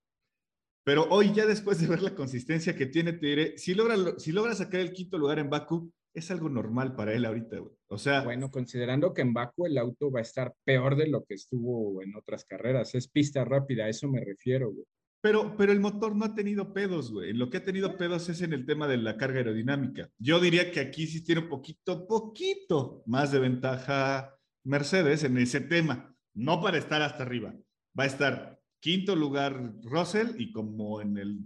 Pero 0.86 1.07
hoy, 1.09 1.33
ya 1.33 1.45
después 1.47 1.81
de 1.81 1.88
ver 1.88 2.01
la 2.03 2.13
consistencia 2.13 2.75
que 2.75 2.86
tiene, 2.86 3.13
te 3.13 3.25
diré, 3.25 3.57
si 3.57 3.73
logra, 3.73 3.95
si 4.17 4.31
logra 4.31 4.53
sacar 4.53 4.81
el 4.81 4.93
quinto 4.93 5.17
lugar 5.17 5.39
en 5.39 5.49
Baku, 5.49 5.91
es 6.13 6.31
algo 6.31 6.47
normal 6.47 6.95
para 6.95 7.13
él 7.13 7.25
ahorita, 7.25 7.57
güey. 7.57 7.73
O 7.88 7.97
sea, 7.97 8.21
Bueno, 8.21 8.49
considerando 8.51 9.13
que 9.13 9.21
en 9.21 9.33
Baku 9.33 9.65
el 9.65 9.77
auto 9.77 10.11
va 10.11 10.19
a 10.19 10.21
estar 10.21 10.53
peor 10.63 10.95
de 10.95 11.07
lo 11.07 11.25
que 11.25 11.33
estuvo 11.33 12.01
en 12.01 12.15
otras 12.15 12.45
carreras. 12.45 12.93
Es 12.95 13.07
pista 13.07 13.43
rápida, 13.43 13.86
a 13.86 13.89
eso 13.89 14.07
me 14.07 14.23
refiero, 14.23 14.71
güey. 14.71 14.86
Pero, 15.26 15.57
pero 15.57 15.71
el 15.71 15.80
motor 15.80 16.15
no 16.15 16.23
ha 16.23 16.36
tenido 16.36 16.71
pedos, 16.71 17.11
güey. 17.11 17.34
Lo 17.34 17.49
que 17.49 17.57
ha 17.57 17.63
tenido 17.63 17.97
pedos 17.97 18.30
es 18.30 18.43
en 18.43 18.53
el 18.53 18.63
tema 18.63 18.88
de 18.88 18.97
la 18.97 19.17
carga 19.17 19.39
aerodinámica. 19.39 20.07
Yo 20.19 20.39
diría 20.39 20.71
que 20.71 20.80
aquí 20.80 21.07
sí 21.07 21.23
tiene 21.23 21.41
un 21.41 21.49
poquito, 21.49 22.05
poquito 22.05 23.01
más 23.07 23.32
de 23.32 23.39
ventaja 23.39 24.38
Mercedes 24.63 25.23
en 25.23 25.39
ese 25.39 25.61
tema. 25.61 26.15
No 26.36 26.61
para 26.61 26.78
estar 26.78 27.01
hasta 27.01 27.23
arriba. 27.23 27.55
Va 27.99 28.03
a 28.03 28.05
estar 28.05 28.59
quinto 28.80 29.15
lugar 29.15 29.73
Russell 29.82 30.39
y 30.39 30.51
como 30.51 31.01
en 31.01 31.17
el 31.17 31.39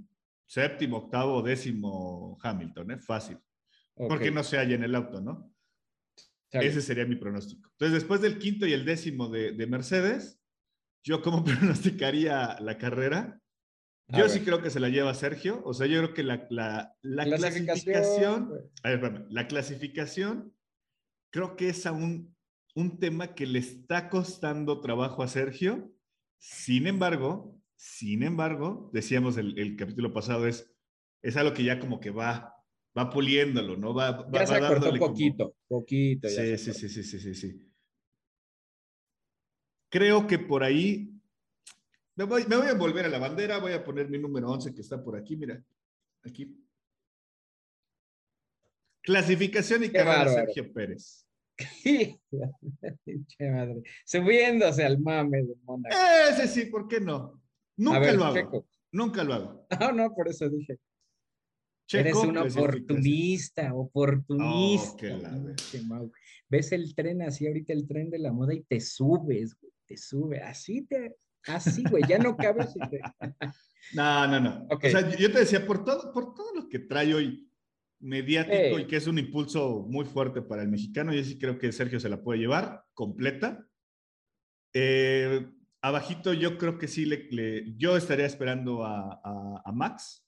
séptimo, 0.45 0.97
octavo, 0.97 1.41
décimo 1.41 2.37
Hamilton, 2.43 2.91
¿eh? 2.91 2.99
Fácil. 2.99 3.37
Porque 3.95 4.29
no 4.29 4.43
se 4.43 4.57
halla 4.57 4.75
en 4.75 4.83
el 4.83 4.93
auto, 4.93 5.21
¿no? 5.21 5.53
Ese 6.51 6.81
sería 6.81 7.05
mi 7.05 7.15
pronóstico. 7.15 7.69
Entonces, 7.71 7.93
después 7.93 8.19
del 8.19 8.39
quinto 8.39 8.67
y 8.67 8.73
el 8.73 8.83
décimo 8.83 9.29
de, 9.29 9.53
de 9.53 9.67
Mercedes, 9.67 10.41
yo 11.01 11.21
como 11.21 11.45
pronosticaría 11.45 12.57
la 12.59 12.77
carrera. 12.77 13.39
A 14.11 14.17
Yo 14.17 14.23
ver. 14.23 14.29
sí 14.31 14.39
creo 14.41 14.61
que 14.61 14.69
se 14.69 14.79
la 14.79 14.89
lleva 14.89 15.13
Sergio. 15.13 15.61
O 15.65 15.73
sea, 15.73 15.85
yo 15.87 15.99
creo 16.01 16.13
que 16.13 16.23
la, 16.23 16.47
la, 16.49 16.95
la 17.01 17.23
Clasificación, 17.25 17.65
clasificación, 17.65 18.47
güey. 18.49 18.61
a 18.83 18.89
ver, 18.89 18.95
espérame, 19.03 19.27
la 19.29 19.47
clasificación 19.47 20.53
creo 21.31 21.55
que 21.55 21.69
es 21.69 21.85
aún 21.85 22.35
un 22.75 22.99
tema 22.99 23.35
que 23.35 23.45
le 23.45 23.59
está 23.59 24.09
costando 24.09 24.81
trabajo 24.81 25.21
a 25.21 25.27
Sergio. 25.27 25.91
Sin 26.39 26.87
embargo, 26.87 27.59
sin 27.75 28.23
embargo, 28.23 28.89
decíamos 28.93 29.37
el, 29.37 29.57
el 29.59 29.75
capítulo 29.75 30.11
pasado, 30.13 30.47
es, 30.47 30.73
es 31.21 31.37
algo 31.37 31.53
que 31.53 31.63
ya 31.63 31.79
como 31.79 31.99
que 31.99 32.09
va, 32.09 32.55
va 32.97 33.09
puliéndolo, 33.11 33.77
¿no? 33.77 33.93
Va, 33.93 34.11
va, 34.11 34.45
Ya 34.45 34.51
va 34.53 34.59
dándole 34.71 34.97
como- 34.99 35.11
poquito, 35.11 35.55
poquito. 35.67 36.27
ya 36.29 36.33
Sí, 36.35 36.57
se 36.57 36.73
sí, 36.73 36.73
sí, 36.73 36.89
sí, 36.89 37.03
sí, 37.03 37.19
sí, 37.19 37.33
sí. 37.35 37.65
Creo 39.91 40.27
que 40.27 40.39
por 40.39 40.63
ahí 40.63 41.18
me 42.19 42.25
voy, 42.25 42.45
me 42.47 42.57
voy 42.57 42.67
a 42.67 42.73
volver 42.73 43.05
a 43.05 43.07
la 43.07 43.17
bandera, 43.17 43.59
voy 43.59 43.71
a 43.71 43.81
poner 43.81 44.09
mi 44.09 44.19
número 44.19 44.49
11 44.49 44.73
que 44.73 44.81
está 44.81 45.01
por 45.01 45.15
aquí, 45.15 45.37
mira, 45.37 45.63
aquí. 46.21 46.53
Clasificación 49.01 49.85
y 49.85 49.87
Qué 49.87 49.99
carrera. 49.99 50.33
Sergio 50.33 50.73
Pérez. 50.73 51.25
Pinche 53.05 53.51
madre. 53.51 53.83
Subiéndose 54.03 54.83
al 54.83 54.99
mame 54.99 55.43
de 55.43 55.55
Mónaco. 55.63 55.95
Ese 56.29 56.49
sí, 56.49 56.65
¿por 56.65 56.89
qué 56.89 56.99
no? 56.99 57.41
Nunca 57.77 57.99
ver, 57.99 58.15
lo 58.15 58.25
hago. 58.25 58.35
Checo. 58.35 58.67
Nunca 58.91 59.23
lo 59.23 59.33
hago. 59.35 59.67
Ah, 59.79 59.93
no, 59.93 60.13
por 60.13 60.27
eso 60.27 60.49
dije. 60.49 60.77
Checo, 61.87 62.01
Eres 62.01 62.15
un 62.15 62.37
oportunista, 62.37 63.73
oportunista. 63.73 64.91
Oh, 64.91 65.55
que 65.71 65.81
la. 65.81 66.09
Ves 66.49 66.73
el 66.73 66.93
tren 66.93 67.21
así, 67.21 67.47
ahorita 67.47 67.71
el 67.71 67.87
tren 67.87 68.09
de 68.09 68.19
la 68.19 68.33
moda 68.33 68.53
y 68.53 68.63
te 68.63 68.81
subes, 68.81 69.57
güey, 69.57 69.71
te 69.85 69.95
sube. 69.95 70.41
Así 70.41 70.81
te, 70.81 71.15
así, 71.49 71.83
güey, 71.89 72.03
ya 72.07 72.17
no 72.17 72.35
cabes. 72.37 72.73
te- 72.91 73.01
No, 73.93 74.27
no, 74.27 74.39
no. 74.39 74.67
O 74.69 74.79
sea, 74.81 75.09
yo 75.17 75.31
te 75.31 75.39
decía, 75.39 75.65
por 75.65 75.83
todo, 75.83 76.11
por 76.13 76.33
todo 76.33 76.53
lo 76.55 76.69
que 76.69 76.79
trae 76.79 77.13
hoy 77.13 77.49
mediático 78.01 78.79
y 78.79 78.87
que 78.87 78.95
es 78.95 79.07
un 79.07 79.17
impulso 79.19 79.85
muy 79.89 80.05
fuerte 80.05 80.41
para 80.41 80.61
el 80.61 80.69
mexicano, 80.69 81.13
yo 81.13 81.23
sí 81.23 81.37
creo 81.37 81.57
que 81.57 81.71
Sergio 81.71 81.99
se 81.99 82.09
la 82.09 82.21
puede 82.23 82.39
llevar 82.39 82.85
completa. 82.93 83.65
Eh, 84.73 85.49
abajito 85.81 86.33
yo 86.33 86.57
creo 86.57 86.77
que 86.77 86.87
sí, 86.87 87.05
le, 87.05 87.27
le- 87.31 87.75
yo 87.77 87.97
estaría 87.97 88.25
esperando 88.25 88.83
a, 88.85 89.19
a- 89.23 89.61
a 89.65 89.71
Max, 89.71 90.25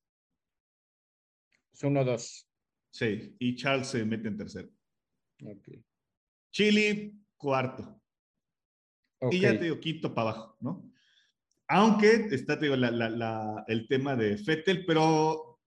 Es 1.73 1.83
uno, 1.83 2.03
dos. 2.03 2.47
sí, 2.91 3.35
y 3.39 3.55
Charles 3.55 3.87
se 3.87 4.03
mete 4.05 4.27
en 4.27 4.37
tercero. 4.37 4.69
Ok. 5.45 5.69
Chili, 6.51 7.23
cuarto. 7.37 7.99
Y 9.31 9.39
ya 9.39 9.51
te 9.57 9.65
digo, 9.65 9.79
quinto 9.79 10.13
para 10.13 10.31
abajo, 10.31 10.57
¿no? 10.59 10.90
Aunque 11.73 12.27
está, 12.31 12.59
te 12.59 12.65
digo, 12.65 12.75
la- 12.75 12.91
la- 12.91 13.09
la- 13.09 13.63
el 13.67 13.87
tema 13.87 14.17
de 14.17 14.37
Fettel, 14.37 14.85
pero 14.85 15.57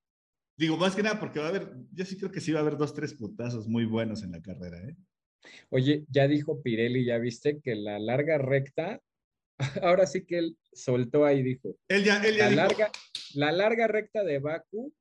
digo, 0.55 0.76
más 0.76 0.94
que 0.94 1.02
nada 1.02 1.18
porque 1.18 1.38
va 1.40 1.46
a 1.46 1.48
haber, 1.48 1.72
yo 1.92 2.05
sí 2.05 2.18
creo 2.18 2.30
que 2.30 2.42
sí 2.42 2.52
va 2.52 2.59
a 2.59 2.62
haber 2.62 2.76
dos, 2.76 2.92
tres 2.92 3.14
putazos 3.14 3.66
muy 3.68 3.86
buenos 3.86 4.22
en 4.22 4.32
la 4.32 4.42
carrera, 4.42 4.78
¿eh? 4.86 4.96
Oye, 5.70 6.05
ya 6.11 6.28
dijo 6.28 6.62
Pirelli, 6.62 7.07
ya 7.07 7.16
viste 7.18 7.59
que 7.61 7.74
la 7.74 7.98
larga 7.98 8.36
recta, 8.36 9.00
ahora 9.82 10.07
sí 10.07 10.26
que 10.26 10.38
él 10.38 10.59
soltó 10.74 11.24
ahí, 11.24 11.42
dijo, 11.42 11.74
Él 11.88 12.05
ya, 12.05 12.22
él 12.22 12.36
ya 12.36 12.44
la 12.44 12.50
dijo, 12.50 12.57
larga, 12.62 12.92
la 13.34 13.52
larga 13.52 13.86
recta 13.86 14.24
de 14.24 14.38
Baku 14.40 14.92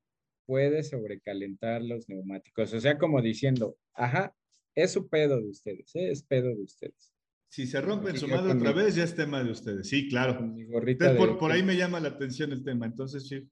puede 0.45 0.83
sobrecalentar 0.83 1.81
los 1.81 2.07
neumáticos. 2.07 2.73
O 2.73 2.79
sea, 2.79 2.97
como 2.97 3.21
diciendo, 3.21 3.77
ajá, 3.93 4.33
es 4.75 4.91
su 4.93 5.09
pedo 5.09 5.37
de 5.41 5.49
ustedes, 5.49 5.93
¿eh? 5.95 6.11
es 6.11 6.23
pedo 6.23 6.47
de 6.49 6.61
ustedes. 6.63 7.12
Si 7.53 7.67
se 7.67 7.79
rompen 7.81 8.17
su 8.17 8.27
madre 8.27 8.53
otra 8.53 8.71
vez, 8.71 8.95
ya 8.95 9.03
es 9.03 9.13
tema 9.13 9.43
de 9.43 9.51
ustedes. 9.51 9.87
Sí, 9.87 10.09
claro. 10.09 10.51
por, 11.37 11.51
ahí 11.51 11.61
me 11.61 11.77
llama 11.77 11.99
la 11.99 12.07
atención 12.09 12.51
el 12.51 12.63
tema, 12.63 12.87
entonces 12.87 13.27
sí. 13.27 13.47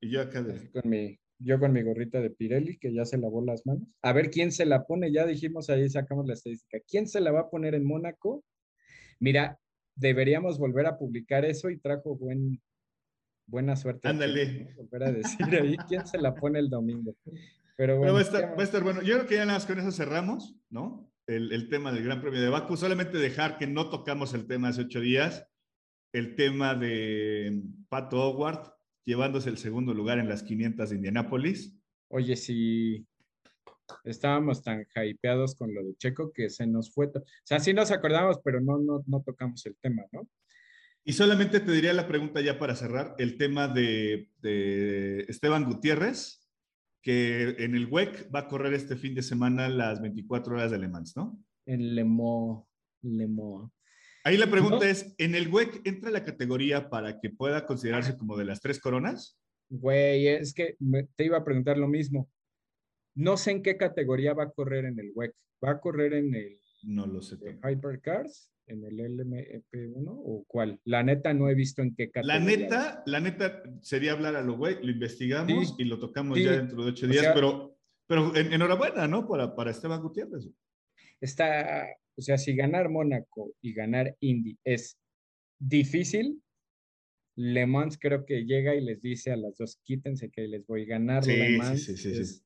Y 0.00 0.12
yo 0.12 0.20
acá 0.22 0.44
de... 0.44 0.70
Con 0.70 0.88
mi, 0.88 1.18
yo 1.40 1.58
con 1.58 1.72
mi 1.72 1.82
gorrita 1.82 2.20
de 2.20 2.30
Pirelli, 2.30 2.78
que 2.78 2.94
ya 2.94 3.04
se 3.04 3.18
lavó 3.18 3.44
las 3.44 3.66
manos. 3.66 3.96
A 4.00 4.12
ver 4.12 4.30
quién 4.30 4.52
se 4.52 4.64
la 4.64 4.84
pone, 4.84 5.12
ya 5.12 5.26
dijimos 5.26 5.70
ahí, 5.70 5.88
sacamos 5.88 6.24
la 6.28 6.34
estadística. 6.34 6.78
¿Quién 6.86 7.08
se 7.08 7.20
la 7.20 7.32
va 7.32 7.40
a 7.40 7.50
poner 7.50 7.74
en 7.74 7.84
Mónaco? 7.84 8.44
Mira, 9.18 9.58
deberíamos 9.96 10.56
volver 10.60 10.86
a 10.86 10.96
publicar 10.96 11.44
eso 11.44 11.68
y 11.68 11.80
trajo 11.80 12.14
buen, 12.14 12.62
buena 13.48 13.74
suerte. 13.74 14.06
Ándale. 14.06 14.72
Volver 14.76 15.02
a 15.02 15.10
decir 15.10 15.46
ahí 15.60 15.76
quién 15.88 16.06
se 16.06 16.18
la 16.18 16.32
pone 16.32 16.60
el 16.60 16.70
domingo. 16.70 17.16
Pero 17.76 17.98
bueno. 17.98 18.12
va, 18.12 18.20
a 18.20 18.62
estar, 18.62 18.84
bueno. 18.84 19.02
Yo 19.02 19.16
creo 19.16 19.26
que 19.26 19.34
ya 19.34 19.46
nada 19.46 19.58
más 19.58 19.66
con 19.66 19.80
eso 19.80 19.90
cerramos, 19.90 20.54
¿no? 20.70 21.11
El, 21.26 21.52
el, 21.52 21.68
tema 21.68 21.92
del 21.92 22.04
Gran 22.04 22.20
Premio 22.20 22.40
de 22.40 22.48
Baku. 22.48 22.76
Solamente 22.76 23.18
dejar 23.18 23.58
que 23.58 23.66
no 23.66 23.90
tocamos 23.90 24.34
el 24.34 24.46
tema 24.46 24.68
hace 24.68 24.82
ocho 24.82 25.00
días, 25.00 25.46
el 26.12 26.34
tema 26.34 26.74
de 26.74 27.62
Pato 27.88 28.20
Howard 28.20 28.72
llevándose 29.04 29.48
el 29.48 29.58
segundo 29.58 29.94
lugar 29.94 30.18
en 30.18 30.28
las 30.28 30.42
500 30.42 30.90
de 30.90 30.96
Indianápolis. 30.96 31.76
Oye, 32.08 32.36
si 32.36 33.06
estábamos 34.04 34.62
tan 34.62 34.84
hypeados 35.04 35.54
con 35.54 35.74
lo 35.74 35.82
de 35.84 35.94
Checo 35.96 36.32
que 36.32 36.50
se 36.50 36.66
nos 36.66 36.92
fue. 36.92 37.06
O 37.06 37.22
sea, 37.44 37.60
sí 37.60 37.72
nos 37.72 37.90
acordamos, 37.90 38.38
pero 38.44 38.60
no, 38.60 38.78
no, 38.78 39.02
no 39.06 39.22
tocamos 39.22 39.64
el 39.66 39.76
tema, 39.76 40.04
¿no? 40.12 40.28
Y 41.04 41.14
solamente 41.14 41.58
te 41.58 41.72
diría 41.72 41.92
la 41.92 42.06
pregunta 42.06 42.40
ya 42.40 42.58
para 42.58 42.76
cerrar, 42.76 43.16
el 43.18 43.36
tema 43.36 43.66
de, 43.66 44.28
Esteban 45.28 45.64
Gutiérrez, 45.64 46.41
que 47.02 47.56
en 47.58 47.74
el 47.74 47.86
WEC 47.86 48.32
va 48.34 48.40
a 48.40 48.48
correr 48.48 48.74
este 48.74 48.96
fin 48.96 49.14
de 49.14 49.22
semana 49.22 49.68
las 49.68 50.00
24 50.00 50.54
horas 50.54 50.70
de 50.70 50.78
Le 50.78 50.88
Mans, 50.88 51.16
¿no? 51.16 51.38
En 51.66 51.94
Lemo, 51.94 52.68
Lemo. 53.02 53.72
Ahí 54.24 54.36
la 54.36 54.50
pregunta 54.50 54.88
es, 54.88 55.14
¿en 55.18 55.34
el 55.34 55.48
WEC 55.48 55.80
entra 55.84 56.10
la 56.10 56.24
categoría 56.24 56.88
para 56.88 57.20
que 57.20 57.30
pueda 57.30 57.66
considerarse 57.66 58.16
como 58.16 58.36
de 58.36 58.44
las 58.44 58.60
tres 58.60 58.80
coronas? 58.80 59.38
Güey, 59.68 60.28
es 60.28 60.54
que 60.54 60.76
te 61.16 61.24
iba 61.24 61.38
a 61.38 61.44
preguntar 61.44 61.76
lo 61.76 61.88
mismo. 61.88 62.30
No 63.14 63.36
sé 63.36 63.50
en 63.50 63.62
qué 63.62 63.76
categoría 63.76 64.32
va 64.32 64.44
a 64.44 64.50
correr 64.50 64.84
en 64.84 64.98
el 65.00 65.12
WEC. 65.14 65.34
¿Va 65.64 65.72
a 65.72 65.80
correr 65.80 66.14
en 66.14 66.34
el 66.34 66.58
no 66.82 67.06
lo 67.06 67.22
sé. 67.22 67.36
Hypercars? 67.62 68.50
¿En 68.66 68.84
el 68.84 68.98
LMP1 68.98 70.04
o 70.06 70.44
cuál? 70.46 70.80
La 70.84 71.02
neta 71.02 71.34
no 71.34 71.48
he 71.48 71.54
visto 71.54 71.82
en 71.82 71.94
qué 71.94 72.10
categoría. 72.10 72.38
La 72.38 72.44
neta, 72.44 73.02
la 73.06 73.20
neta 73.20 73.62
sería 73.80 74.12
hablar 74.12 74.36
a 74.36 74.42
lo 74.42 74.56
güey, 74.56 74.76
lo 74.82 74.92
investigamos 74.92 75.74
y 75.78 75.84
lo 75.84 75.98
tocamos 75.98 76.38
ya 76.38 76.52
dentro 76.52 76.84
de 76.84 76.90
ocho 76.90 77.06
días, 77.06 77.32
pero, 77.34 77.76
pero 78.06 78.34
enhorabuena, 78.36 79.08
¿no? 79.08 79.26
Para, 79.26 79.54
para 79.54 79.70
Esteban 79.70 80.00
Gutiérrez. 80.00 80.48
Está, 81.20 81.86
o 82.16 82.22
sea, 82.22 82.38
si 82.38 82.54
ganar 82.54 82.88
Mónaco 82.88 83.52
y 83.60 83.72
ganar 83.72 84.16
Indy 84.20 84.58
es 84.64 84.98
difícil, 85.58 86.40
Le 87.36 87.66
Mans 87.66 87.98
creo 87.98 88.24
que 88.24 88.44
llega 88.44 88.74
y 88.74 88.80
les 88.80 89.00
dice 89.02 89.32
a 89.32 89.36
las 89.36 89.56
dos, 89.56 89.80
quítense 89.82 90.30
que 90.30 90.46
les 90.48 90.66
voy 90.66 90.82
a 90.82 90.86
ganar 90.86 91.26
Le 91.26 91.58
Mans. 91.58 91.84
Sí, 91.84 91.96
sí, 91.96 92.24
sí, 92.24 92.42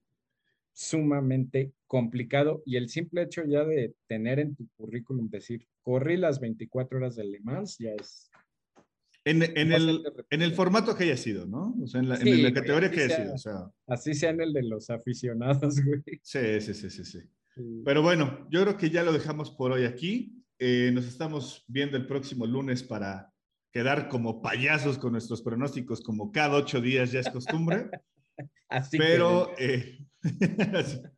sumamente 0.76 1.72
complicado 1.86 2.62
y 2.66 2.76
el 2.76 2.90
simple 2.90 3.22
hecho 3.22 3.42
ya 3.46 3.64
de 3.64 3.94
tener 4.06 4.38
en 4.38 4.54
tu 4.54 4.68
currículum 4.76 5.30
decir, 5.30 5.66
corrí 5.80 6.18
las 6.18 6.38
24 6.38 6.98
horas 6.98 7.16
de 7.16 7.24
Le 7.24 7.40
Mans, 7.40 7.78
ya 7.78 7.92
es... 7.92 8.30
En, 9.24 9.42
en, 9.42 9.72
el, 9.72 10.04
en 10.30 10.42
el, 10.42 10.52
formato 10.52 10.94
que 10.94 11.04
haya 11.04 11.16
sido, 11.16 11.46
¿no? 11.46 11.74
O 11.82 11.86
sea, 11.88 12.00
en 12.00 12.10
la, 12.10 12.16
en 12.16 12.44
la 12.44 12.52
categoría 12.52 12.92
que 12.92 13.02
haya 13.02 13.16
sido. 13.16 13.34
O 13.34 13.38
sea. 13.38 13.68
Así 13.88 14.14
sea 14.14 14.30
en 14.30 14.40
el 14.40 14.52
de 14.52 14.62
los 14.62 14.88
aficionados, 14.88 15.80
güey. 15.84 16.00
Sí, 16.22 16.60
sí, 16.60 16.74
sí, 16.74 16.90
sí, 16.90 17.04
sí. 17.04 17.18
Pero 17.84 18.02
bueno, 18.02 18.46
yo 18.50 18.62
creo 18.62 18.76
que 18.76 18.88
ya 18.88 19.02
lo 19.02 19.12
dejamos 19.12 19.50
por 19.50 19.72
hoy 19.72 19.84
aquí. 19.84 20.44
Eh, 20.60 20.92
nos 20.94 21.08
estamos 21.08 21.64
viendo 21.66 21.96
el 21.96 22.06
próximo 22.06 22.46
lunes 22.46 22.84
para 22.84 23.32
quedar 23.72 24.08
como 24.08 24.40
payasos 24.40 24.96
con 24.96 25.10
nuestros 25.10 25.42
pronósticos, 25.42 26.02
como 26.02 26.30
cada 26.30 26.56
ocho 26.56 26.80
días 26.80 27.10
ya 27.10 27.18
es 27.18 27.30
costumbre. 27.30 27.90
Así 28.68 28.96
Pero... 28.96 29.50
Eh, 29.58 30.06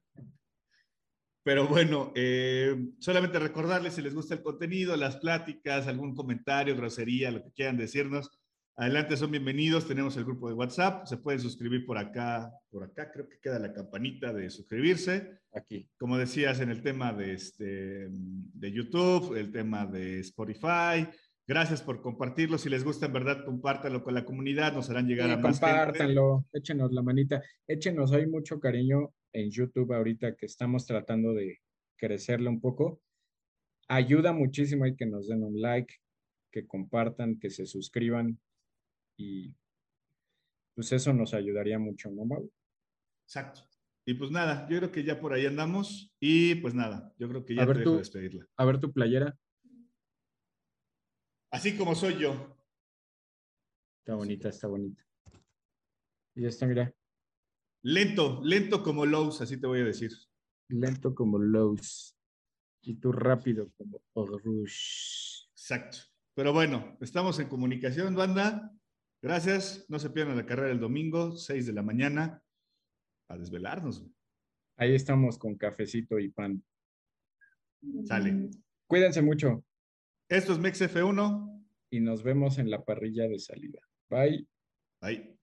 Pero 1.44 1.66
bueno, 1.66 2.12
eh, 2.14 2.76
solamente 2.98 3.38
recordarles 3.38 3.94
si 3.94 4.02
les 4.02 4.14
gusta 4.14 4.34
el 4.34 4.42
contenido, 4.42 4.94
las 4.96 5.16
pláticas, 5.16 5.86
algún 5.86 6.14
comentario, 6.14 6.76
grosería, 6.76 7.30
lo 7.30 7.42
que 7.42 7.52
quieran 7.52 7.78
decirnos, 7.78 8.30
adelante 8.76 9.16
son 9.16 9.30
bienvenidos. 9.30 9.88
Tenemos 9.88 10.16
el 10.18 10.24
grupo 10.24 10.48
de 10.48 10.54
WhatsApp, 10.54 11.06
se 11.06 11.16
pueden 11.16 11.40
suscribir 11.40 11.86
por 11.86 11.96
acá, 11.96 12.52
por 12.70 12.84
acá 12.84 13.10
creo 13.10 13.28
que 13.28 13.38
queda 13.40 13.58
la 13.58 13.72
campanita 13.72 14.32
de 14.32 14.50
suscribirse. 14.50 15.38
Aquí. 15.54 15.88
Como 15.96 16.18
decías 16.18 16.60
en 16.60 16.70
el 16.70 16.82
tema 16.82 17.14
de, 17.14 17.32
este, 17.32 18.08
de 18.10 18.72
YouTube, 18.72 19.34
el 19.34 19.50
tema 19.50 19.86
de 19.86 20.20
Spotify, 20.20 21.08
Gracias 21.48 21.80
por 21.80 22.02
compartirlo. 22.02 22.58
Si 22.58 22.68
les 22.68 22.84
gusta, 22.84 23.06
en 23.06 23.14
verdad, 23.14 23.42
compártanlo 23.42 24.04
con 24.04 24.12
la 24.12 24.26
comunidad. 24.26 24.74
Nos 24.74 24.90
harán 24.90 25.08
llegar 25.08 25.30
a 25.30 25.38
más 25.38 25.58
Compártanlo, 25.58 26.44
échenos 26.52 26.92
la 26.92 27.00
manita. 27.00 27.42
Échenos, 27.66 28.12
hay 28.12 28.26
mucho 28.26 28.60
cariño 28.60 29.14
en 29.32 29.50
YouTube 29.50 29.94
ahorita 29.94 30.36
que 30.36 30.44
estamos 30.44 30.84
tratando 30.84 31.32
de 31.32 31.58
crecerle 31.96 32.50
un 32.50 32.60
poco. 32.60 33.00
Ayuda 33.88 34.34
muchísimo 34.34 34.84
y 34.84 34.94
que 34.94 35.06
nos 35.06 35.26
den 35.26 35.42
un 35.42 35.58
like, 35.58 35.94
que 36.52 36.66
compartan, 36.66 37.38
que 37.38 37.48
se 37.48 37.64
suscriban 37.64 38.38
y 39.16 39.54
pues 40.74 40.92
eso 40.92 41.14
nos 41.14 41.32
ayudaría 41.32 41.78
mucho, 41.78 42.10
¿no, 42.10 42.26
Mau? 42.26 42.52
Exacto. 43.24 43.62
Y 44.06 44.14
pues 44.14 44.30
nada, 44.30 44.68
yo 44.68 44.76
creo 44.78 44.92
que 44.92 45.02
ya 45.02 45.18
por 45.18 45.32
ahí 45.32 45.46
andamos 45.46 46.14
y 46.20 46.56
pues 46.56 46.74
nada, 46.74 47.14
yo 47.18 47.26
creo 47.26 47.46
que 47.46 47.54
ya 47.54 47.66
te 47.66 47.90
despedirla. 47.90 48.46
A 48.56 48.66
ver 48.66 48.80
tu 48.80 48.92
playera. 48.92 49.34
Así 51.50 51.76
como 51.76 51.94
soy 51.94 52.18
yo. 52.18 52.56
Está 54.00 54.14
bonita, 54.14 54.48
está 54.48 54.68
bonita. 54.68 55.04
Y 56.34 56.42
ya 56.42 56.48
está, 56.48 56.66
mira. 56.66 56.94
Lento, 57.82 58.40
lento 58.42 58.82
como 58.82 59.06
Lowe's, 59.06 59.40
así 59.40 59.60
te 59.60 59.66
voy 59.66 59.80
a 59.80 59.84
decir. 59.84 60.10
Lento 60.68 61.14
como 61.14 61.38
Lowe's. 61.38 62.16
Y 62.82 62.94
tú 62.94 63.12
rápido 63.12 63.70
como 63.76 64.00
Rush. 64.26 65.48
Exacto. 65.52 65.98
Pero 66.34 66.52
bueno, 66.52 66.96
estamos 67.00 67.38
en 67.40 67.48
comunicación, 67.48 68.14
banda. 68.14 68.72
Gracias. 69.20 69.84
No 69.88 69.98
se 69.98 70.10
pierdan 70.10 70.36
la 70.36 70.46
carrera 70.46 70.70
el 70.70 70.80
domingo, 70.80 71.32
6 71.32 71.66
de 71.66 71.72
la 71.72 71.82
mañana, 71.82 72.42
a 73.28 73.36
desvelarnos. 73.36 74.06
Ahí 74.76 74.94
estamos 74.94 75.38
con 75.38 75.56
cafecito 75.56 76.18
y 76.18 76.28
pan. 76.28 76.62
Sale. 78.04 78.50
Cuídense 78.86 79.22
mucho. 79.22 79.64
Esto 80.28 80.52
es 80.52 80.60
MexF1. 80.60 81.64
Y 81.90 82.00
nos 82.00 82.22
vemos 82.22 82.58
en 82.58 82.70
la 82.70 82.84
parrilla 82.84 83.26
de 83.28 83.38
salida. 83.38 83.80
Bye. 84.10 84.46
Bye. 85.00 85.38